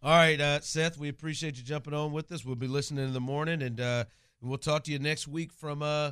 All 0.03 0.11
right, 0.15 0.39
uh, 0.39 0.59
Seth, 0.61 0.97
we 0.97 1.09
appreciate 1.09 1.57
you 1.57 1.63
jumping 1.63 1.93
on 1.93 2.11
with 2.11 2.31
us. 2.31 2.45
We'll 2.45 2.55
be 2.55 2.67
listening 2.67 3.05
in 3.05 3.13
the 3.13 3.19
morning, 3.21 3.61
and 3.61 3.79
uh, 3.79 4.05
we'll 4.41 4.57
talk 4.57 4.83
to 4.83 4.91
you 4.91 4.99
next 4.99 5.27
week 5.27 5.51
from 5.51 5.81
uh, 5.81 6.11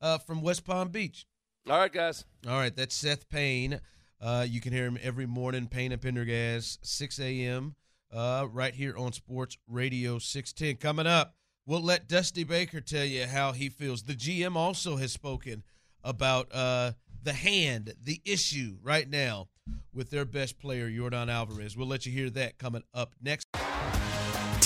uh, 0.00 0.18
from 0.18 0.42
West 0.42 0.64
Palm 0.64 0.88
Beach. 0.88 1.26
All 1.68 1.78
right, 1.78 1.92
guys. 1.92 2.24
All 2.46 2.58
right, 2.58 2.74
that's 2.74 2.94
Seth 2.94 3.28
Payne. 3.28 3.80
Uh, 4.20 4.46
you 4.48 4.60
can 4.60 4.72
hear 4.72 4.84
him 4.84 4.98
every 5.02 5.26
morning, 5.26 5.66
Payne 5.66 5.90
and 5.90 6.00
Pendergast, 6.00 6.86
6 6.86 7.18
a.m., 7.18 7.74
uh, 8.12 8.46
right 8.52 8.74
here 8.74 8.96
on 8.96 9.12
Sports 9.12 9.58
Radio 9.66 10.18
610. 10.18 10.76
Coming 10.76 11.08
up, 11.08 11.34
we'll 11.66 11.82
let 11.82 12.08
Dusty 12.08 12.44
Baker 12.44 12.80
tell 12.80 13.04
you 13.04 13.26
how 13.26 13.52
he 13.52 13.68
feels. 13.68 14.02
The 14.02 14.14
GM 14.14 14.56
also 14.56 14.96
has 14.96 15.12
spoken 15.12 15.62
about 16.04 16.48
uh, 16.52 16.92
the 17.22 17.32
hand, 17.32 17.94
the 18.02 18.20
issue 18.24 18.76
right 18.82 19.08
now 19.08 19.48
with 19.94 20.10
their 20.10 20.24
best 20.24 20.58
player, 20.58 20.88
Yordan 20.88 21.30
Alvarez. 21.30 21.76
We'll 21.76 21.86
let 21.86 22.06
you 22.06 22.12
hear 22.12 22.30
that 22.30 22.58
coming 22.58 22.82
up 22.94 23.14
next. 23.22 23.46